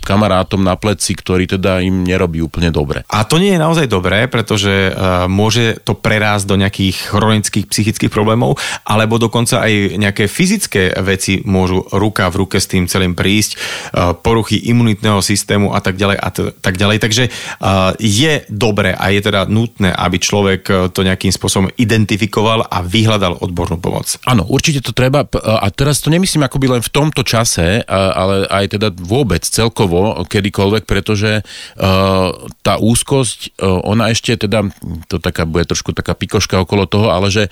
kamarátom 0.00 0.64
na 0.64 0.74
pleci, 0.80 1.12
ktorý 1.12 1.44
teda 1.44 1.84
im 1.84 2.02
nerobí 2.02 2.40
úplne 2.40 2.72
dobre. 2.72 3.04
A 3.12 3.28
to 3.28 3.36
nie 3.36 3.54
je 3.54 3.60
naozaj 3.60 3.86
dobré, 3.86 4.26
pretože 4.26 4.90
uh, 4.90 5.28
môže 5.28 5.76
to 5.84 5.92
prerásť 5.92 6.44
do 6.48 6.56
nejakých 6.56 7.12
chronických 7.12 7.68
psychických 7.68 8.12
problémov, 8.12 8.56
alebo 8.88 9.20
dokonca 9.20 9.60
aj 9.60 10.00
nejaké 10.00 10.24
fyzické 10.26 10.96
veci 11.04 11.44
môžu 11.44 11.84
ruka 11.92 12.30
v 12.32 12.44
ruke 12.46 12.56
s 12.56 12.70
tým 12.70 12.88
celým 12.88 13.12
prísť, 13.12 13.56
uh, 13.56 14.16
poruchy 14.16 14.56
imunitného 14.72 15.20
systému 15.20 15.76
a 15.76 15.80
tak 15.84 16.00
ďalej 16.00 16.16
a 16.16 16.28
t- 16.32 16.52
tak 16.58 16.80
ďalej. 16.80 16.98
Takže 17.02 17.24
uh, 17.28 17.92
je 18.00 18.44
dobré 18.48 18.96
a 18.96 19.12
je 19.12 19.20
teda 19.20 19.44
nutné, 19.50 19.92
aby 19.92 20.16
človek 20.16 20.92
to 20.94 21.00
nejakým 21.02 21.34
spôsobom 21.34 21.68
identifikoval 21.74 22.64
a 22.70 22.78
vyhľadal 22.80 23.42
odbornú 23.42 23.82
pomoc. 23.82 24.16
Áno, 24.24 24.46
určite 24.46 24.80
to 24.80 24.94
treba 24.94 25.26
a 25.26 25.66
teraz 25.74 25.98
to 26.00 26.08
nemyslím 26.08 26.46
akoby 26.46 26.78
len 26.78 26.82
v 26.84 26.92
tomto 26.94 27.26
čase, 27.26 27.82
ale 27.90 28.46
aj 28.46 28.78
teda 28.78 28.88
vôbec 28.94 29.42
celkovo 29.42 29.89
celkovo, 29.90 30.22
kedykoľvek, 30.24 30.84
pretože 30.86 31.42
uh, 31.42 32.30
tá 32.62 32.74
úzkosť, 32.78 33.58
uh, 33.58 33.82
ona 33.82 34.14
ešte 34.14 34.38
teda, 34.38 34.70
to 35.10 35.18
taká, 35.18 35.44
bude 35.44 35.66
trošku 35.66 35.90
taká 35.90 36.14
pikoška 36.14 36.62
okolo 36.62 36.86
toho, 36.86 37.10
ale 37.10 37.34
že, 37.34 37.50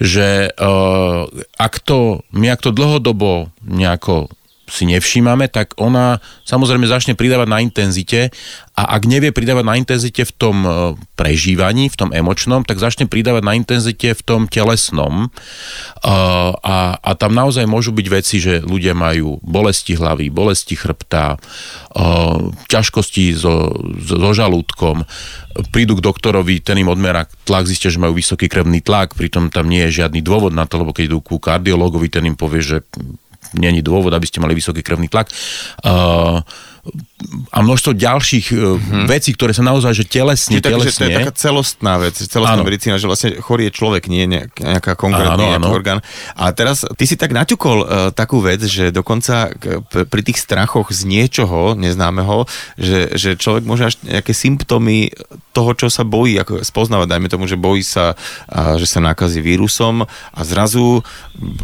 že 0.00 0.48
uh, 0.48 1.28
ak 1.60 1.74
to, 1.84 2.24
my 2.32 2.56
ak 2.56 2.64
to 2.64 2.70
dlhodobo 2.72 3.52
nejako 3.60 4.32
si 4.64 4.88
nevšímame, 4.88 5.48
tak 5.52 5.76
ona 5.76 6.24
samozrejme 6.48 6.88
začne 6.88 7.12
pridávať 7.14 7.48
na 7.48 7.58
intenzite 7.60 8.32
a 8.74 8.98
ak 8.98 9.06
nevie 9.06 9.30
pridávať 9.30 9.64
na 9.64 9.78
intenzite 9.78 10.26
v 10.26 10.32
tom 10.34 10.56
e, 10.66 10.70
prežívaní, 11.14 11.86
v 11.86 11.96
tom 11.96 12.10
emočnom, 12.10 12.66
tak 12.66 12.82
začne 12.82 13.06
pridávať 13.06 13.42
na 13.46 13.54
intenzite 13.54 14.16
v 14.16 14.22
tom 14.26 14.50
telesnom. 14.50 15.30
A, 16.02 16.98
a 16.98 17.10
tam 17.14 17.32
naozaj 17.32 17.70
môžu 17.70 17.94
byť 17.94 18.06
veci, 18.10 18.36
že 18.42 18.60
ľudia 18.66 18.92
majú 18.92 19.38
bolesti 19.46 19.94
hlavy, 19.94 20.28
bolesti 20.28 20.74
chrbta, 20.74 21.38
ťažkosti 22.66 23.38
so, 23.38 23.70
so 24.02 24.30
žalúdkom, 24.34 25.06
prídu 25.70 25.94
k 25.94 26.04
doktorovi, 26.04 26.58
ten 26.58 26.82
im 26.82 26.90
odmerá 26.90 27.30
tlak, 27.46 27.70
zistia, 27.70 27.94
že 27.94 28.02
majú 28.02 28.18
vysoký 28.18 28.50
krevný 28.50 28.82
tlak, 28.82 29.14
pritom 29.14 29.54
tam 29.54 29.70
nie 29.70 29.86
je 29.86 30.02
žiadny 30.02 30.18
dôvod 30.18 30.50
na 30.50 30.66
to, 30.66 30.82
lebo 30.82 30.90
keď 30.90 31.14
idú 31.14 31.22
ku 31.22 31.38
kardiologovi, 31.38 32.10
ten 32.10 32.26
im 32.26 32.34
povie, 32.34 32.58
že 32.58 32.82
není 33.52 33.84
dôvod, 33.84 34.10
aby 34.16 34.24
ste 34.24 34.40
mali 34.40 34.56
vysoký 34.56 34.80
krevný 34.80 35.12
tlak. 35.12 35.28
Uh, 35.84 36.40
a 37.50 37.58
množstvo 37.64 37.96
ďalších 37.96 38.46
mm-hmm. 38.52 39.04
vecí, 39.08 39.32
ktoré 39.32 39.56
sa 39.56 39.64
naozaj, 39.64 39.92
že 39.96 40.04
telesne, 40.04 40.60
Čiže 40.60 40.66
telesne... 40.68 40.92
to 40.92 41.04
je 41.08 41.18
taká 41.18 41.34
celostná 41.34 41.94
vec, 41.96 42.14
celostná 42.16 42.60
áno. 42.60 42.68
medicína, 42.68 43.00
že 43.00 43.08
vlastne 43.08 43.30
chorý 43.40 43.68
je 43.68 43.72
človek, 43.74 44.06
nie 44.12 44.28
nejaká 44.28 44.94
konkrétny 44.94 45.56
áno, 45.56 45.68
áno. 45.68 45.68
orgán. 45.72 45.98
A 46.36 46.52
teraz 46.52 46.84
ty 46.96 47.04
si 47.08 47.16
tak 47.16 47.32
naťukol 47.32 47.78
uh, 47.80 47.86
takú 48.12 48.44
vec, 48.44 48.60
že 48.64 48.92
dokonca 48.92 49.52
k, 49.56 49.80
pri 49.84 50.22
tých 50.24 50.40
strachoch 50.40 50.92
z 50.92 51.08
niečoho 51.08 51.74
neznámeho, 51.74 52.44
že, 52.76 53.16
že 53.16 53.36
človek 53.40 53.64
môže 53.64 53.88
až 53.88 53.94
nejaké 54.04 54.32
symptómy 54.36 55.12
toho, 55.54 55.70
čo 55.78 55.86
sa 55.88 56.02
bojí, 56.02 56.34
ako 56.36 56.66
spoznávať, 56.66 57.06
dajme 57.08 57.28
tomu, 57.30 57.44
že 57.46 57.56
bojí 57.56 57.86
sa, 57.86 58.14
uh, 58.14 58.76
že 58.76 58.86
sa 58.90 59.00
nakazí 59.00 59.40
vírusom 59.40 60.04
a 60.04 60.40
zrazu 60.42 61.00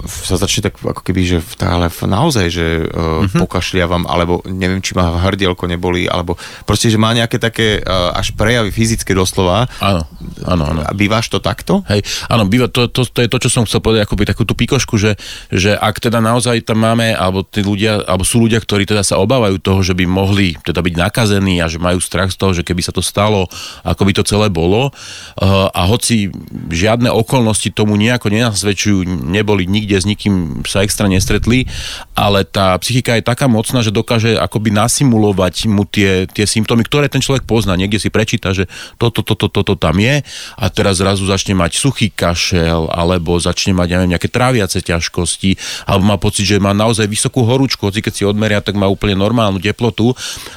sa 0.06 0.34
začne 0.38 0.70
tak 0.70 0.78
ako 0.82 1.02
keby, 1.02 1.20
že 1.26 1.38
ale 1.62 1.90
naozaj, 1.90 2.46
že 2.50 2.66
uh, 2.86 3.26
mm-hmm. 3.26 3.40
pokašliavam, 3.42 4.06
alebo 4.06 4.42
neviem, 4.46 4.82
či 4.82 4.94
má 4.94 5.10
hrdielko 5.50 5.66
neboli, 5.66 6.06
alebo 6.06 6.38
proste, 6.62 6.86
že 6.86 6.94
má 6.94 7.10
nejaké 7.10 7.42
také 7.42 7.82
uh, 7.82 8.14
až 8.14 8.30
prejavy 8.38 8.70
fyzické 8.70 9.10
doslova. 9.18 9.66
Áno, 9.82 10.06
áno, 10.46 10.62
áno. 10.70 10.80
A 10.86 10.92
bývaš 10.94 11.26
to 11.26 11.42
takto? 11.42 11.82
Hej, 11.90 12.06
áno, 12.30 12.46
býva, 12.46 12.70
to, 12.70 12.86
to, 12.86 13.02
to, 13.02 13.26
je 13.26 13.28
to, 13.28 13.38
čo 13.42 13.50
som 13.50 13.66
chcel 13.66 13.82
povedať, 13.82 14.06
akoby 14.06 14.30
takú 14.30 14.46
tú 14.46 14.54
pikošku, 14.54 14.94
že, 14.94 15.18
že 15.50 15.74
ak 15.74 15.98
teda 15.98 16.22
naozaj 16.22 16.62
tam 16.62 16.86
máme, 16.86 17.10
alebo 17.18 17.42
tí 17.42 17.66
ľudia, 17.66 18.06
alebo 18.06 18.22
sú 18.22 18.46
ľudia, 18.46 18.62
ktorí 18.62 18.86
teda 18.86 19.02
sa 19.02 19.18
obávajú 19.18 19.58
toho, 19.58 19.82
že 19.82 19.98
by 19.98 20.06
mohli 20.06 20.54
teda 20.62 20.78
byť 20.78 20.94
nakazení 20.94 21.58
a 21.58 21.66
že 21.66 21.82
majú 21.82 21.98
strach 21.98 22.30
z 22.30 22.38
toho, 22.38 22.54
že 22.54 22.62
keby 22.62 22.86
sa 22.86 22.94
to 22.94 23.02
stalo, 23.02 23.50
ako 23.82 24.02
by 24.06 24.12
to 24.14 24.22
celé 24.22 24.46
bolo. 24.46 24.94
Uh, 25.34 25.66
a 25.74 25.90
hoci 25.90 26.30
žiadne 26.70 27.10
okolnosti 27.10 27.74
tomu 27.74 27.98
nejako 27.98 28.30
nenasvedčujú, 28.30 29.02
neboli 29.26 29.66
nikde 29.66 29.98
s 29.98 30.06
nikým 30.06 30.62
sa 30.62 30.86
extra 30.86 31.10
nestretli, 31.10 31.66
ale 32.14 32.46
tá 32.46 32.78
psychika 32.78 33.18
je 33.18 33.26
taká 33.26 33.50
mocná, 33.50 33.82
že 33.82 33.90
dokáže 33.90 34.36
akoby 34.38 34.70
nas 34.70 35.00
nasimulovať 35.30 35.56
mu 35.70 35.86
tie, 35.86 36.26
tie 36.26 36.46
symptómy, 36.46 36.82
ktoré 36.84 37.06
ten 37.06 37.22
človek 37.22 37.46
pozná. 37.46 37.78
Niekde 37.78 38.02
si 38.02 38.10
prečíta, 38.10 38.50
že 38.50 38.66
toto, 38.98 39.22
toto, 39.22 39.46
toto 39.46 39.62
to 39.62 39.74
tam 39.78 39.96
je 39.98 40.22
a 40.58 40.64
teraz 40.68 40.98
zrazu 40.98 41.26
začne 41.26 41.54
mať 41.54 41.78
suchý 41.78 42.10
kašel 42.10 42.90
alebo 42.90 43.38
začne 43.38 43.72
mať, 43.76 43.88
neviem, 43.96 44.10
nejaké 44.16 44.28
tráviace 44.28 44.82
ťažkosti 44.82 45.86
alebo 45.86 46.04
má 46.04 46.16
pocit, 46.18 46.46
že 46.46 46.62
má 46.62 46.74
naozaj 46.74 47.06
vysokú 47.06 47.46
horúčku, 47.46 47.86
hoci 47.86 48.02
keď 48.02 48.12
si 48.12 48.24
odmeria, 48.26 48.64
tak 48.64 48.74
má 48.74 48.90
úplne 48.90 49.14
normálnu 49.14 49.62
teplotu 49.62 50.12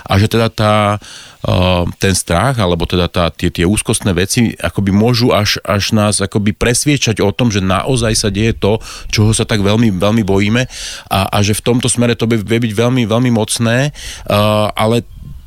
a 0.05 0.17
že 0.17 0.25
teda 0.25 0.49
tá, 0.49 0.97
ten 1.99 2.15
strach, 2.15 2.55
alebo 2.55 2.87
teda 2.87 3.11
tá, 3.11 3.27
tie, 3.27 3.51
tie 3.51 3.67
úzkostné 3.67 4.15
veci 4.15 4.55
akoby 4.55 4.95
môžu 4.95 5.35
až, 5.35 5.59
až 5.67 5.91
nás 5.91 6.23
akoby 6.23 6.55
presviečať 6.55 7.19
o 7.19 7.35
tom, 7.35 7.51
že 7.51 7.59
naozaj 7.59 8.13
sa 8.15 8.29
deje 8.31 8.55
to, 8.55 8.79
čoho 9.11 9.35
sa 9.35 9.43
tak 9.43 9.59
veľmi, 9.59 9.91
veľmi 9.99 10.23
bojíme 10.23 10.63
a, 11.11 11.19
a 11.27 11.37
že 11.43 11.51
v 11.59 11.65
tomto 11.67 11.91
smere 11.91 12.15
to 12.15 12.31
vie 12.31 12.59
byť 12.63 12.71
veľmi, 12.71 13.03
veľmi 13.03 13.31
mocné. 13.35 13.91
Uh, 14.23 14.71
ale 14.71 15.03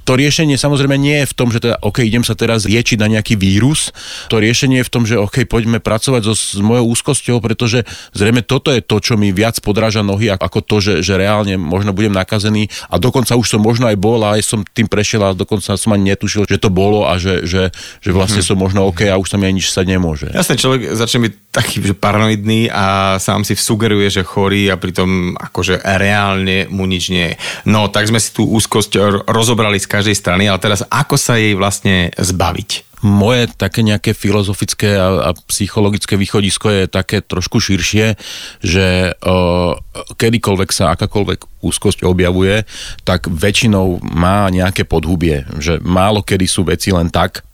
to 0.06 0.14
riešenie 0.14 0.54
samozrejme 0.54 0.94
nie 0.94 1.26
je 1.26 1.26
v 1.26 1.34
tom, 1.34 1.50
že 1.50 1.58
teda, 1.58 1.82
OK, 1.82 2.06
idem 2.06 2.22
sa 2.22 2.38
teraz 2.38 2.62
liečiť 2.62 3.02
na 3.02 3.10
nejaký 3.10 3.34
vírus. 3.34 3.90
To 4.30 4.38
riešenie 4.38 4.80
je 4.80 4.86
v 4.86 4.92
tom, 4.94 5.02
že 5.02 5.18
OK, 5.18 5.50
poďme 5.50 5.82
pracovať 5.82 6.22
so, 6.22 6.34
s 6.38 6.62
mojou 6.62 6.94
úzkosťou, 6.94 7.42
pretože 7.42 7.82
zrejme 8.14 8.46
toto 8.46 8.70
je 8.70 8.78
to, 8.78 9.02
čo 9.02 9.18
mi 9.18 9.34
viac 9.34 9.58
podráža 9.58 10.06
nohy, 10.06 10.30
ako 10.30 10.62
to, 10.62 10.76
že, 10.78 10.94
že 11.02 11.18
reálne 11.18 11.58
možno 11.58 11.90
budem 11.90 12.14
nakazený 12.14 12.70
a 12.86 13.02
dokonca 13.02 13.34
už 13.34 13.58
som 13.58 13.60
možno 13.60 13.90
aj 13.90 13.98
bol 13.98 14.22
a 14.22 14.38
aj 14.38 14.46
som 14.46 14.60
tým 14.62 14.86
prešiel 14.86 15.26
a 15.26 15.34
dokonca 15.34 15.74
som 15.74 15.90
ani 15.90 16.14
netušil, 16.14 16.46
že 16.46 16.62
to 16.62 16.70
bolo 16.70 17.10
a 17.10 17.18
že, 17.18 17.42
že, 17.42 17.74
že 17.98 18.10
vlastne 18.14 18.46
hmm. 18.46 18.48
som 18.48 18.56
možno 18.56 18.86
OK 18.86 19.10
a 19.10 19.18
už 19.18 19.26
sa 19.26 19.36
mi 19.42 19.50
ani 19.50 19.58
nič 19.58 19.74
sa 19.74 19.82
nemôže. 19.82 20.30
Jasne, 20.30 20.54
človek 20.54 20.94
začne 20.94 21.26
byť 21.26 21.32
taký 21.50 21.80
že 21.80 21.96
paranoidný 21.96 22.68
a 22.68 23.16
sám 23.16 23.42
si 23.42 23.56
sugeruje, 23.56 24.12
že 24.12 24.22
chorý 24.22 24.68
a 24.68 24.76
pritom 24.76 25.34
akože 25.34 25.80
reálne 25.82 26.68
mu 26.68 26.84
nič 26.84 27.08
nie 27.08 27.32
je. 27.32 27.34
No, 27.64 27.88
tak 27.88 28.06
sme 28.06 28.20
si 28.20 28.30
tú 28.36 28.44
úzkosť 28.44 29.24
rozobrali 29.24 29.80
s 29.80 29.88
každej 29.96 30.16
strany, 30.16 30.44
ale 30.44 30.60
teraz 30.60 30.84
ako 30.92 31.16
sa 31.16 31.40
jej 31.40 31.56
vlastne 31.56 32.12
zbaviť? 32.20 32.86
moje 33.04 33.52
také 33.52 33.84
nejaké 33.84 34.16
filozofické 34.16 34.96
a, 34.96 35.28
a 35.28 35.36
psychologické 35.52 36.16
východisko 36.16 36.66
je 36.72 36.84
také 36.88 37.20
trošku 37.20 37.60
širšie, 37.60 38.16
že 38.64 39.12
uh, 39.12 39.72
kedykoľvek 40.16 40.70
sa 40.72 40.96
akákoľvek 40.96 41.60
úzkosť 41.60 42.08
objavuje, 42.08 42.64
tak 43.04 43.28
väčšinou 43.28 44.00
má 44.00 44.48
nejaké 44.48 44.88
podhubie, 44.88 45.44
že 45.60 45.76
málo 45.84 46.24
kedy 46.24 46.46
sú 46.48 46.64
veci 46.66 46.88
len 46.88 47.12
tak, 47.12 47.44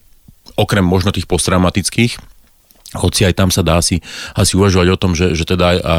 okrem 0.55 0.85
možno 0.85 1.11
tých 1.11 1.27
posttraumatických, 1.27 2.32
hoci 2.93 3.25
aj 3.25 3.35
tam 3.37 3.49
sa 3.49 3.65
dá 3.65 3.81
asi, 3.81 4.05
asi 4.37 4.53
uvažovať 4.57 4.89
o 4.93 5.01
tom, 5.01 5.13
že, 5.17 5.33
že 5.33 5.49
teda 5.49 5.81
a, 5.81 5.97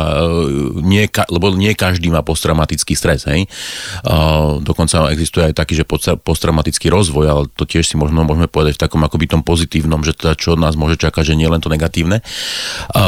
nie, 0.81 1.09
lebo 1.09 1.53
nie 1.57 1.73
každý 1.73 2.13
má 2.13 2.21
posttraumatický 2.21 2.93
stres, 2.93 3.25
hej. 3.25 3.49
A, 4.05 4.57
dokonca 4.61 5.09
existuje 5.09 5.49
aj 5.49 5.57
taký, 5.57 5.73
že 5.81 5.89
posttraumatický 6.21 6.93
rozvoj, 6.93 7.25
ale 7.25 7.43
to 7.53 7.65
tiež 7.65 7.89
si 7.89 7.95
možno 7.97 8.21
môžeme 8.25 8.45
povedať 8.45 8.77
v 8.77 8.83
takom 8.85 9.01
akoby 9.01 9.25
tom 9.25 9.41
pozitívnom, 9.41 10.05
že 10.05 10.13
teda 10.13 10.37
čo 10.37 10.53
od 10.53 10.61
nás 10.61 10.77
môže 10.77 11.01
čakať, 11.01 11.33
že 11.33 11.37
nie 11.37 11.49
len 11.49 11.59
to 11.59 11.73
negatívne. 11.73 12.21
A, 12.93 13.03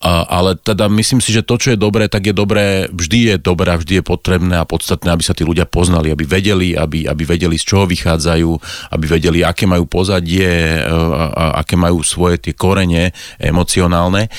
a, 0.00 0.12
ale 0.28 0.56
teda 0.56 0.88
myslím 0.88 1.20
si, 1.20 1.30
že 1.36 1.44
to, 1.44 1.60
čo 1.60 1.76
je 1.76 1.78
dobré, 1.78 2.08
tak 2.08 2.28
je 2.28 2.34
dobré, 2.34 2.88
vždy 2.88 3.18
je 3.32 3.36
dobré 3.36 3.76
a 3.76 3.80
vždy 3.80 4.00
je 4.00 4.04
potrebné 4.04 4.56
a 4.56 4.64
podstatné, 4.64 5.12
aby 5.12 5.24
sa 5.24 5.36
tí 5.36 5.44
ľudia 5.44 5.68
poznali, 5.68 6.08
aby 6.08 6.24
vedeli, 6.24 6.72
aby, 6.72 7.04
aby 7.04 7.22
vedeli, 7.28 7.60
z 7.60 7.64
čoho 7.64 7.84
vychádzajú, 7.84 8.50
aby 8.96 9.04
vedeli, 9.04 9.44
aké 9.44 9.68
majú 9.68 9.84
pozadie, 9.84 10.80
a, 10.80 10.96
a, 11.28 11.44
aké 11.60 11.76
majú 11.76 12.00
svoje 12.00 12.40
tie 12.40 12.54
korene, 12.56 13.12
emocionálne. 13.38 14.30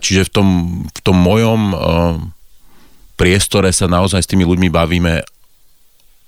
Čiže 0.00 0.26
v 0.26 0.30
tom, 0.30 0.48
v 0.88 1.00
tom 1.00 1.16
mojom 1.18 1.60
priestore 3.16 3.72
sa 3.72 3.88
naozaj 3.88 4.22
s 4.22 4.30
tými 4.30 4.44
ľuďmi 4.44 4.68
bavíme 4.68 5.24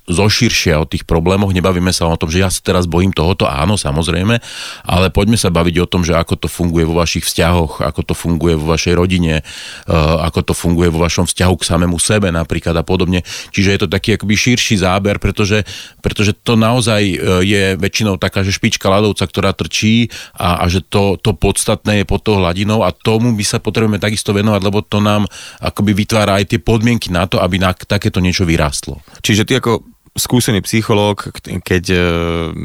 zoširšia 0.08 0.80
o 0.80 0.88
tých 0.88 1.04
problémoch, 1.04 1.52
nebavíme 1.52 1.92
sa 1.92 2.08
o 2.08 2.16
tom, 2.16 2.32
že 2.32 2.40
ja 2.42 2.48
sa 2.48 2.64
teraz 2.64 2.88
bojím 2.88 3.12
tohoto, 3.12 3.44
áno, 3.44 3.76
samozrejme, 3.76 4.40
ale 4.88 5.06
poďme 5.12 5.36
sa 5.36 5.52
baviť 5.52 5.76
o 5.84 5.86
tom, 5.86 6.02
že 6.02 6.16
ako 6.16 6.34
to 6.40 6.48
funguje 6.48 6.88
vo 6.88 6.96
vašich 6.96 7.28
vzťahoch, 7.28 7.84
ako 7.84 8.00
to 8.02 8.14
funguje 8.16 8.56
vo 8.56 8.72
vašej 8.72 8.96
rodine, 8.96 9.44
uh, 9.44 10.24
ako 10.24 10.52
to 10.52 10.54
funguje 10.56 10.88
vo 10.88 11.04
vašom 11.04 11.28
vzťahu 11.28 11.54
k 11.60 11.68
samému 11.68 12.00
sebe 12.00 12.32
napríklad 12.32 12.74
a 12.80 12.84
podobne. 12.84 13.20
Čiže 13.52 13.68
je 13.76 13.80
to 13.84 13.88
taký 13.92 14.16
akoby 14.16 14.34
širší 14.34 14.80
záber, 14.80 15.20
pretože, 15.20 15.68
pretože 16.00 16.32
to 16.32 16.56
naozaj 16.56 17.02
e, 17.04 17.16
je 17.44 17.62
väčšinou 17.76 18.16
taká, 18.16 18.40
že 18.40 18.54
špička 18.54 18.88
ľadovca, 18.88 19.28
ktorá 19.28 19.52
trčí 19.52 20.08
a, 20.32 20.62
a 20.62 20.64
že 20.72 20.80
to, 20.80 21.20
to 21.20 21.36
podstatné 21.36 22.02
je 22.02 22.04
pod 22.08 22.24
tou 22.24 22.40
hladinou 22.40 22.86
a 22.86 22.94
tomu 22.94 23.36
by 23.36 23.44
sa 23.44 23.60
potrebujeme 23.60 24.00
takisto 24.00 24.32
venovať, 24.32 24.60
lebo 24.64 24.80
to 24.80 25.04
nám 25.04 25.28
akoby 25.60 25.92
vytvára 25.92 26.40
aj 26.40 26.56
tie 26.56 26.60
podmienky 26.62 27.12
na 27.12 27.28
to, 27.28 27.42
aby 27.42 27.60
na 27.60 27.74
takéto 27.74 28.22
niečo 28.22 28.48
vyrástlo. 28.48 29.02
Čiže 29.20 29.44
ty 29.44 29.52
ako 29.60 29.97
skúsený 30.18 30.60
psychológ, 30.66 31.30
keď 31.62 31.84
e, 31.88 31.98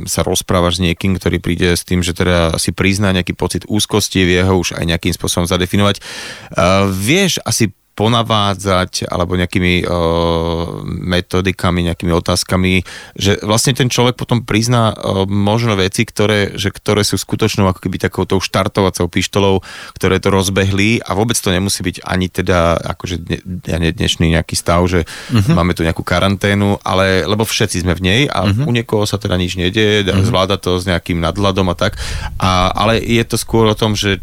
sa 0.10 0.26
rozprávaš 0.26 0.82
s 0.82 0.84
niekým, 0.84 1.16
ktorý 1.16 1.38
príde 1.38 1.78
s 1.78 1.86
tým, 1.86 2.02
že 2.02 2.18
teda 2.18 2.58
si 2.58 2.74
prizná 2.74 3.14
nejaký 3.14 3.38
pocit 3.38 3.64
úzkosti, 3.70 4.26
vie 4.26 4.42
ho 4.42 4.58
už 4.58 4.76
aj 4.76 4.86
nejakým 4.90 5.14
spôsobom 5.14 5.46
zadefinovať, 5.46 6.02
uh, 6.02 6.90
vieš 6.90 7.38
asi 7.46 7.70
ponavádzať 7.94 9.06
alebo 9.06 9.38
nejakými 9.38 9.86
uh, 9.86 10.82
metodikami, 10.86 11.86
nejakými 11.86 12.10
otázkami, 12.10 12.82
že 13.14 13.38
vlastne 13.46 13.78
ten 13.78 13.86
človek 13.86 14.18
potom 14.18 14.42
prizná 14.42 14.98
uh, 14.98 15.30
možno 15.30 15.78
veci, 15.78 16.02
ktoré, 16.02 16.58
že, 16.58 16.74
ktoré 16.74 17.06
sú 17.06 17.22
skutočnou 17.22 17.70
ako 17.70 17.86
keby 17.86 18.02
takou 18.02 18.26
tou 18.26 18.42
štartovacou 18.42 19.06
pištolou, 19.06 19.62
ktoré 19.94 20.18
to 20.18 20.34
rozbehli 20.34 21.06
a 21.06 21.14
vôbec 21.14 21.38
to 21.38 21.54
nemusí 21.54 21.86
byť 21.86 22.02
ani 22.02 22.34
teda 22.34 22.82
akože 22.98 23.16
dne, 23.22 23.38
ja 23.62 23.78
dnešný 23.78 24.34
nejaký 24.34 24.58
stav, 24.58 24.82
že 24.90 25.06
uh-huh. 25.06 25.54
máme 25.54 25.78
tu 25.78 25.86
nejakú 25.86 26.02
karanténu, 26.02 26.82
ale 26.82 27.30
lebo 27.30 27.46
všetci 27.46 27.86
sme 27.86 27.94
v 27.94 28.02
nej 28.02 28.22
a 28.26 28.50
uh-huh. 28.50 28.66
u 28.66 28.72
niekoho 28.74 29.06
sa 29.06 29.22
teda 29.22 29.38
nič 29.38 29.54
nedieje, 29.54 30.10
uh-huh. 30.10 30.26
zvláda 30.26 30.58
to 30.58 30.82
s 30.82 30.90
nejakým 30.90 31.22
nadhľadom 31.22 31.70
a 31.70 31.76
tak, 31.78 32.02
a, 32.42 32.74
ale 32.74 32.98
je 32.98 33.22
to 33.22 33.38
skôr 33.38 33.70
o 33.70 33.78
tom, 33.78 33.94
že 33.94 34.18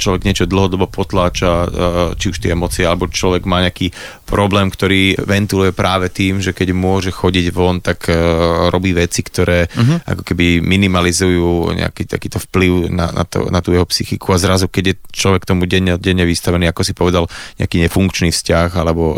človek 0.00 0.24
niečo 0.24 0.48
dlhodobo 0.48 0.88
potláča, 0.88 1.68
či 2.16 2.32
už 2.32 2.40
tie 2.40 2.56
emócie 2.56 2.93
alebo 2.94 3.10
človek 3.10 3.42
má 3.44 3.58
nejaký 3.66 3.90
problém, 4.22 4.70
ktorý 4.70 5.18
ventiluje 5.18 5.74
práve 5.74 6.08
tým, 6.14 6.38
že 6.38 6.54
keď 6.54 6.70
môže 6.70 7.10
chodiť 7.10 7.50
von, 7.50 7.82
tak 7.82 8.06
uh, 8.06 8.70
robí 8.70 8.94
veci, 8.94 9.26
ktoré 9.26 9.66
uh-huh. 9.66 10.06
ako 10.06 10.22
keby 10.22 10.62
minimalizujú 10.62 11.74
nejaký 11.74 12.06
takýto 12.06 12.38
vplyv 12.38 12.94
na, 12.94 13.10
na, 13.10 13.24
to, 13.26 13.50
na 13.50 13.58
tú 13.58 13.74
jeho 13.74 13.84
psychiku 13.90 14.32
a 14.32 14.38
zrazu, 14.38 14.70
keď 14.70 14.94
je 14.94 15.00
človek 15.10 15.42
tomu 15.42 15.66
denne, 15.66 15.98
denne 15.98 16.22
vystavený, 16.22 16.70
ako 16.70 16.82
si 16.86 16.94
povedal, 16.94 17.26
nejaký 17.58 17.82
nefunkčný 17.84 18.30
vzťah 18.30 18.70
alebo 18.78 19.02
uh, 19.12 19.16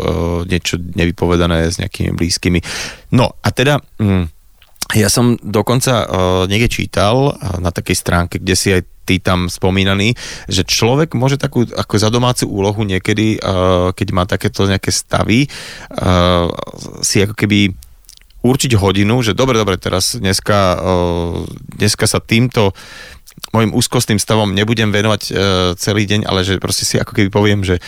niečo 0.49 0.81
nevypovedané 0.81 1.69
s 1.69 1.77
nejakými 1.77 2.17
blízkymi. 2.17 2.59
No 3.13 3.37
a 3.45 3.49
teda... 3.53 3.77
Mm, 4.01 4.33
ja 4.95 5.11
som 5.11 5.35
dokonca 5.43 5.93
uh, 6.03 6.07
niekde 6.47 6.71
čítal 6.71 7.35
uh, 7.35 7.59
na 7.59 7.75
takej 7.75 7.97
stránke, 7.97 8.35
kde 8.39 8.55
si 8.55 8.71
aj 8.71 8.87
ty 9.07 9.23
tam 9.23 9.47
spomínaný, 9.47 10.15
že 10.51 10.67
človek 10.67 11.15
môže 11.15 11.39
takú 11.39 11.63
ako 11.63 11.95
za 11.95 12.11
domácu 12.11 12.47
úlohu 12.47 12.83
niekedy, 12.83 13.39
uh, 13.39 13.95
keď 13.95 14.07
má 14.11 14.23
takéto 14.27 14.67
nejaké 14.67 14.91
stavy, 14.91 15.47
uh, 15.47 16.51
si 17.03 17.23
ako 17.23 17.35
keby 17.35 17.71
určiť 18.43 18.79
hodinu, 18.79 19.19
že 19.23 19.35
dobre, 19.35 19.59
dobre, 19.59 19.79
teraz 19.79 20.15
dneska, 20.15 20.79
uh, 20.79 21.43
dneska 21.79 22.07
sa 22.07 22.19
týmto 22.19 22.75
môjim 23.55 23.71
úzkostným 23.71 24.19
stavom 24.19 24.51
nebudem 24.51 24.91
venovať 24.91 25.21
uh, 25.27 25.35
celý 25.79 26.03
deň, 26.03 26.27
ale 26.27 26.43
že 26.43 26.59
proste 26.59 26.83
si 26.83 26.99
ako 26.99 27.15
keby 27.15 27.29
poviem, 27.31 27.61
že 27.63 27.79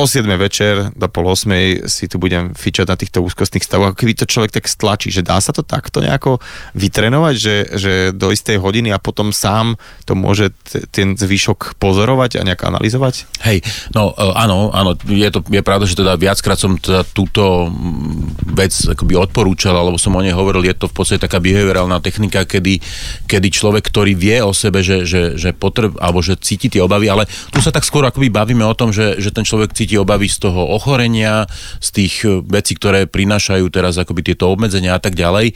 o 0.00 0.08
7 0.08 0.24
večer 0.40 0.88
do 0.96 1.06
pol 1.12 1.28
8 1.28 1.84
si 1.84 2.08
tu 2.08 2.16
budem 2.16 2.56
fičať 2.56 2.86
na 2.88 2.96
týchto 2.96 3.20
úzkostných 3.20 3.60
stavoch. 3.60 3.92
Keby 3.92 4.16
to 4.16 4.24
človek 4.24 4.56
tak 4.56 4.64
stlačí, 4.64 5.12
že 5.12 5.20
dá 5.20 5.36
sa 5.44 5.52
to 5.52 5.60
takto 5.60 6.00
nejako 6.00 6.40
vytrenovať, 6.72 7.34
že, 7.36 7.56
že 7.76 7.92
do 8.16 8.32
istej 8.32 8.56
hodiny 8.56 8.88
a 8.96 8.98
potom 8.98 9.28
sám 9.36 9.76
to 10.08 10.16
môže 10.16 10.56
t- 10.72 10.80
ten 10.88 11.20
zvyšok 11.20 11.76
pozorovať 11.76 12.40
a 12.40 12.46
nejak 12.48 12.64
analyzovať? 12.64 13.28
Hej, 13.44 13.60
no 13.92 14.16
e, 14.16 14.32
áno, 14.40 14.72
áno, 14.72 14.96
je 15.04 15.28
to 15.28 15.44
je 15.50 15.60
pravda, 15.60 15.84
že 15.84 15.98
teda 15.98 16.16
viackrát 16.16 16.56
som 16.56 16.78
teda 16.78 17.04
túto 17.12 17.68
mm, 17.68 18.54
vec 18.56 18.72
akoby 18.72 19.18
odporúčal, 19.18 19.74
alebo 19.76 20.00
som 20.00 20.16
o 20.16 20.24
nej 20.24 20.32
hovoril, 20.32 20.64
je 20.64 20.76
to 20.78 20.86
v 20.86 20.94
podstate 20.94 21.20
taká 21.20 21.42
behaviorálna 21.42 22.00
technika, 22.00 22.46
kedy, 22.46 22.78
kedy 23.26 23.48
človek, 23.50 23.84
ktorý 23.84 24.14
vie 24.14 24.38
o 24.40 24.54
sebe, 24.54 24.80
že, 24.80 25.04
že, 25.04 25.36
že 25.36 25.50
potreb, 25.52 25.98
alebo 25.98 26.22
že 26.22 26.38
cíti 26.38 26.70
tie 26.70 26.80
obavy, 26.80 27.10
ale 27.10 27.26
tu 27.50 27.58
sa 27.58 27.74
tak 27.74 27.82
skôr 27.82 28.06
akoby 28.06 28.30
bavíme 28.30 28.62
o 28.62 28.72
tom, 28.72 28.94
že, 28.94 29.18
že 29.18 29.34
ten 29.34 29.42
človek 29.42 29.74
cíti 29.74 29.89
cíti 29.90 29.98
obavy 29.98 30.30
z 30.30 30.46
toho 30.46 30.70
ochorenia, 30.70 31.50
z 31.82 31.88
tých 31.90 32.14
e, 32.22 32.38
vecí, 32.46 32.78
ktoré 32.78 33.10
prinášajú 33.10 33.66
teraz 33.74 33.98
akoby 33.98 34.30
tieto 34.30 34.46
obmedzenia 34.46 34.94
a 34.94 35.02
tak 35.02 35.18
ďalej. 35.18 35.50
E, 35.50 35.54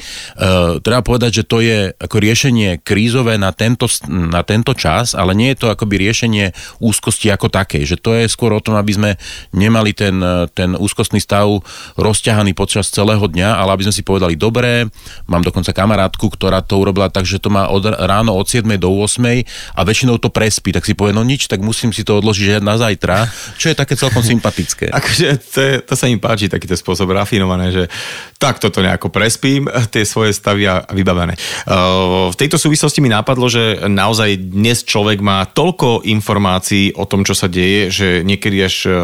treba 0.83 1.07
povedať, 1.07 1.31
že 1.39 1.45
to 1.47 1.63
je 1.63 1.95
ako 1.95 2.19
riešenie 2.19 2.83
krízové 2.83 3.39
na 3.39 3.55
tento, 3.55 3.87
na 4.11 4.43
tento 4.43 4.75
čas, 4.75 5.15
ale 5.15 5.39
nie 5.39 5.55
je 5.55 5.63
to 5.63 5.67
akoby 5.71 6.03
riešenie 6.03 6.51
úzkosti 6.83 7.31
ako 7.31 7.47
také, 7.47 7.87
že 7.87 7.95
to 7.95 8.19
je 8.19 8.27
skôr 8.27 8.51
o 8.51 8.59
tom, 8.59 8.75
aby 8.75 8.91
sme 8.91 9.11
nemali 9.55 9.95
ten, 9.95 10.19
e, 10.19 10.51
ten 10.51 10.75
úzkostný 10.75 11.23
stav 11.23 11.47
rozťahaný 11.95 12.59
počas 12.59 12.91
celého 12.91 13.23
dňa, 13.23 13.55
ale 13.55 13.79
aby 13.79 13.87
sme 13.87 13.95
si 13.95 14.03
povedali, 14.03 14.35
dobré, 14.35 14.91
mám 15.31 15.47
dokonca 15.47 15.71
kamarátku, 15.71 16.27
ktorá 16.27 16.59
to 16.59 16.83
urobila 16.83 17.07
tak, 17.07 17.23
že 17.23 17.39
to 17.39 17.55
má 17.55 17.71
od 17.71 17.87
ráno 17.87 18.35
od 18.35 18.51
7 18.51 18.67
do 18.83 18.91
8 18.99 19.79
a 19.79 19.81
väčšinou 19.87 20.19
to 20.19 20.27
prespí, 20.27 20.75
tak 20.75 20.83
si 20.83 20.99
povie, 20.99 21.15
no 21.15 21.23
nič, 21.23 21.47
tak 21.47 21.63
musím 21.63 21.95
si 21.95 22.03
to 22.03 22.19
odložiť 22.19 22.59
na 22.65 22.75
zajtra, 22.81 23.29
čo 23.61 23.71
je 23.71 23.77
také 23.77 23.95
celkom 23.95 24.24
sympatické. 24.33 24.89
Akože 24.89 25.29
to, 25.41 25.59
je, 25.61 25.73
to 25.85 25.95
sa 25.95 26.07
im 26.09 26.21
páči, 26.21 26.49
takýto 26.49 26.75
spôsob 26.75 27.13
rafinované, 27.13 27.71
že 27.71 27.85
tak 28.41 28.61
toto 28.61 28.81
nejako 28.81 29.13
prespím, 29.13 29.69
tie 29.93 30.05
svoje 30.09 30.33
stavy 30.33 30.65
a 30.69 30.85
vybavené. 30.89 31.37
Uh, 31.69 32.33
v 32.33 32.37
tejto 32.39 32.57
súvislosti 32.57 33.05
mi 33.05 33.13
napadlo, 33.13 33.47
že 33.49 33.85
naozaj 33.85 34.51
dnes 34.53 34.83
človek 34.85 35.21
má 35.21 35.45
toľko 35.49 36.07
informácií 36.09 36.97
o 36.97 37.05
tom, 37.05 37.23
čo 37.23 37.37
sa 37.37 37.51
deje, 37.51 37.93
že 37.93 38.09
niekedy 38.25 38.65
až 38.65 38.77
uh, 38.89 38.95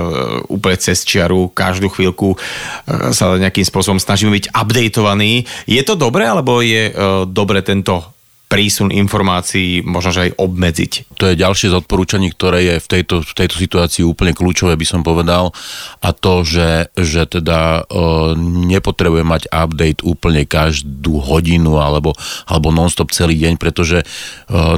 úplne 0.49 0.77
cez 0.81 1.05
čiaru, 1.05 1.53
každú 1.53 1.93
chvíľku 1.93 2.35
uh, 2.35 3.13
sa 3.13 3.37
nejakým 3.37 3.65
spôsobom 3.67 4.01
snažíme 4.01 4.33
byť 4.33 4.53
updateovaní. 4.53 5.45
Je 5.69 5.83
to 5.85 5.97
dobré, 5.97 6.27
alebo 6.27 6.63
je 6.63 6.93
dobre 7.29 7.61
tento 7.65 8.20
prísun 8.51 8.91
informácií 8.91 9.87
možno, 9.87 10.11
že 10.11 10.21
aj 10.27 10.43
obmedziť. 10.43 10.93
To 11.23 11.31
je 11.31 11.39
ďalšie 11.39 11.71
z 11.71 11.79
odporúčaní, 11.79 12.35
ktoré 12.35 12.67
je 12.67 12.77
v 12.83 12.87
tejto, 12.91 13.23
v 13.23 13.33
tejto 13.39 13.55
situácii 13.55 14.03
úplne 14.03 14.35
kľúčové, 14.35 14.75
by 14.75 14.83
som 14.83 15.07
povedal. 15.07 15.55
A 16.03 16.11
to, 16.11 16.43
že, 16.43 16.91
že 16.99 17.31
teda 17.31 17.87
e, 17.87 18.35
nepotrebuje 18.67 19.23
mať 19.23 19.43
update 19.55 20.03
úplne 20.03 20.43
každú 20.51 21.23
hodinu 21.23 21.79
alebo, 21.79 22.11
alebo 22.51 22.75
non-stop 22.75 23.15
celý 23.15 23.39
deň, 23.39 23.55
pretože 23.55 24.03
e, 24.03 24.07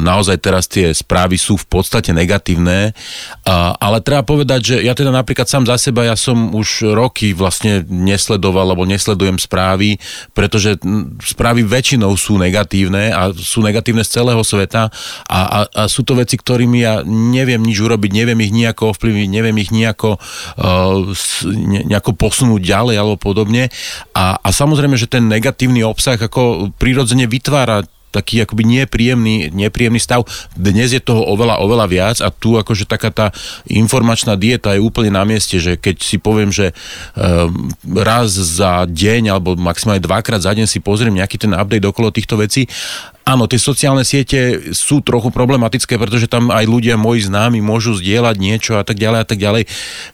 naozaj 0.04 0.36
teraz 0.44 0.68
tie 0.68 0.92
správy 0.92 1.40
sú 1.40 1.56
v 1.56 1.64
podstate 1.64 2.12
negatívne. 2.12 2.92
A, 3.48 3.72
ale 3.80 4.04
treba 4.04 4.20
povedať, 4.20 4.60
že 4.60 4.76
ja 4.84 4.92
teda 4.92 5.08
napríklad 5.08 5.48
sám 5.48 5.64
za 5.64 5.80
seba, 5.80 6.04
ja 6.04 6.16
som 6.20 6.52
už 6.52 6.92
roky 6.92 7.32
vlastne 7.32 7.88
nesledoval 7.88 8.68
alebo 8.68 8.84
nesledujem 8.84 9.40
správy, 9.40 9.96
pretože 10.36 10.76
správy 11.24 11.64
väčšinou 11.64 12.12
sú 12.20 12.36
negatívne 12.36 13.16
a 13.16 13.32
sú 13.32 13.61
negatívne 13.62 14.02
z 14.02 14.20
celého 14.20 14.42
sveta 14.42 14.90
a, 15.26 15.40
a, 15.40 15.58
a 15.70 15.82
sú 15.86 16.02
to 16.02 16.18
veci, 16.18 16.36
ktorými 16.36 16.78
ja 16.82 17.00
neviem 17.06 17.62
nič 17.62 17.78
urobiť, 17.78 18.10
neviem 18.12 18.38
ich 18.42 18.52
nejako 18.52 18.92
ovplyvniť, 18.92 19.28
neviem 19.30 19.56
ich 19.62 19.70
nejako, 19.70 20.18
uh, 20.58 21.08
ne, 21.46 21.80
nejako 21.86 22.12
posunúť 22.18 22.60
ďalej 22.60 22.96
alebo 22.98 23.16
podobne. 23.16 23.70
A, 24.12 24.36
a 24.36 24.48
samozrejme, 24.50 24.98
že 24.98 25.10
ten 25.10 25.30
negatívny 25.30 25.86
obsah 25.86 26.18
ako 26.18 26.74
prirodzene 26.76 27.30
vytvára 27.30 27.86
taký 28.12 28.44
akoby 28.44 28.62
nepríjemný, 28.68 29.48
nepríjemný 29.50 29.96
stav. 29.96 30.28
Dnes 30.52 30.92
je 30.92 31.00
toho 31.00 31.24
oveľa, 31.24 31.64
oveľa 31.64 31.86
viac 31.88 32.16
a 32.20 32.28
tu 32.28 32.60
akože 32.60 32.84
taká 32.84 33.08
tá 33.08 33.26
informačná 33.64 34.36
dieta 34.36 34.76
je 34.76 34.84
úplne 34.84 35.16
na 35.16 35.24
mieste, 35.24 35.56
že 35.56 35.80
keď 35.80 35.96
si 36.04 36.20
poviem, 36.20 36.52
že 36.52 36.76
um, 37.16 37.72
raz 38.04 38.36
za 38.36 38.84
deň 38.84 39.32
alebo 39.32 39.56
maximálne 39.56 40.04
dvakrát 40.04 40.44
za 40.44 40.52
deň 40.52 40.68
si 40.68 40.84
pozriem 40.84 41.16
nejaký 41.16 41.40
ten 41.40 41.56
update 41.56 41.88
okolo 41.88 42.12
týchto 42.12 42.36
vecí 42.36 42.68
Áno, 43.22 43.46
tie 43.46 43.54
sociálne 43.54 44.02
siete 44.02 44.74
sú 44.74 44.98
trochu 44.98 45.30
problematické, 45.30 45.94
pretože 45.94 46.26
tam 46.26 46.50
aj 46.50 46.66
ľudia 46.66 46.98
moji 46.98 47.30
známi 47.30 47.62
môžu 47.62 47.94
zdieľať 47.94 48.36
niečo 48.38 48.72
a 48.74 48.82
tak 48.82 48.98
ďalej 48.98 49.18
a 49.22 49.26
tak 49.26 49.38
ďalej. 49.38 49.62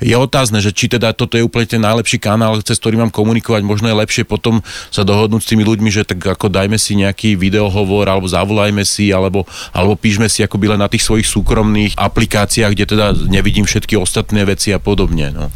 Je 0.04 0.12
otázne, 0.12 0.60
že 0.60 0.76
či 0.76 0.92
teda 0.92 1.16
toto 1.16 1.40
je 1.40 1.44
úplne 1.44 1.64
ten 1.64 1.80
najlepší 1.80 2.20
kanál, 2.20 2.60
cez 2.60 2.76
ktorý 2.76 3.00
mám 3.00 3.08
komunikovať, 3.08 3.64
možno 3.64 3.88
je 3.88 3.96
lepšie 3.96 4.28
potom 4.28 4.60
sa 4.92 5.08
dohodnúť 5.08 5.40
s 5.40 5.48
tými 5.48 5.64
ľuďmi, 5.64 5.88
že 5.88 6.04
tak 6.04 6.20
ako 6.20 6.52
dajme 6.52 6.76
si 6.76 7.00
nejaký 7.00 7.40
videohovor 7.40 8.12
alebo 8.12 8.28
zavolajme 8.28 8.84
si, 8.84 9.08
alebo, 9.08 9.48
alebo 9.72 9.96
píšme 9.96 10.28
si 10.28 10.44
akoby 10.44 10.76
len 10.76 10.80
na 10.84 10.92
tých 10.92 11.08
svojich 11.08 11.24
súkromných 11.24 11.96
aplikáciách, 11.96 12.72
kde 12.76 12.84
teda 12.92 13.06
nevidím 13.24 13.64
všetky 13.64 13.96
ostatné 13.96 14.44
veci 14.44 14.68
a 14.76 14.78
podobne. 14.78 15.32
No, 15.32 15.48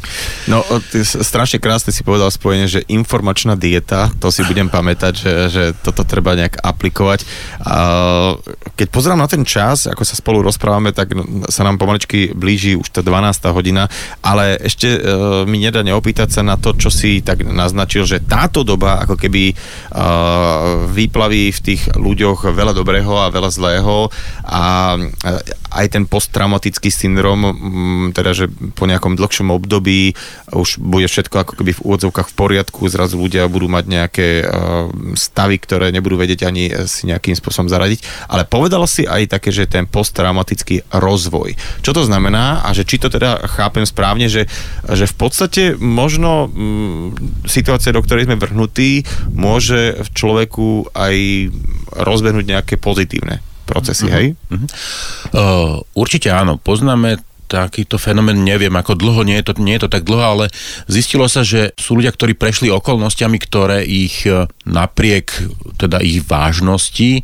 no 0.49 0.65
ty 0.89 1.05
strašne 1.05 1.61
krásne 1.61 1.93
si 1.93 2.01
povedal 2.01 2.33
spojenie, 2.33 2.65
že 2.65 2.81
informačná 2.89 3.61
dieta, 3.61 4.09
to 4.17 4.33
si 4.33 4.41
budem 4.49 4.73
pamätať, 4.73 5.13
že, 5.13 5.35
že 5.53 5.63
toto 5.85 6.01
treba 6.09 6.33
nejak 6.33 6.57
aplikovať 6.65 7.42
keď 8.77 8.87
pozerám 8.91 9.21
na 9.21 9.29
ten 9.31 9.47
čas, 9.47 9.87
ako 9.87 10.03
sa 10.03 10.19
spolu 10.19 10.43
rozprávame, 10.43 10.91
tak 10.91 11.15
sa 11.49 11.63
nám 11.63 11.79
pomaličky 11.79 12.33
blíži 12.35 12.75
už 12.75 12.91
tá 12.91 13.01
12. 13.05 13.55
hodina, 13.55 13.87
ale 14.25 14.59
ešte 14.61 14.89
e, 14.89 14.99
mi 15.47 15.63
nedá 15.63 15.85
neopýtať 15.87 16.29
sa 16.29 16.43
na 16.43 16.59
to, 16.59 16.75
čo 16.75 16.91
si 16.91 17.23
tak 17.23 17.47
naznačil, 17.47 18.05
že 18.05 18.25
táto 18.25 18.67
doba 18.67 19.03
ako 19.05 19.15
keby 19.19 19.53
e, 19.53 19.55
vyplaví 20.91 21.55
v 21.55 21.61
tých 21.61 21.93
ľuďoch 21.95 22.51
veľa 22.51 22.73
dobrého 22.75 23.13
a 23.19 23.33
veľa 23.33 23.51
zlého 23.51 24.11
a 24.47 24.97
e, 24.99 25.62
aj 25.75 25.99
ten 25.99 26.05
posttraumatický 26.07 26.93
syndrom, 26.93 27.41
teda 28.15 28.37
že 28.37 28.47
po 28.77 28.87
nejakom 28.87 29.19
dlhšom 29.19 29.51
období 29.51 30.15
už 30.53 30.79
bude 30.79 31.09
všetko 31.11 31.43
ako 31.43 31.53
keby 31.59 31.73
v 31.75 31.85
úvodzovkách 31.85 32.29
v 32.31 32.37
poriadku, 32.39 32.87
zrazu 32.87 33.19
ľudia 33.19 33.51
budú 33.51 33.67
mať 33.67 33.85
nejaké 33.89 34.29
stavy, 35.17 35.57
ktoré 35.59 35.91
nebudú 35.91 36.21
vedieť 36.21 36.47
ani 36.47 36.71
si 36.87 37.09
nejaký 37.09 37.23
nejakým 37.23 37.39
spôsobom 37.39 37.71
zaradiť, 37.71 38.29
ale 38.29 38.43
povedal 38.43 38.85
si 38.91 39.07
aj 39.07 39.39
také, 39.39 39.55
že 39.55 39.71
ten 39.71 39.87
posttraumatický 39.87 40.91
rozvoj. 40.91 41.55
Čo 41.81 41.95
to 41.95 42.03
znamená 42.03 42.67
a 42.67 42.75
že 42.75 42.83
či 42.83 42.99
to 42.99 43.07
teda 43.07 43.47
chápem 43.47 43.87
správne, 43.87 44.27
že, 44.27 44.51
že 44.91 45.07
v 45.07 45.15
podstate 45.15 45.63
možno 45.79 46.51
mm, 46.51 47.47
situácia, 47.47 47.95
do 47.95 48.03
ktorej 48.05 48.29
sme 48.29 48.37
vrhnutí, 48.37 49.07
môže 49.33 50.03
v 50.03 50.09
človeku 50.13 50.93
aj 50.93 51.17
rozbehnúť 51.95 52.45
nejaké 52.45 52.75
pozitívne 52.77 53.52
procesy, 53.65 54.07
hej? 54.11 54.27
Uh-huh. 54.51 54.67
Uh, 55.33 55.77
určite 55.95 56.29
áno, 56.31 56.59
poznáme 56.59 57.21
takýto 57.53 58.01
fenomén, 58.01 58.41
neviem 58.41 58.73
ako 58.73 58.97
dlho, 58.97 59.29
nie 59.29 59.37
je, 59.45 59.53
to, 59.53 59.61
nie 59.61 59.77
je 59.77 59.85
to 59.85 59.93
tak 59.93 60.09
dlho, 60.09 60.25
ale 60.25 60.45
zistilo 60.89 61.29
sa, 61.29 61.45
že 61.45 61.77
sú 61.77 62.01
ľudia, 62.01 62.09
ktorí 62.17 62.33
prešli 62.33 62.73
okolnostiami, 62.73 63.37
ktoré 63.37 63.85
ich 63.85 64.25
e, 64.25 64.49
napriek 64.65 65.37
teda 65.77 66.01
ich 66.01 66.25
vážnosti 66.25 67.21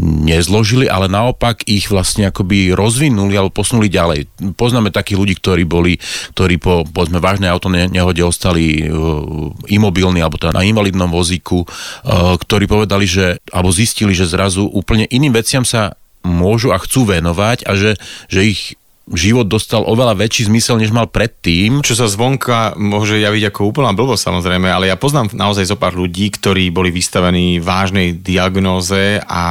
nezložili, 0.00 0.88
ale 0.88 1.06
naopak 1.06 1.68
ich 1.68 1.92
vlastne 1.92 2.32
akoby 2.32 2.72
rozvinuli 2.72 3.36
alebo 3.36 3.52
posunuli 3.52 3.92
ďalej. 3.92 4.28
Poznáme 4.56 4.88
takých 4.88 5.20
ľudí, 5.20 5.34
ktorí 5.36 5.68
boli, 5.68 6.00
ktorí 6.32 6.56
po 6.56 6.88
povedzme 6.88 7.20
vážnej 7.20 7.52
auto 7.52 7.68
nehode 7.68 8.24
ostali 8.24 8.88
uh, 8.88 9.52
imobilní 9.68 10.24
alebo 10.24 10.40
teda 10.40 10.56
na 10.56 10.64
invalidnom 10.64 11.12
vozíku, 11.12 11.64
uh, 11.64 12.34
ktorí 12.40 12.64
povedali, 12.64 13.04
že 13.04 13.36
alebo 13.52 13.68
zistili, 13.68 14.16
že 14.16 14.24
zrazu 14.24 14.64
úplne 14.64 15.04
iným 15.12 15.36
veciam 15.36 15.62
sa 15.62 15.92
môžu 16.24 16.70
a 16.72 16.78
chcú 16.80 17.12
venovať 17.12 17.66
a 17.66 17.74
že, 17.74 17.98
že 18.30 18.40
ich 18.46 18.78
život 19.10 19.50
dostal 19.50 19.82
oveľa 19.82 20.14
väčší 20.14 20.46
zmysel, 20.46 20.78
než 20.78 20.94
mal 20.94 21.10
predtým. 21.10 21.82
Čo 21.82 21.98
sa 21.98 22.06
zvonka 22.06 22.78
môže 22.78 23.18
javiť 23.18 23.50
ako 23.50 23.74
úplná 23.74 23.90
blbosť 23.90 24.30
samozrejme, 24.30 24.70
ale 24.70 24.86
ja 24.86 24.96
poznám 25.00 25.34
naozaj 25.34 25.66
zo 25.66 25.76
pár 25.76 25.98
ľudí, 25.98 26.30
ktorí 26.30 26.70
boli 26.70 26.94
vystavení 26.94 27.58
vážnej 27.58 28.14
diagnóze 28.14 29.18
a 29.26 29.42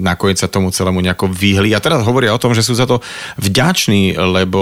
nakoniec 0.00 0.40
sa 0.40 0.48
tomu 0.48 0.72
celému 0.72 1.04
nejako 1.04 1.28
vyhli. 1.28 1.76
A 1.76 1.84
teraz 1.84 2.00
hovoria 2.00 2.32
o 2.32 2.40
tom, 2.40 2.56
že 2.56 2.64
sú 2.64 2.72
za 2.72 2.88
to 2.88 3.04
vďační, 3.36 4.16
lebo 4.16 4.60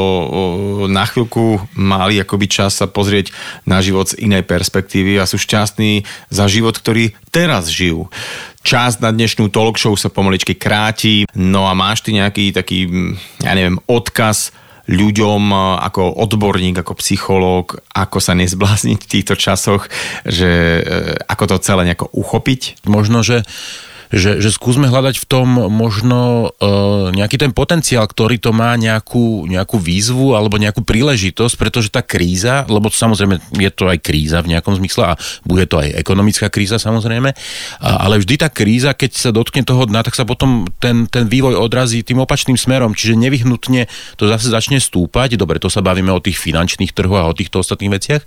na 0.90 1.06
chvíľku 1.06 1.62
mali 1.78 2.18
akoby 2.18 2.50
čas 2.50 2.82
sa 2.82 2.90
pozrieť 2.90 3.30
na 3.62 3.78
život 3.78 4.10
z 4.10 4.26
inej 4.26 4.42
perspektívy 4.42 5.22
a 5.22 5.30
sú 5.30 5.38
šťastní 5.38 6.02
za 6.34 6.50
život, 6.50 6.74
ktorý 6.74 7.14
teraz 7.30 7.70
žijú. 7.70 8.10
Čas 8.66 8.98
na 8.98 9.14
dnešnú 9.14 9.46
talk 9.54 9.78
show 9.78 9.94
sa 9.94 10.10
pomaličky 10.10 10.58
kráti, 10.58 11.22
no 11.38 11.70
a 11.70 11.72
máš 11.78 12.02
ty 12.02 12.10
nejaký 12.10 12.50
taký, 12.50 12.90
ja 13.38 13.54
neviem, 13.54 13.78
odkaz 13.86 14.50
ľuďom 14.90 15.54
ako 15.86 16.18
odborník, 16.26 16.82
ako 16.82 16.98
psychológ, 16.98 17.78
ako 17.94 18.18
sa 18.18 18.34
nezblázniť 18.34 18.98
v 18.98 19.10
týchto 19.10 19.38
časoch, 19.38 19.86
že 20.26 20.82
e, 20.82 20.82
ako 21.30 21.44
to 21.46 21.62
celé 21.62 21.86
nejako 21.86 22.10
uchopiť? 22.10 22.90
Možno, 22.90 23.22
že 23.22 23.46
že, 24.16 24.40
že 24.40 24.50
skúsme 24.50 24.88
hľadať 24.88 25.20
v 25.20 25.26
tom 25.28 25.48
možno 25.68 26.50
uh, 26.50 27.12
nejaký 27.12 27.36
ten 27.36 27.52
potenciál, 27.52 28.08
ktorý 28.08 28.40
to 28.40 28.50
má 28.56 28.72
nejakú, 28.74 29.44
nejakú 29.44 29.76
výzvu 29.76 30.32
alebo 30.32 30.56
nejakú 30.56 30.80
príležitosť, 30.82 31.54
pretože 31.60 31.92
tá 31.92 32.00
kríza, 32.00 32.64
lebo 32.66 32.88
samozrejme 32.88 33.38
je 33.60 33.70
to 33.70 33.92
aj 33.92 34.00
kríza 34.00 34.40
v 34.40 34.56
nejakom 34.56 34.74
zmysle 34.80 35.12
a 35.12 35.18
bude 35.44 35.68
to 35.68 35.78
aj 35.78 35.92
ekonomická 36.00 36.48
kríza 36.48 36.80
samozrejme, 36.80 37.30
a, 37.30 37.90
ale 38.02 38.18
vždy 38.18 38.34
tá 38.40 38.48
kríza, 38.48 38.96
keď 38.96 39.10
sa 39.12 39.30
dotkne 39.30 39.62
toho 39.62 39.84
dna, 39.84 40.00
tak 40.00 40.16
sa 40.16 40.24
potom 40.24 40.64
ten, 40.80 41.04
ten 41.06 41.28
vývoj 41.28 41.60
odrazí 41.60 42.00
tým 42.00 42.24
opačným 42.24 42.56
smerom, 42.56 42.96
čiže 42.96 43.20
nevyhnutne 43.20 43.86
to 44.16 44.24
zase 44.26 44.48
začne 44.48 44.80
stúpať, 44.80 45.36
dobre, 45.36 45.60
to 45.60 45.68
sa 45.68 45.84
bavíme 45.84 46.10
o 46.10 46.24
tých 46.24 46.40
finančných 46.40 46.96
trhoch 46.96 47.20
a 47.20 47.28
o 47.28 47.36
týchto 47.36 47.60
ostatných 47.60 47.92
veciach, 47.92 48.22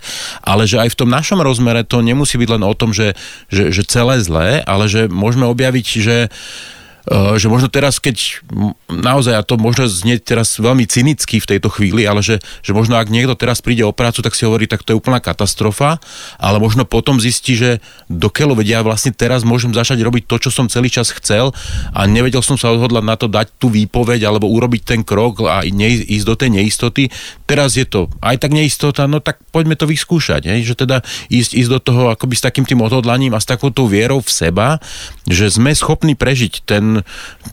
ale 0.46 0.70
že 0.70 0.78
aj 0.78 0.94
v 0.94 0.98
tom 1.02 1.10
našom 1.10 1.42
rozmere 1.42 1.82
to 1.82 1.98
nemusí 2.00 2.38
byť 2.38 2.48
len 2.54 2.62
o 2.62 2.74
tom, 2.78 2.94
že, 2.94 3.18
že, 3.50 3.74
že 3.74 3.82
celé 3.82 4.22
zlé, 4.22 4.62
ale 4.62 4.86
že 4.86 5.10
môžeme 5.10 5.48
objaviť 5.50 5.79
objaviť, 5.80 5.86
že 6.04 6.16
Eh, 6.20 6.79
že 7.08 7.48
možno 7.48 7.72
teraz, 7.72 7.96
keď 7.96 8.44
naozaj, 8.88 9.34
a 9.40 9.46
to 9.46 9.56
možno 9.56 9.88
znieť 9.88 10.20
teraz 10.36 10.60
veľmi 10.60 10.84
cynicky 10.84 11.40
v 11.40 11.48
tejto 11.56 11.72
chvíli, 11.72 12.04
ale 12.04 12.20
že, 12.20 12.44
že 12.60 12.76
možno 12.76 13.00
ak 13.00 13.08
niekto 13.08 13.32
teraz 13.34 13.64
príde 13.64 13.82
o 13.88 13.96
prácu, 13.96 14.20
tak 14.20 14.36
si 14.36 14.44
hovorí, 14.44 14.68
tak 14.68 14.84
to 14.84 14.92
je 14.92 15.00
úplná 15.00 15.18
katastrofa, 15.18 15.96
ale 16.36 16.60
možno 16.60 16.84
potom 16.84 17.16
zistí, 17.16 17.56
že 17.56 17.80
do 18.12 18.28
keľu 18.28 18.60
vedia, 18.60 18.84
vlastne 18.84 19.16
teraz 19.16 19.42
môžem 19.42 19.72
začať 19.72 20.04
robiť 20.04 20.28
to, 20.28 20.36
čo 20.48 20.50
som 20.52 20.68
celý 20.68 20.92
čas 20.92 21.08
chcel 21.10 21.56
a 21.96 22.04
nevedel 22.04 22.44
som 22.44 22.60
sa 22.60 22.70
odhodlať 22.70 23.04
na 23.04 23.16
to 23.16 23.26
dať 23.26 23.48
tú 23.56 23.72
výpoveď 23.72 24.28
alebo 24.28 24.52
urobiť 24.52 24.82
ten 24.84 25.00
krok 25.00 25.44
a 25.48 25.64
ne, 25.64 25.88
ísť 25.88 26.26
do 26.28 26.34
tej 26.36 26.50
neistoty. 26.52 27.08
Teraz 27.48 27.80
je 27.80 27.88
to 27.88 28.12
aj 28.20 28.44
tak 28.44 28.52
neistota, 28.52 29.08
no 29.08 29.24
tak 29.24 29.40
poďme 29.50 29.74
to 29.74 29.88
vyskúšať, 29.88 30.46
hej? 30.46 30.60
že 30.62 30.74
teda 30.76 31.00
ísť, 31.32 31.56
ísť 31.56 31.70
do 31.70 31.80
toho 31.80 32.02
akoby 32.12 32.34
s 32.36 32.44
takým 32.44 32.68
tým 32.68 32.84
odhodlaním 32.84 33.32
a 33.34 33.42
s 33.42 33.48
takouto 33.48 33.88
vierou 33.88 34.20
v 34.20 34.30
seba, 34.30 34.78
že 35.26 35.48
sme 35.50 35.72
schopní 35.72 36.14
prežiť 36.14 36.54
ten 36.68 36.99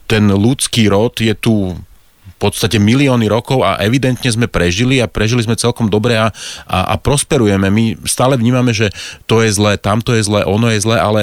ten, 0.05 0.29
ľudský 0.29 0.87
rod 0.91 1.17
je 1.19 1.33
tu 1.37 1.75
v 2.37 2.37
podstate 2.37 2.77
milióny 2.77 3.25
rokov 3.25 3.65
a 3.65 3.81
evidentne 3.81 4.29
sme 4.29 4.45
prežili 4.45 5.01
a 5.01 5.09
prežili 5.09 5.41
sme 5.41 5.57
celkom 5.57 5.89
dobre 5.89 6.13
a, 6.13 6.29
a, 6.69 6.93
a 6.93 6.95
prosperujeme. 7.01 7.65
My 7.73 7.97
stále 8.05 8.37
vnímame, 8.37 8.77
že 8.77 8.93
to 9.25 9.41
je 9.41 9.49
zlé, 9.49 9.81
tamto 9.81 10.13
je 10.13 10.21
zlé, 10.21 10.45
ono 10.45 10.69
je 10.69 10.77
zlé, 10.77 11.01
ale 11.01 11.21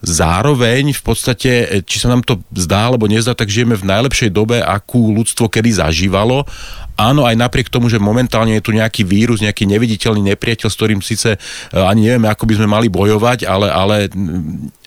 zároveň 0.00 0.96
v 0.96 1.02
podstate, 1.04 1.50
či 1.84 1.96
sa 2.00 2.08
nám 2.08 2.24
to 2.24 2.40
zdá 2.56 2.88
alebo 2.88 3.04
nezdá, 3.04 3.36
tak 3.36 3.52
žijeme 3.52 3.76
v 3.76 3.88
najlepšej 3.88 4.32
dobe, 4.32 4.60
akú 4.60 5.12
ľudstvo 5.12 5.48
kedy 5.48 5.76
zažívalo. 5.76 6.48
Áno, 6.96 7.24
aj 7.24 7.36
napriek 7.36 7.72
tomu, 7.72 7.88
že 7.88 8.00
momentálne 8.00 8.56
je 8.60 8.64
tu 8.64 8.72
nejaký 8.76 9.04
vírus, 9.04 9.40
nejaký 9.40 9.64
neviditeľný 9.68 10.20
nepriateľ, 10.36 10.68
s 10.68 10.76
ktorým 10.76 11.00
síce 11.00 11.36
eh, 11.36 11.40
ani 11.72 12.08
nevieme, 12.08 12.28
ako 12.28 12.44
by 12.48 12.54
sme 12.60 12.68
mali 12.68 12.88
bojovať, 12.92 13.44
ale, 13.44 13.68
ale, 13.72 13.96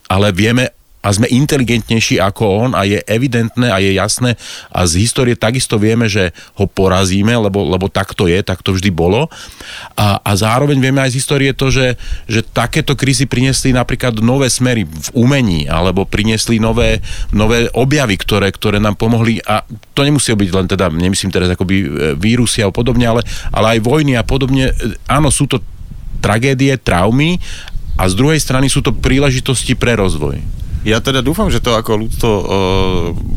ale 0.10 0.28
vieme 0.34 0.70
a 1.04 1.12
sme 1.12 1.28
inteligentnejší 1.28 2.24
ako 2.24 2.44
on 2.48 2.72
a 2.72 2.88
je 2.88 3.04
evidentné 3.04 3.68
a 3.68 3.78
je 3.84 3.92
jasné 4.00 4.40
a 4.72 4.88
z 4.88 5.04
histórie 5.04 5.36
takisto 5.36 5.76
vieme, 5.76 6.08
že 6.08 6.32
ho 6.56 6.64
porazíme, 6.64 7.36
lebo, 7.36 7.68
lebo 7.68 7.92
tak 7.92 8.16
to 8.16 8.32
je, 8.32 8.40
tak 8.40 8.64
to 8.64 8.72
vždy 8.72 8.88
bolo. 8.88 9.28
A, 10.00 10.24
a 10.24 10.32
zároveň 10.40 10.80
vieme 10.80 11.04
aj 11.04 11.12
z 11.12 11.20
histórie 11.20 11.52
to, 11.52 11.68
že, 11.68 12.00
že 12.32 12.40
takéto 12.40 12.96
krízy 12.96 13.28
priniesli 13.28 13.76
napríklad 13.76 14.24
nové 14.24 14.48
smery 14.48 14.88
v 14.88 15.10
umení 15.12 15.68
alebo 15.68 16.08
priniesli 16.08 16.64
nové, 16.64 17.04
nové 17.36 17.68
objavy, 17.76 18.16
ktoré, 18.16 18.48
ktoré 18.56 18.80
nám 18.80 18.96
pomohli 18.96 19.44
a 19.44 19.68
to 19.92 20.08
nemusí 20.08 20.32
byť 20.32 20.52
len 20.56 20.68
teda, 20.72 20.88
nemyslím 20.88 21.36
teraz 21.36 21.52
akoby 21.52 21.76
e, 21.84 21.88
vírusy 22.16 22.64
a 22.64 22.72
podobne, 22.72 23.04
ale, 23.04 23.22
ale 23.52 23.78
aj 23.78 23.80
vojny 23.84 24.16
a 24.16 24.24
podobne. 24.24 24.72
Áno, 25.12 25.28
sú 25.28 25.52
to 25.52 25.60
tragédie, 26.24 26.80
traumy 26.80 27.44
a 28.00 28.08
z 28.08 28.16
druhej 28.16 28.40
strany 28.40 28.72
sú 28.72 28.80
to 28.80 28.96
príležitosti 28.96 29.76
pre 29.76 30.00
rozvoj. 30.00 30.63
Ja 30.84 31.00
teda 31.00 31.24
dúfam, 31.24 31.48
že 31.48 31.64
to 31.64 31.76
ako 31.76 31.92
ľudstvo 31.96 32.32
uh, 32.32 32.46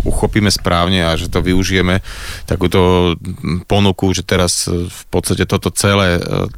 uchopíme 0.03 0.51
správne 0.51 1.07
a 1.07 1.15
že 1.15 1.31
to 1.31 1.43
využijeme 1.43 2.03
takúto 2.45 3.15
ponuku, 3.71 4.11
že 4.11 4.27
teraz 4.27 4.67
v 4.71 5.03
podstate 5.11 5.47
toto 5.47 5.71
celé 5.71 6.19
uh, 6.19 6.51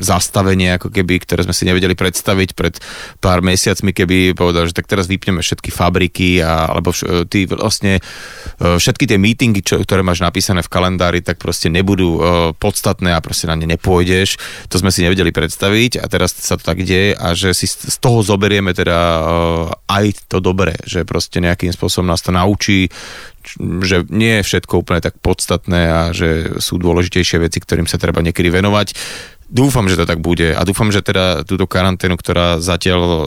zastavenie, 0.00 0.76
ako 0.76 0.88
keby, 0.88 1.20
ktoré 1.24 1.44
sme 1.44 1.56
si 1.56 1.68
nevedeli 1.68 1.96
predstaviť 1.96 2.56
pred 2.56 2.74
pár 3.20 3.40
mesiacmi, 3.44 3.92
keby 3.92 4.36
povedal, 4.36 4.68
že 4.68 4.76
tak 4.76 4.88
teraz 4.88 5.08
vypneme 5.08 5.40
všetky 5.40 5.68
fabriky 5.72 6.40
a, 6.40 6.68
alebo 6.72 6.92
vš- 6.92 7.28
ty 7.28 7.48
vlastne 7.48 8.00
všetky 8.60 9.08
tie 9.08 9.18
meetingy, 9.20 9.60
čo, 9.64 9.80
ktoré 9.80 10.04
máš 10.04 10.20
napísané 10.24 10.60
v 10.64 10.72
kalendári, 10.72 11.20
tak 11.24 11.40
proste 11.40 11.68
nebudú 11.68 12.20
podstatné 12.56 13.12
a 13.16 13.24
proste 13.24 13.48
na 13.50 13.56
ne 13.56 13.66
nepôjdeš. 13.74 14.36
To 14.70 14.76
sme 14.78 14.94
si 14.94 15.02
nevedeli 15.02 15.34
predstaviť 15.34 16.00
a 16.00 16.06
teraz 16.06 16.36
sa 16.36 16.54
to 16.60 16.64
tak 16.64 16.84
deje 16.84 17.16
a 17.16 17.32
že 17.34 17.56
si 17.56 17.66
z 17.66 17.96
toho 17.98 18.22
zoberieme 18.22 18.70
teda 18.76 18.98
aj 19.88 20.28
to 20.30 20.38
dobré, 20.38 20.78
že 20.86 21.02
proste 21.08 21.42
nejakým 21.42 21.74
spôsobom 21.74 22.06
nás 22.06 22.22
to 22.22 22.30
naučí, 22.30 22.88
že 23.84 24.08
nie 24.08 24.40
je 24.40 24.46
všetko 24.46 24.80
úplne 24.80 25.04
tak 25.04 25.20
podstatné 25.20 25.80
a 25.84 26.00
že 26.16 26.56
sú 26.64 26.80
dôležitejšie 26.80 27.44
veci, 27.44 27.60
ktorým 27.60 27.84
sa 27.84 28.00
treba 28.00 28.24
niekedy 28.24 28.48
venovať. 28.48 28.96
Dúfam, 29.48 29.86
že 29.86 30.00
to 30.00 30.08
tak 30.08 30.24
bude 30.24 30.56
a 30.56 30.60
dúfam, 30.64 30.88
že 30.88 31.04
teda 31.04 31.44
túto 31.44 31.68
karanténu, 31.68 32.16
ktorá 32.16 32.58
zatiaľ 32.58 33.00
e, 33.00 33.20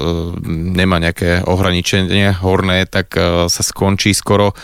nemá 0.50 0.98
nejaké 0.98 1.46
ohraničenie 1.46 2.34
horné, 2.42 2.90
tak 2.90 3.14
e, 3.14 3.46
sa 3.48 3.62
skončí 3.62 4.12
skoro 4.18 4.58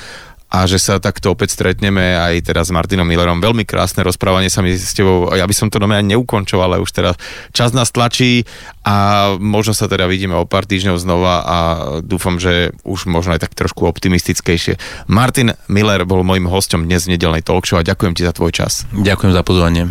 a 0.54 0.70
že 0.70 0.78
sa 0.78 1.02
takto 1.02 1.34
opäť 1.34 1.58
stretneme 1.58 2.14
aj 2.14 2.46
teraz 2.46 2.70
s 2.70 2.76
Martinom 2.76 3.10
Millerom. 3.10 3.42
Veľmi 3.42 3.66
krásne 3.66 4.06
rozprávanie 4.06 4.54
sa 4.54 4.62
mi 4.62 4.78
s 4.78 4.94
tebou, 4.94 5.34
ja 5.34 5.50
by 5.50 5.56
som 5.58 5.74
to 5.74 5.82
ani 5.82 6.14
neukončoval, 6.14 6.78
ale 6.78 6.78
už 6.78 6.94
teraz 6.94 7.18
čas 7.50 7.74
nás 7.74 7.90
tlačí 7.90 8.46
a 8.86 9.34
možno 9.42 9.74
sa 9.74 9.90
teda 9.90 10.06
vidíme 10.06 10.38
o 10.38 10.46
pár 10.46 10.70
týždňov 10.70 11.02
znova 11.02 11.36
a 11.42 11.58
dúfam, 12.06 12.38
že 12.38 12.78
už 12.86 13.10
možno 13.10 13.34
aj 13.34 13.50
tak 13.50 13.58
trošku 13.58 13.90
optimistickejšie. 13.90 14.78
Martin 15.10 15.58
Miller 15.66 16.06
bol 16.06 16.22
môjim 16.22 16.46
hostom 16.46 16.86
dnes 16.86 17.10
v 17.10 17.18
nedelnej 17.18 17.42
talk 17.42 17.66
show 17.66 17.82
a 17.82 17.84
ďakujem 17.84 18.14
ti 18.14 18.22
za 18.22 18.38
tvoj 18.38 18.54
čas. 18.54 18.86
Ďakujem 18.94 19.34
za 19.34 19.42
pozvanie. 19.42 19.90